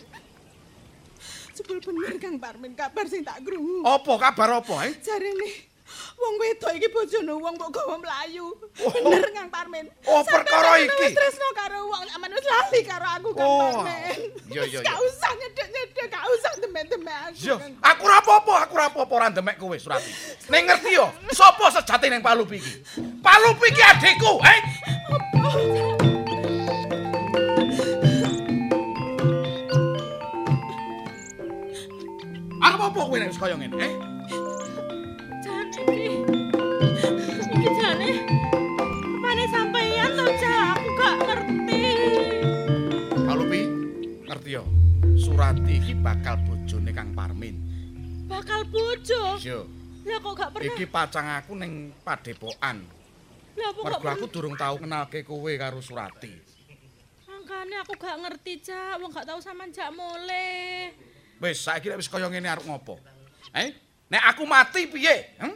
Jebul 1.56 1.80
bener 1.80 2.14
Kang 2.20 2.36
Parmin 2.44 2.72
kabar 2.76 3.06
sing 3.08 3.24
tak 3.24 3.40
krungu. 3.40 3.88
apa 3.88 4.14
kabar 4.20 4.60
apa, 4.60 4.76
heh? 4.84 4.94
Jarene 5.00 5.77
wong 6.18 6.34
wedok 6.38 6.72
iki 6.76 6.88
bojone 6.90 7.34
wong 7.34 7.54
mbok 7.56 7.70
gawa 7.72 7.96
mlayu. 7.98 8.48
Bener 8.78 9.30
Kang 9.32 9.50
Parmin. 9.50 9.86
Oh, 10.06 10.22
perkara 10.22 10.78
iki? 10.80 10.92
Wis 10.92 11.14
tresno 11.16 11.48
karo 11.54 11.80
wong 11.88 12.06
aman 12.16 12.30
wis 12.34 12.46
lali 12.46 12.82
karo 12.84 13.08
aku 13.08 13.30
Kang 13.34 13.48
Oh, 13.48 13.60
Parmin. 13.82 14.20
iya, 14.52 14.64
iya, 14.68 14.80
Wis 14.80 14.86
Gak 14.86 14.98
usah 15.00 15.32
nyedek-nyedek, 15.36 16.06
gak 16.10 16.26
usah 16.28 16.52
demek-demek 16.60 17.18
aku. 17.30 17.38
Yo, 17.42 17.56
aku 17.80 18.02
ora 18.06 18.18
apa-apa, 18.20 18.54
aku 18.66 18.74
ora 18.76 18.86
apa-apa 18.90 19.14
ora 19.16 19.28
ndemek 19.32 19.56
kowe, 19.58 19.76
Surati. 19.78 20.12
Ning 20.52 20.64
ngerti 20.68 20.92
yo, 20.98 21.08
sapa 21.32 21.70
sejati 21.72 22.08
ning 22.10 22.22
Palupi 22.22 22.58
iki? 22.58 22.74
Palupi 23.22 23.68
iki 23.72 23.82
adikku, 23.84 24.34
heh? 24.44 24.60
Aku 32.58 32.80
apa 32.84 33.00
kowe 33.06 33.18
nek 33.18 33.30
wis 33.32 33.40
kaya 33.40 33.56
ngene, 33.56 33.78
eh? 33.78 33.94
Surati 45.38 45.78
iki 45.78 45.94
bakal 45.94 46.34
bojone 46.50 46.90
Kang 46.98 47.14
Parmin. 47.14 47.62
Bakal 48.26 48.66
bojo. 48.74 49.38
Yo, 49.38 49.70
Lah 50.10 50.18
kok 50.18 50.34
gak 50.34 50.50
pernah. 50.50 50.66
iki 50.66 50.86
pacang 50.90 51.30
aku 51.30 51.54
ning 51.54 51.94
Padepokan. 52.02 52.82
Lah 53.54 53.70
kok 53.70 53.86
Mergo 53.86 54.08
aku 54.18 54.26
durung 54.34 54.58
tau 54.58 54.82
kenalke 54.82 55.22
kowe 55.22 55.54
karo 55.54 55.78
Surati. 55.78 56.34
Makane 57.30 57.76
aku 57.86 57.94
gak 58.02 58.18
ngerti 58.18 58.66
cak, 58.66 58.98
wong 58.98 59.14
gak 59.14 59.30
tau 59.30 59.38
sampean 59.38 59.70
jak 59.70 59.94
mulai. 59.94 60.90
Wis 61.38 61.62
saiki 61.62 61.94
wis 61.94 62.10
kaya 62.10 62.34
ngene 62.34 62.50
arep 62.50 62.66
ngopo? 62.66 62.98
Eh? 63.54 63.78
Nek 64.10 64.24
aku 64.34 64.42
mati 64.50 64.90
piye? 64.90 65.38
Hm? 65.38 65.54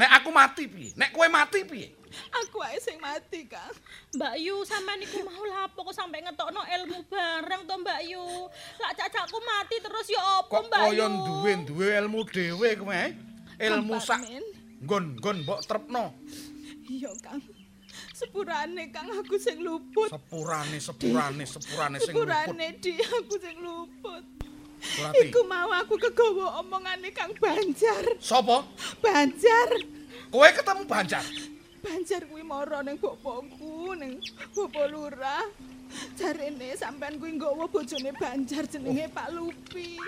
Nek 0.00 0.10
aku 0.16 0.32
mati 0.32 0.64
piye? 0.64 0.96
Nek 0.96 1.12
kowe 1.12 1.28
mati 1.28 1.60
piye? 1.68 1.92
Aku 2.44 2.60
ae 2.62 2.78
sing 2.78 3.00
mati, 3.00 3.48
Kang. 3.48 3.72
Mbak 4.16 4.34
Yu 4.40 4.60
sampean 4.68 5.00
iku 5.02 5.24
mau 5.24 5.44
lapo 5.48 5.84
kok 5.88 5.96
sampe 5.96 6.20
ngetokno 6.20 6.60
ilmu 6.60 6.98
bareng 7.08 7.62
to 7.64 7.74
Mbak 7.80 8.00
Yu. 8.08 8.24
Lah 8.80 8.92
cacakku 8.92 9.38
mati 9.40 9.76
terus 9.80 10.06
ya 10.12 10.44
Kok 10.46 10.62
Mbak 10.68 10.82
Yu? 10.92 11.02
kaya 11.02 11.06
duwe-duwe 11.08 11.88
ilmu 12.04 12.20
dhewe 12.28 12.70
kowe, 12.76 12.92
eh? 12.92 13.10
Ilmu 13.62 13.96
sak 14.02 14.20
nggon-nggon 14.82 15.46
mbok 15.46 15.60
trepno. 15.64 16.12
Iya, 16.90 17.14
Kang. 17.22 17.40
Sepurane 18.12 18.90
Kang 18.90 19.08
aku 19.12 19.38
sing 19.38 19.62
luput. 19.62 20.10
Sepurane, 20.10 20.78
sepurane, 20.80 21.44
sepurane 21.46 21.98
sing 22.02 22.14
luput. 22.14 22.28
Sepurane 22.28 22.66
di 22.82 22.92
aku 22.98 23.34
sing 23.38 23.56
luput. 23.62 24.24
Surati. 24.82 25.30
Iku 25.30 25.46
mau 25.46 25.70
aku 25.70 25.94
kegawa 25.94 26.58
omongane 26.58 27.14
Kang 27.14 27.30
Banjar. 27.38 28.18
Sopo? 28.18 28.66
Banjar. 28.98 29.70
Kowe 30.32 30.48
ketemu 30.50 30.82
Banjar. 30.90 31.22
Banjar 31.82 32.22
kuwi 32.30 32.46
mara 32.46 32.80
ning 32.86 32.96
bapakku 33.02 33.98
ning 33.98 34.22
bapak 34.54 34.86
lurah. 34.86 35.42
Jarene 36.14 36.78
sampean 36.78 37.18
kuwi 37.18 37.36
nggawa 37.36 37.66
bojone 37.66 38.14
Banjar 38.16 38.64
jenenge 38.70 39.10
Pak 39.10 39.28
Lupi. 39.34 39.98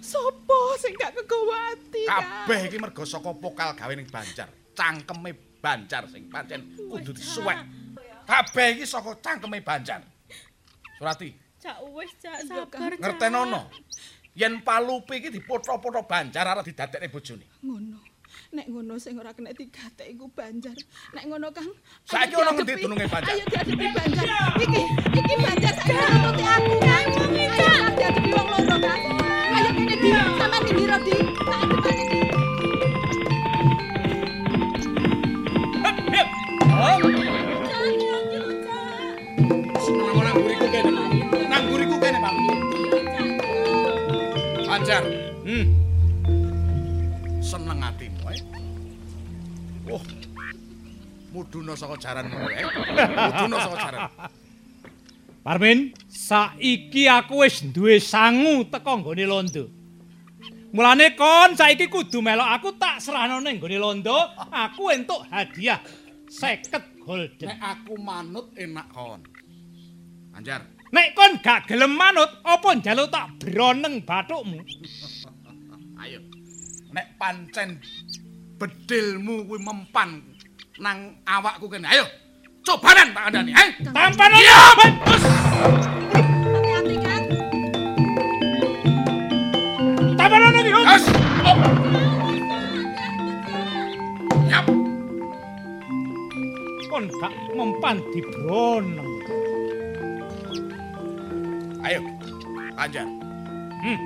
Sopo 0.00 0.74
sing 0.80 0.96
gak 0.96 1.14
kegawa 1.16 1.76
ati, 1.76 2.02
Kang? 2.08 2.24
Kabeh 2.24 2.60
iki 2.68 2.76
mergo 2.80 3.04
saka 3.04 3.30
pokal 3.36 3.76
gawe 3.76 3.92
ning 3.92 4.08
Banjar. 4.08 4.48
Cangkeme 4.72 5.60
Banjar 5.60 6.08
sing 6.08 6.26
pancen 6.32 6.72
kudu 6.74 7.12
disuwek. 7.12 7.58
Kabeh 8.24 8.80
iki 8.80 8.84
saka 8.88 9.12
cangkeme 9.20 9.60
Banjar. 9.60 10.00
Surati, 10.98 11.32
Cak 11.60 11.76
wis 11.92 12.12
cak 12.16 12.44
sabar 12.48 12.92
cak. 12.92 13.00
ngertenono. 13.00 13.68
Yen 14.32 14.64
Palupi 14.64 15.20
iki 15.20 15.28
dipoto-poto 15.28 16.04
Banjar 16.08 16.48
arep 16.48 16.64
didadekne 16.64 17.08
bojone. 17.12 17.46
Ngono. 17.60 18.09
Nek 18.50 18.66
ngono 18.66 18.98
sing 18.98 19.14
ora 19.14 19.30
kena 19.30 19.54
digatek 19.54 20.10
iku 20.10 20.26
Banjar. 20.34 20.74
Nek 21.14 21.24
ngono 21.30 21.54
Kang. 21.54 21.70
Saiki 22.02 22.34
ana 22.34 22.50
ngendi 22.50 22.82
dununge 22.82 23.06
Banjar? 23.06 23.30
Ayo 23.30 23.46
diadepi 23.46 23.86
Banjar. 23.94 24.26
Iki, 24.58 24.82
iki 25.22 25.34
Banjar 25.38 25.72
saiki 25.78 25.94
nututi 25.94 26.44
aku. 26.50 26.72
Ayo 26.82 27.46
Kang 27.54 27.94
diadepi 27.94 28.30
wong 28.34 28.48
loro 28.50 28.76
Kang. 28.82 29.02
Ayo 29.54 29.70
kene 29.70 29.94
di 30.02 30.08
sampean 30.10 30.62
di 30.66 30.72
ndiro 30.74 30.98
di. 31.06 31.14
Tak 31.46 31.62
di. 31.94 32.18
Pak. 42.18 42.34
Banjar. 44.66 45.02
Hmm. 45.46 45.66
Seneng 47.38 47.79
Muduna 51.40 51.72
saka 51.72 51.96
jaranmu, 51.96 52.36
eh. 52.52 52.68
Muduna 53.16 53.56
saka 53.64 53.76
jaran. 53.80 54.00
Parmin, 55.40 55.96
saiki 56.04 57.08
aku 57.08 57.40
wis 57.40 57.64
duwe 57.64 57.96
sangu 57.96 58.68
teko 58.68 59.00
nggone 59.00 59.24
londo. 59.24 59.64
Mulane 60.76 61.16
kon 61.16 61.56
saiki 61.56 61.88
kudu 61.88 62.20
melok 62.20 62.44
aku 62.44 62.68
tak 62.76 63.00
serahno 63.00 63.40
ning 63.40 63.56
nggone 63.56 63.80
londo, 63.80 64.20
aku 64.52 64.92
entuk 64.92 65.24
hadiah 65.32 65.80
50 66.28 67.08
golden. 67.08 67.48
Nek 67.48 67.60
aku 67.64 67.96
manut 67.96 68.52
enak 68.52 68.92
kon. 68.92 69.24
Banjar. 70.36 70.60
Nek 70.92 71.16
kon 71.16 71.40
gak 71.40 71.72
gelem 71.72 71.96
manut, 71.96 72.28
apa 72.44 72.68
njaluk 72.76 73.08
tak 73.08 73.32
broneng 73.40 74.04
bathukmu? 74.04 74.60
Ayo. 76.04 76.20
Nek 76.92 77.16
pancen 77.16 77.80
bedilmu 78.60 79.48
kuwi 79.48 79.58
mempan 79.64 80.29
nang 80.80 81.12
awakku 81.28 81.68
kene. 81.68 81.84
Ayo. 81.86 82.08
Cobanan 82.64 83.12
tak 83.12 83.24
andani, 83.28 83.52
eh. 83.52 83.68
Tampan 83.84 84.30
Iya. 84.32 84.56
Hati-hati 86.52 86.94
Kang. 87.00 87.24
Tampan 90.16 90.40
iki. 90.56 90.70
Yes. 90.72 91.04
Oh. 91.44 91.56
Yap. 94.48 94.64
Kon 96.88 97.04
gak 97.20 97.32
mempan 97.56 97.96
dibroneng. 98.12 99.12
Ayo. 101.84 102.00
Banjar. 102.76 103.08
Hmm. 103.84 103.98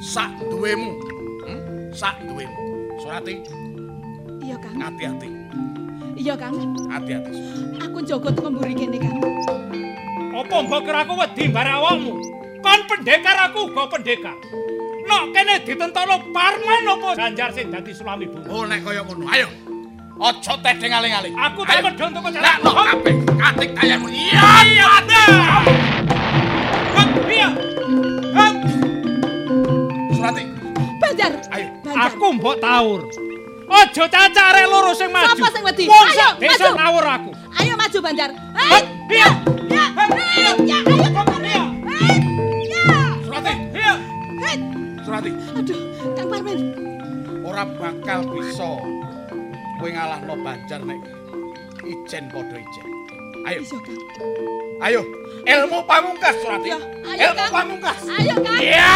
Sak 0.00 0.32
duwemu. 0.48 0.92
Hmm? 1.44 1.60
Sak 1.92 2.16
duwemu. 2.24 2.56
Surati, 3.00 3.36
Iya 4.40 4.56
Kang. 4.60 4.76
hati-hati. 4.80 5.41
Iya 6.16 6.34
Kang. 6.36 6.54
Hati-hati. 6.88 7.32
Aku 7.80 7.98
njogo 8.00 8.28
teko 8.30 8.48
mburi 8.50 8.74
kene 8.74 8.98
Kang. 9.00 9.16
Apa 10.32 10.56
mbok 10.64 10.80
kira 10.84 11.04
aku 11.04 11.14
wedi 11.18 11.44
mbarek 11.48 11.74
awakmu? 11.76 12.12
Kon 12.62 12.80
pendekar 12.88 13.36
aku 13.50 13.68
uga 13.68 13.84
pendekar. 13.88 14.36
Nok 15.02 15.24
kene 15.34 15.54
ditentokno 15.66 16.16
Parman 16.30 16.84
apa 16.88 17.08
Ganjar 17.18 17.50
sing 17.52 17.68
dadi 17.68 17.92
sulami 17.92 18.26
bunga. 18.28 18.48
Oh 18.48 18.64
nek 18.64 18.80
kaya 18.80 19.02
ngono. 19.02 19.24
Ayo. 19.28 19.48
Aja 20.22 20.54
tedeng 20.62 20.92
aling-aling. 20.94 21.34
Aku 21.34 21.66
tak 21.66 21.80
Ayo. 21.80 21.82
medhon 21.90 22.10
teko 22.14 22.28
Lah 22.28 22.34
jalan. 22.38 22.56
no 22.62 22.70
kabeh 22.76 23.14
katik 23.34 23.70
kayamu. 23.74 24.06
Iya, 24.08 24.46
iya. 24.68 24.86
Hop, 26.92 27.08
Iya. 27.26 27.48
Surati. 30.12 30.42
Banjar. 31.00 31.32
Ayo. 31.50 31.66
Aku 31.90 32.26
mbok 32.36 32.56
taur. 32.62 33.00
Aja 33.68 34.04
cacak 34.08 34.46
arek 34.52 34.66
loro 34.68 34.92
sing 34.94 35.08
maju. 35.12 35.32
Sapa 35.32 35.48
sing 35.54 35.62
wedi? 35.64 35.84
Ayo, 35.86 36.12
sak 36.16 36.32
desa 36.38 36.68
ngawur 36.74 37.04
aku. 37.06 37.30
Ayo 37.60 37.72
maju 37.76 37.98
Banjar. 38.02 38.30
Hei, 38.56 38.82
ya, 39.10 39.28
hei, 39.68 40.52
ya, 40.66 40.78
ayo 40.82 41.10
Parmin. 41.24 41.62
Hei, 41.86 42.16
ya. 42.68 42.84
Surati, 43.26 43.52
Hei, 44.42 44.56
Surati, 45.04 45.30
aduh, 45.56 45.80
Kang 46.16 46.28
Parmin. 46.30 46.58
ora 47.42 47.66
bakal 47.68 48.20
bisa 48.32 48.70
kowe 49.76 49.88
ngalahno 49.90 50.34
Banjar 50.40 50.80
nek 50.82 51.00
ijen 51.84 52.24
padha 52.32 52.56
ijen. 52.58 52.88
Ayo, 53.42 53.60
ayo, 54.86 55.00
ilmu 55.42 55.78
pamungkas 55.84 56.34
Surati. 56.40 56.70
Ya, 56.70 56.78
ilmu 57.30 57.44
pamungkas. 57.50 57.98
Ayo 58.06 58.34
Kang. 58.40 58.60
Ya. 58.62 58.90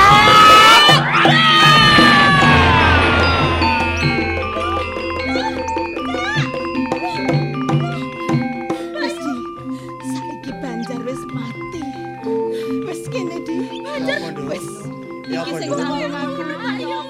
Sing 15.59 15.71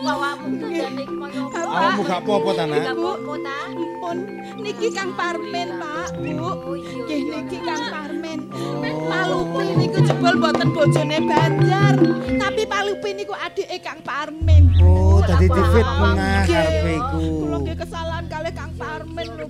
awakmu 0.06 0.54
apa? 0.62 1.58
Awakmu 1.66 2.02
gak 2.06 2.20
apa-apa 2.22 2.50
ta, 2.54 2.64
Nak? 2.70 2.78
Gak 2.86 2.94
apa-apa 2.94 3.34
ta? 3.42 3.58
Pun 3.96 4.16
niki 4.62 4.88
Kang 4.94 5.10
Parmin, 5.18 5.68
Pak, 5.82 6.08
Bu. 6.22 6.50
Nggih 6.78 7.20
niki 7.26 7.58
Kang 7.66 7.82
Parmin. 7.90 8.38
Palupi 9.06 9.66
niku 9.74 9.98
jebul 10.02 10.34
mboten 10.38 10.68
bojone 10.70 11.18
Banjar, 11.26 11.94
tapi 12.38 12.62
Palupi 12.66 13.10
niku 13.18 13.34
adike 13.34 13.78
Kang 13.82 13.98
Parmin. 14.06 14.70
Oh, 14.78 15.18
dadi 15.26 15.50
difitnah 15.50 16.14
Nggih. 16.14 16.46
karepe 16.46 16.92
iku. 17.02 17.18
Kula 17.42 17.56
nggih 17.66 17.76
kesalahan 17.82 18.24
kalih 18.30 18.52
Kang 18.54 18.72
Parmin 18.78 19.26
lho. 19.34 19.46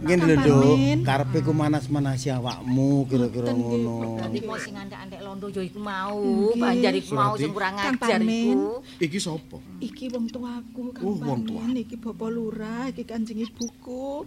Ngene 0.00 0.34
lho, 0.34 0.40
Nduk. 0.40 1.04
Karepe 1.04 1.38
ku 1.40 1.52
manas-manasi 1.52 2.32
awakmu 2.32 3.04
kira-kira 3.04 3.52
ngono. 3.52 4.16
Berarti 4.16 4.40
mau 4.40 4.56
sing 4.56 4.74
antek-antek 4.74 5.20
londo 5.20 5.46
ya 5.46 5.60
iku 5.60 5.76
mau, 5.78 6.18
Banjar 6.56 6.94
iku 6.96 7.12
mau 7.12 7.34
sing 7.36 7.52
kurang 7.52 7.76
ajar 7.76 8.18
iku. 8.18 8.80
Iki 8.96 9.18
sapa? 9.20 9.58
Iki 9.78 10.04
wong 10.08 10.24
tuaku 10.26 10.82
Kang 10.90 11.04
Oh, 11.04 11.14
wong 11.14 11.40
Parmin, 11.44 11.76
iki 11.78 11.96
Bapak 11.96 12.28
Lurah, 12.28 12.88
iki 12.88 13.04
Kanjeng 13.04 13.38
Ibuku. 13.38 14.24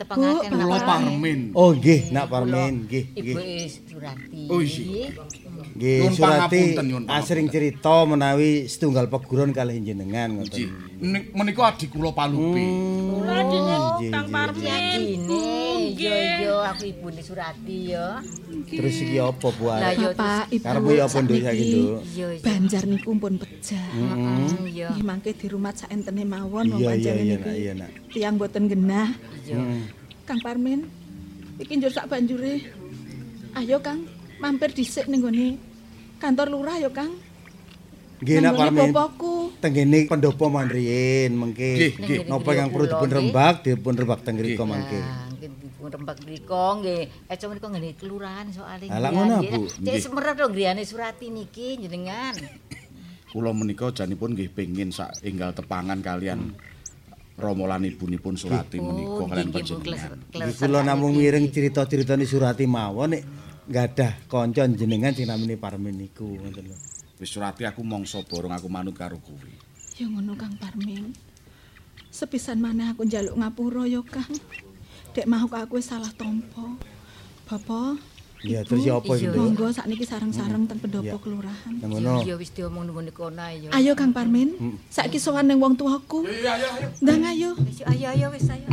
Tepangaken 0.00 0.48
Kula 0.50 0.80
Parmin. 0.80 1.40
Oh, 1.52 1.76
nggih, 1.76 2.08
Nak 2.08 2.24
Parmin, 2.28 2.88
nggih, 2.88 3.04
Ibu 3.12 3.36
nggih. 3.36 3.68
Surati. 3.84 4.42
Oh, 4.48 4.60
iya. 4.60 5.12
Nggih, 5.76 6.00
Surati 6.08 6.62
asring 7.06 7.48
cerita 7.48 8.04
menawi 8.04 8.64
setunggal 8.64 9.08
peguron 9.08 9.52
kalih 9.52 9.76
jenengan 9.78 10.40
ngoten. 10.40 10.72
nik- 11.00 11.32
menika 11.32 11.68
adik 11.68 11.88
kula 11.90 12.12
Palupi. 12.12 12.64
Nggih, 13.22 14.10
Kang 14.10 14.26
nggih, 14.26 14.34
Parmin. 14.34 14.90
Dine, 14.98 15.46
yo 15.94 16.14
yo 16.42 16.54
aku 16.66 16.82
ibune 16.90 17.22
Surati 17.22 17.78
ya. 17.94 18.18
Terus 18.66 18.96
iki 18.98 19.16
apa, 19.22 19.48
Bu? 19.54 19.64
Lah, 19.70 19.92
yo, 19.94 20.10
Ibu, 20.12 20.64
Karepmu 20.64 20.90
ya 20.92 21.04
apa, 21.06 21.18
Nduk, 21.22 21.38
saiki, 21.38 21.64
Nduk? 21.70 22.00
Banjar 22.42 22.82
niku 22.90 23.10
pun 23.16 23.34
pecah. 23.38 23.86
Heeh, 23.94 24.46
iya. 24.72 24.88
Nggih 24.90 25.04
mangke 25.06 25.30
di 25.36 25.46
rumah 25.46 25.72
saentene 25.72 26.22
mawon 26.26 26.74
wong 26.74 26.80
iya, 26.82 27.14
iya, 27.14 27.72
Nak. 27.78 27.90
Tiang 28.10 28.34
boten 28.36 28.66
genah. 28.66 29.14
Iya. 29.46 29.58
Kang 30.26 30.40
Parmin, 30.42 30.86
iki 31.62 31.72
njur 31.78 31.92
sak 31.94 32.10
banjure. 32.10 32.62
Ayo 33.52 33.78
Kang, 33.84 34.08
mampir 34.40 34.72
dhisik 34.72 35.06
ning 35.06 35.20
gone 35.22 35.60
kantor 36.18 36.48
lurah 36.50 36.76
ya 36.80 36.90
Kang. 36.90 37.12
Nggih, 38.22 38.36
Nak 38.42 38.52
gone 38.54 38.70
Parmin. 38.70 38.90
Bapakku. 38.90 39.31
Tenggene 39.58 40.08
pendopo 40.08 40.48
manriyin 40.48 41.34
mengke 41.34 41.98
napa 42.30 42.50
yang 42.56 42.72
perlu 42.72 42.86
dipun 42.88 43.10
rembak 43.10 43.54
dipun 43.66 43.94
rembak 43.94 44.20
teng 44.24 44.40
mriku 44.40 44.64
mangke. 44.64 45.00
Dipun 45.38 45.88
rembak 45.90 46.18
mriko 46.22 46.64
nggih. 46.80 47.02
Eco 47.28 47.44
mriko 47.50 47.66
ngene 47.74 47.90
kelurahan 47.98 48.46
soalé. 48.54 48.86
Lah, 48.86 49.10
ngono, 49.10 49.42
Bu. 49.42 49.66
Cek 49.66 49.82
Nggih. 49.82 50.00
semerep 50.00 50.34
dong 50.38 50.52
griyane 50.54 50.82
Surati 50.86 51.26
niki 51.28 51.76
jenengan. 51.82 52.34
Kula 53.32 53.50
menika 53.56 53.90
janipun 53.90 54.36
nggih 54.36 54.52
pengin 54.52 54.92
sak 54.92 55.24
enggal 55.24 55.56
tepangan 55.56 55.98
kalian 56.04 56.52
Romo 57.32 57.64
lan 57.64 57.82
ibunipun 57.88 58.36
Surati 58.36 58.76
menika 58.76 59.24
kalian 59.24 59.48
panjenengan. 59.50 60.10
Kula 60.54 60.80
namung 60.84 61.16
miring 61.16 61.48
cerita-ceritane 61.48 62.28
Surati 62.28 62.68
mawon 62.68 63.16
nek 63.16 63.22
gadah 63.66 64.28
kanca 64.28 64.68
jenengan 64.68 65.16
sing 65.16 65.26
namine 65.30 65.56
Parmin 65.56 65.96
niku 65.96 66.28
ngoten 66.28 66.66
lho. 66.70 66.76
Wis 67.22 67.38
Surati 67.38 67.62
aku 67.62 67.86
mongso 67.86 68.26
borong 68.26 68.50
aku 68.50 68.66
manut 68.66 68.98
karo 68.98 69.14
kowe. 69.22 69.46
Ya 69.94 70.10
ngono 70.10 70.34
Kang 70.34 70.58
Parmin. 70.58 71.14
Sepisan 72.10 72.58
maneh 72.58 72.90
aku 72.90 73.06
njaluk 73.06 73.38
ngapura 73.38 73.86
ya 73.86 74.02
Kang. 74.02 74.34
Dek 75.14 75.30
mau 75.30 75.46
aku 75.46 75.78
salah 75.78 76.10
tampa. 76.18 76.74
Bapak, 77.46 78.02
Iya, 78.42 78.66
terus 78.66 78.82
ya 78.82 78.98
apa 78.98 79.14
iki? 79.14 79.30
Monggo 79.38 79.70
sakniki 79.70 80.02
sareng-sareng 80.02 80.66
teng 80.66 80.82
pendopo 80.82 81.14
kelurahan. 81.22 81.78
Nang 81.78 81.94
ngono. 81.94 82.26
Ya 82.26 82.34
wis 82.34 82.50
diomong 82.50 82.90
kono 83.14 83.38
ae 83.38 83.70
ya. 83.70 83.70
Ayo 83.70 83.94
Kang 83.94 84.10
Parmin, 84.10 84.58
saiki 84.90 85.22
sowan 85.22 85.46
ning 85.46 85.62
wong 85.62 85.78
tuaku. 85.78 86.26
Iya, 86.26 86.58
iya, 86.58 86.70
ayo. 86.74 86.88
Ndang 87.06 87.22
ayo. 87.22 87.50
Wis 87.62 87.86
ayo 87.86 88.06
ayo 88.18 88.26
wis 88.34 88.50
ayo. 88.50 88.66